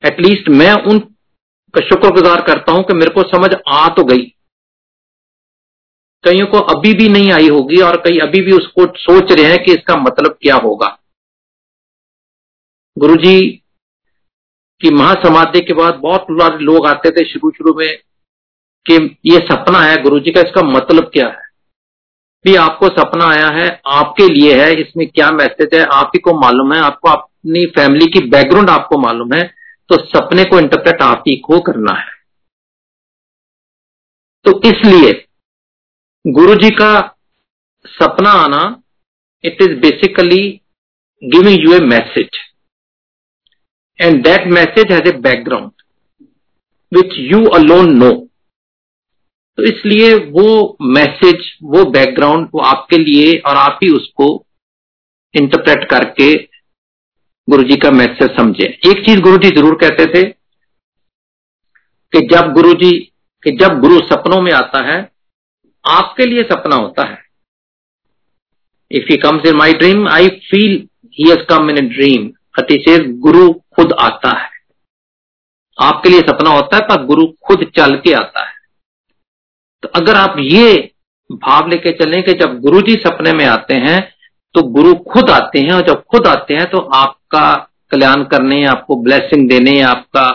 एटलीस्ट 0.03 0.49
मैं 0.49 0.73
उन 0.83 0.99
का 1.75 1.81
शुक्रगुजार 1.81 2.43
करता 2.43 2.73
हूँ 2.73 2.83
कि 2.83 2.95
मेरे 2.95 3.11
को 3.11 3.23
समझ 3.23 3.51
आ 3.69 3.89
तो 3.89 4.05
गई। 4.05 4.25
कईयों 6.25 6.47
को 6.47 6.59
अभी 6.73 6.93
भी 6.95 7.09
नहीं 7.09 7.33
आई 7.33 7.49
होगी 7.49 7.81
और 7.83 7.97
कई 7.97 8.19
अभी 8.19 8.41
भी 8.41 8.53
उसको 8.53 8.87
सोच 8.99 9.33
रहे 9.33 9.51
हैं 9.51 9.65
कि 9.65 9.73
इसका 9.73 9.97
मतलब 9.97 10.39
क्या 10.43 10.57
होगा। 10.57 10.89
गुरुजी 12.97 13.41
की 14.81 14.91
महासमाधि 14.95 15.61
के 15.61 15.75
बाद 15.75 15.95
बहुत 15.97 16.27
लोग 16.63 16.87
आते 16.87 17.11
थे 17.11 17.25
शुरू 17.25 17.51
शुरू 17.51 17.75
में 17.75 17.97
कि 18.87 18.95
ये 19.27 19.39
सपना 19.47 19.79
है 19.81 19.97
गुरुजी 20.03 20.31
का, 20.31 20.41
इसका 20.41 20.63
मतलब 20.69 21.11
क्या 21.13 21.27
है? 21.29 21.43
भी 22.45 22.55
आपको 22.57 22.89
सपना 22.91 23.27
आया 23.27 23.49
है, 23.49 23.69
आपके 23.93 24.27
लिए 24.29 24.55
है, 24.61 24.73
इसमें 24.81 25.07
क्या 25.09 25.31
मैसेज 25.33 25.75
है, 25.75 25.85
आप 25.93 26.11
ही 26.15 26.21
को 26.21 26.35
मालूम 26.41 26.73
है, 26.75 26.81
आपको 26.81 27.09
अपनी 27.11 27.65
फैमिली 27.77 28.07
की 28.09 28.21
बैकग्राउंड 28.29 28.71
आपको 28.71 28.99
मालूम 28.99 29.35
है 29.35 29.43
तो 29.91 29.97
सपने 30.07 30.45
को 30.45 30.59
इंटरप्रेट 30.59 31.03
आप 31.03 31.25
ही 31.29 31.37
को 31.39 31.59
करना 31.63 31.93
है। 31.95 32.13
तो 34.45 34.61
इसलिए 34.69 35.13
गुरु 36.25 36.55
जी 36.55 36.71
का 36.73 36.93
सपना 37.85 38.31
आना 38.39 38.63
it 39.45 39.63
is 39.63 39.79
basically 39.81 40.43
giving 41.23 41.65
you 41.65 41.75
a 41.75 41.81
message 41.87 42.39
and 43.99 44.23
that 44.25 44.47
message 44.53 44.93
has 44.93 45.09
a 45.09 45.13
background 45.21 45.71
which 46.93 47.19
you 47.33 47.45
alone 47.55 47.93
know 47.99 48.11
तो 49.59 49.63
इसलिए 49.63 50.15
वो 50.31 50.47
मैसेज 50.95 51.45
वो 51.65 51.85
बैकग्राउंड 51.91 52.49
वो 52.55 52.61
आपके 52.67 52.99
लिए 52.99 53.39
और 53.39 53.57
आप 53.57 53.79
ही 53.85 53.91
उसको 53.97 54.27
इंटरप्रेट 55.35 55.89
करके 55.91 56.35
गुरु 57.49 57.63
जी 57.63 57.77
का 57.77 57.91
मैसेज 57.91 58.37
समझे। 58.37 58.65
एक 58.65 59.05
चीज़ 59.07 59.21
गुरु 59.21 59.39
जी 59.39 59.49
ज़रूर 59.57 59.75
कहते 59.81 60.07
थे 60.07 60.23
कि 62.13 62.27
जब 62.27 62.53
गुरु 62.53 62.73
जी 62.75 62.91
कि 63.43 63.51
जब 63.57 63.81
गुरु 63.81 63.99
सपनों 64.01 64.41
में 64.43 64.53
आता 64.53 64.83
है, 64.85 64.99
आपके 65.85 66.27
लिए 66.27 66.43
सपना 66.43 66.77
होता 66.77 67.07
है। 67.09 67.19
If 68.91 69.11
he 69.11 69.17
comes 69.19 69.47
in 69.47 69.57
my 69.57 69.73
dream 69.75 70.09
I 70.09 70.29
feel 70.51 70.77
he 71.19 71.29
has 71.31 71.45
come 71.49 71.71
in 71.71 71.79
a 71.79 71.89
अतिशय 72.55 72.99
गुरु 73.21 73.53
खुद 73.77 73.93
आता 74.01 74.37
है। 74.39 74.49
आपके 75.79 76.09
लिए 76.09 76.21
सपना 76.21 76.51
होता 76.51 76.77
है, 76.77 76.83
पर 76.83 77.05
गुरु 77.07 77.27
खुद 77.43 77.65
चल 77.77 77.97
के 77.97 78.13
आता 78.15 78.41
है। 78.41 78.53
तो 79.83 79.89
अगर 79.95 80.17
आप 80.17 80.37
ये 80.41 80.75
भाव 81.31 81.69
लेके 81.69 81.93
चलें 81.95 82.23
कि 82.23 82.33
जब 82.35 82.59
गुरु 82.61 82.81
जी 82.81 82.95
सपने 82.99 83.33
में 83.33 83.45
आते 83.47 83.75
हैं 83.81 84.01
तो 84.55 84.63
गुरु 84.65 84.95
खुद 85.05 85.31
आते 85.31 85.59
हैं, 85.59 85.73
और 85.73 85.83
जब 85.83 86.03
खुद 86.05 86.27
आते 86.27 86.55
हैं 86.55 86.71
तो 86.71 86.79
आपका 86.95 87.55
कल्याण 87.93 88.23
करने, 88.25 88.65
आपको 88.67 88.97
ब्लेसिंग 88.97 89.49
देने, 89.49 89.81
आपका 89.83 90.27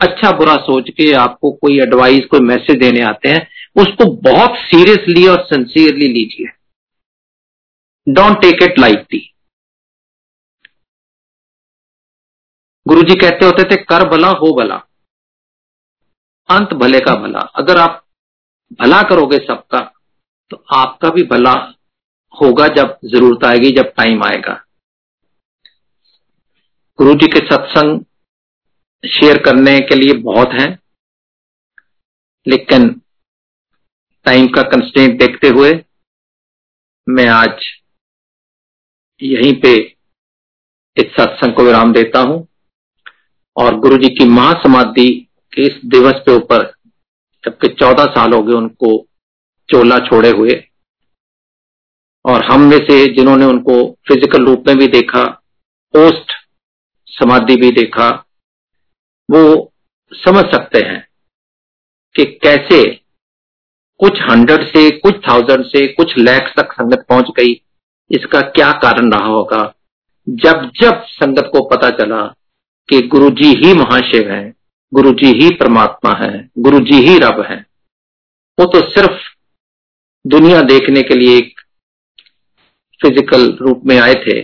अच्छा 0.00 0.30
बुरा 0.30 0.54
सोच 0.62 0.90
के, 0.90 1.12
आपको 1.14 1.50
कोई 1.52 1.80
एडवाइस 1.80 2.26
कोई 2.26 2.40
मैसेज 2.42 2.78
देने 2.78 3.04
आते 3.04 3.28
हैं, 3.28 3.46
उसको 3.76 4.04
बहुत 4.22 4.56
सीरियसली 4.64 5.26
और 5.28 5.44
सिंसियरली 5.44 6.08
लीजिए। 6.08 6.46
डोंट 8.06 8.40
टेक 8.42 8.62
इट 8.62 8.78
लाइटली 8.78 9.22
गुरु 12.88 13.02
जी 13.02 13.14
कहते 13.14 13.46
होते 13.46 13.62
थे, 13.64 13.76
कर 13.76 14.08
भला, 14.08 14.28
हो 14.30 14.54
भला। 14.56 14.76
अंत 16.48 16.72
भले 16.74 17.00
का 17.00 17.14
भला। 17.16 17.40
अगर 17.56 17.78
आप 17.78 18.04
भला 18.80 19.00
करोगे 19.02 19.36
सबका 19.38 19.80
तो 20.50 20.56
आपका 20.74 21.08
भी 21.10 21.22
भला 21.24 21.52
होगा 22.34 22.66
जब 22.74 22.98
ज़रूरत 23.04 23.44
आएगी, 23.44 23.70
जब 23.72 23.92
टाइम 23.96 24.22
आएगा. 24.24 24.54
गुरु 26.98 27.14
जी 27.14 27.26
के 27.26 27.46
सत्संग 27.46 28.00
शेयर 29.04 29.42
करने 29.42 29.78
के 29.80 29.94
लिए 29.94 30.14
बहुत 30.22 30.52
हैं, 30.52 30.78
लेकिन 32.46 32.88
टाइम 34.26 34.46
का 34.48 34.62
कंस्टेंट 34.70 35.18
देखते 35.18 35.48
हुए 35.48 35.72
मैं 37.06 37.26
आज 37.28 37.64
यहीं 39.20 39.52
पे 39.60 39.76
इस 40.96 41.12
सत्संग 41.12 41.54
को 41.54 41.62
विराम 41.62 41.92
देता 41.92 42.20
हूँ। 42.20 42.46
और 43.58 43.78
गुरु 43.78 43.96
जी 43.96 44.08
की 44.08 44.24
महासमाधि 44.24 45.08
के 45.52 45.62
इस 45.62 45.80
दिवस 45.86 46.20
के 46.26 46.34
ऊपर, 46.36 46.64
जबकि 47.44 47.68
चौदह 47.70 48.04
साल 48.06 48.32
हो 48.32 48.42
गए 48.42 48.54
उनको 48.54 48.90
चोला 49.68 49.98
छोड़े 49.98 50.30
हुए, 50.30 50.62
और 52.24 52.44
हम 52.44 52.60
में 52.60 52.78
से 52.78 53.04
जिन्होंने 53.14 53.44
उनको 53.44 53.82
फ़िज़िकल 54.08 54.44
रूप 54.46 54.64
में 54.66 54.76
भी 54.78 54.86
देखा 54.88 55.24
पोस्ट 55.94 56.32
समाधि 57.12 57.56
भी 57.56 57.70
देखा, 57.72 58.08
वो 59.28 59.72
समझ 60.12 60.44
सकते 60.44 60.78
हैं 60.78 61.06
कि 62.14 62.24
कैसे 62.24 62.82
कुछ 64.00 64.20
हंड्रेड 64.22 64.66
से, 64.68 64.90
कुछ 64.90 65.14
थाउज़ेंड 65.28 65.64
से, 65.64 65.86
कुछ 65.88 66.16
लैक्स 66.18 66.52
तक 66.56 66.72
संगत 66.72 67.04
पहुँच 67.08 67.30
गई, 67.36 67.52
इसका 68.10 68.40
क्या 68.40 68.70
कारण 68.78 69.12
रहा 69.12 69.26
होगा? 69.26 69.62
जब 70.26 70.70
जब 70.80 71.02
संगत 71.08 71.48
को 71.52 71.68
पता 71.68 71.90
चला 71.98 72.22
कि 72.88 73.00
गुरु 73.08 73.30
जी 73.32 73.48
ही 73.56 73.72
महाशिव 73.74 74.30
है 74.30 74.42
गुरु 74.92 75.12
जी 75.12 75.32
ही 75.34 75.48
परमात्मा 75.56 76.12
है 76.16 76.48
गुरु 76.58 76.78
जी 76.80 77.00
ही 77.02 77.16
रब 77.18 77.40
है। 77.42 77.56
वो 78.58 78.66
तो 78.66 78.80
सिर्फ़ 78.90 79.18
दुनिया 80.24 80.62
देखने 80.64 81.02
के 81.02 81.14
लिए 81.14 81.36
एक 81.38 81.60
फ़िज़िकल 83.00 83.46
रूप 83.60 83.82
में 83.86 83.98
आए 83.98 84.14
थे। 84.16 84.40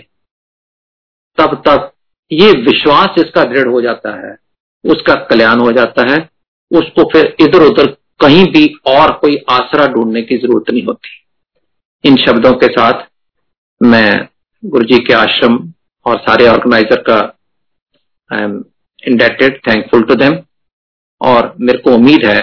तब 1.38 1.54
तक 1.68 1.90
ये 2.30 2.50
विश्वास 2.62 3.18
इसका 3.18 3.44
दृढ़ 3.44 3.68
हो 3.68 3.80
जाता 3.82 4.14
है, 4.16 4.36
उसका 4.84 5.14
कल्याण 5.24 5.60
हो 5.60 5.72
जाता 5.72 6.10
है, 6.12 6.18
उसको 6.70 7.08
फिर 7.12 7.34
इधर 7.40 7.62
उधर 7.62 7.86
कहीं 8.20 8.44
भी 8.52 8.66
और 8.86 9.12
कोई 9.12 9.36
आसरा 9.50 9.86
ढूँढने 9.86 10.22
की 10.22 10.36
ज़रूरत 10.36 10.70
नहीं 10.70 10.82
होती। 10.84 11.08
इन 12.04 12.16
शब्दों 12.16 12.52
के 12.54 12.66
साथ 12.72 13.06
मैं 13.80 14.28
गुरु 14.62 14.84
जी 14.84 14.98
के 14.98 15.14
आश्रम 15.14 15.56
और 16.06 16.18
सारे 16.20 16.46
ऑर्गेनाइजर 16.48 17.02
का 17.02 17.18
I 18.30 18.42
am 18.42 18.62
indebted 19.02 19.58
thankful 19.68 20.02
to 20.02 20.14
them 20.14 20.38
और 21.20 21.54
मेरे 21.60 21.78
को 21.78 21.94
उम्मीद 21.94 22.24
है 22.26 22.40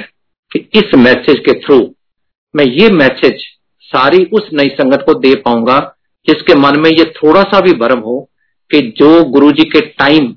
कि 0.51 0.59
इस 0.75 0.95
मैसेज 0.97 1.39
के 1.39 1.59
थ्रू 1.59 1.79
मैं 2.55 2.65
ये 2.65 2.89
मैसेज 2.89 3.43
सारी 3.84 4.23
उस 4.34 4.49
नई 4.53 4.69
संगत 4.71 5.03
को 5.05 5.13
दे 5.19 5.34
पाऊँगा, 5.36 5.77
जिसके 6.27 6.55
मन 6.55 6.79
में 6.79 6.89
ये 6.89 7.03
थोड़ा 7.15 7.41
सा 7.43 7.59
भी 7.61 7.73
भरम 7.73 7.99
हो 7.99 8.19
कि 8.71 8.82
जो 8.97 9.23
गुरु 9.25 9.51
जी 9.51 9.63
के 9.69 9.79
टाइम 9.82 10.32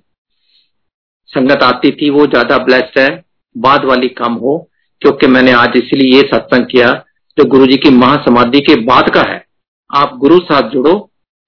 संगत 1.32 1.62
आती 1.62 1.90
थी, 1.90 2.10
वो 2.10 2.26
ज़्यादा 2.26 2.58
ब्लेस्ड 2.58 2.98
है, 2.98 3.24
बाद 3.56 3.84
वाली 3.84 4.08
कम 4.14 4.32
हो, 4.34 4.56
क्योंकि 5.02 5.26
मैंने 5.26 5.52
आज 5.52 5.76
इसलिए 5.76 6.16
ये 6.16 6.22
सत्संग 6.28 6.66
किया, 6.66 6.92
जो 7.38 7.44
गुरु 7.44 7.66
जी 7.66 7.76
की 7.76 7.90
महासमाधि 7.90 8.60
के 8.60 8.74
बाद 8.84 9.10
का 9.14 9.22
है। 9.22 9.44
आप 9.90 10.16
गुरु 10.18 10.38
साथ 10.42 10.70
जुड़ो, 10.70 10.94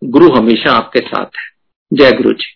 गुरु 0.03 0.31
हमेशा 0.33 0.73
आपके 0.73 1.01
साथ 1.01 1.39
है। 1.39 1.49
जय 1.93 2.13
गुरु 2.13 2.33
जी 2.33 2.56